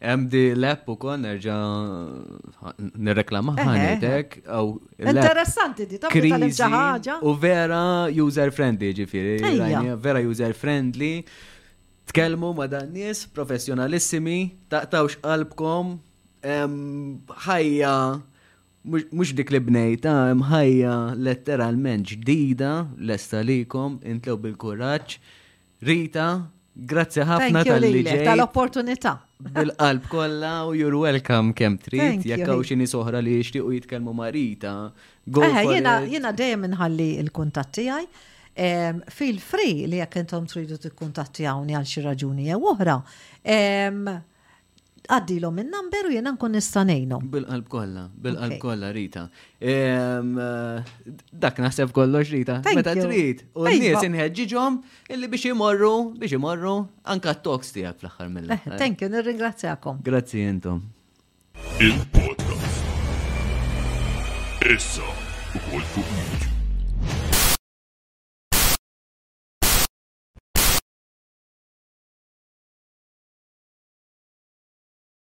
MD 0.02 0.50
Lab 0.58 0.88
u 0.90 0.96
kon 0.98 1.20
nerġa 1.22 1.54
nirreklama 2.98 3.54
ħanetek. 3.58 4.36
Interessanti 4.98 5.86
di, 5.86 6.00
ta' 6.02 6.10
ħaġa. 6.10 7.16
U 7.22 7.34
vera 7.38 7.82
user 8.10 8.50
friendly 8.50 8.90
ġifiri, 8.98 9.36
vera 10.02 10.22
user 10.26 10.54
friendly. 10.58 11.22
Tkellmu 12.12 12.50
ma 12.58 12.66
dan 12.66 12.90
nies 12.90 13.22
professjonalissimi, 13.30 14.40
taqtawx 14.72 15.20
qalbkom, 15.22 15.92
ħajja 17.46 17.94
mux 19.14 19.30
dik 19.38 19.54
li 19.54 19.60
bnejta, 19.62 20.16
mħajja 20.34 20.96
letteralment 21.14 22.10
ġdida, 22.16 22.72
lesta 23.06 23.44
likom, 23.46 24.00
intlew 24.02 24.34
bil-kuraċ. 24.48 25.20
Rita, 25.86 26.26
grazzi 26.74 27.22
ħafna 27.26 27.64
tal 27.66 27.82
liġej 27.86 28.22
Tal-opportunità 28.28 29.16
bil-qalb 29.50 30.04
kollha 30.14 30.50
u 30.70 30.74
you're 30.78 30.98
welcome 31.02 31.52
kemm 31.60 31.78
trid, 31.86 32.22
jekk 32.30 32.44
hawn 32.48 32.64
xi 32.68 32.76
nies 32.80 32.92
oħra 32.98 33.22
li 33.26 33.38
jixtiequ 33.38 33.74
jitkellmu 33.76 34.14
marita. 34.20 34.74
Jiena 35.24 36.32
dejjem 36.42 36.68
inħalli 36.70 37.08
l-kuntatt 37.26 37.74
tiegħi. 37.78 38.06
Feel 39.20 39.38
free 39.50 39.88
li 39.90 40.00
jekk 40.02 40.20
intom 40.24 40.48
tridu 40.52 40.78
tikkuntattjawni 40.84 41.76
għal 41.78 41.88
xi 41.94 42.04
raġuni 42.08 42.50
jew 42.52 42.60
oħra 42.74 42.98
għaddilom 45.10 45.58
il-number 45.62 46.06
u 46.08 46.12
jena 46.14 46.32
nkun 46.34 46.54
nistanejnu. 46.56 47.18
Bil-qalb 47.32 47.66
kolla, 47.70 48.04
bil-qalb 48.24 48.58
kolla, 48.62 48.90
Rita. 48.94 49.26
Ehm, 49.58 50.34
eh, 50.38 50.92
dak 51.44 51.58
naħseb 51.64 51.92
kollox, 51.96 52.30
Rita. 52.30 52.60
Meta 52.72 52.94
trid. 52.98 53.44
U 53.54 53.66
n-nies 53.66 54.04
inħedġiġom 54.08 54.78
illi 55.16 55.30
biex 55.32 55.50
imorru, 55.52 55.92
biex 56.18 56.38
imorru, 56.38 56.74
anka 57.04 57.34
t-toks 57.40 57.74
tijak 57.74 57.98
fl-axar 57.98 58.30
mill 58.30 58.50
eh, 58.50 58.70
Thank 58.78 59.02
you, 59.02 59.08
nirringrazzjakom. 59.12 60.02
Grazzi 60.06 60.44
jentom. 60.46 60.82
Il-podcast. 61.80 62.80
Issa, 64.72 65.12
u 65.58 65.68
kol 65.68 65.82
fuq 65.96 66.51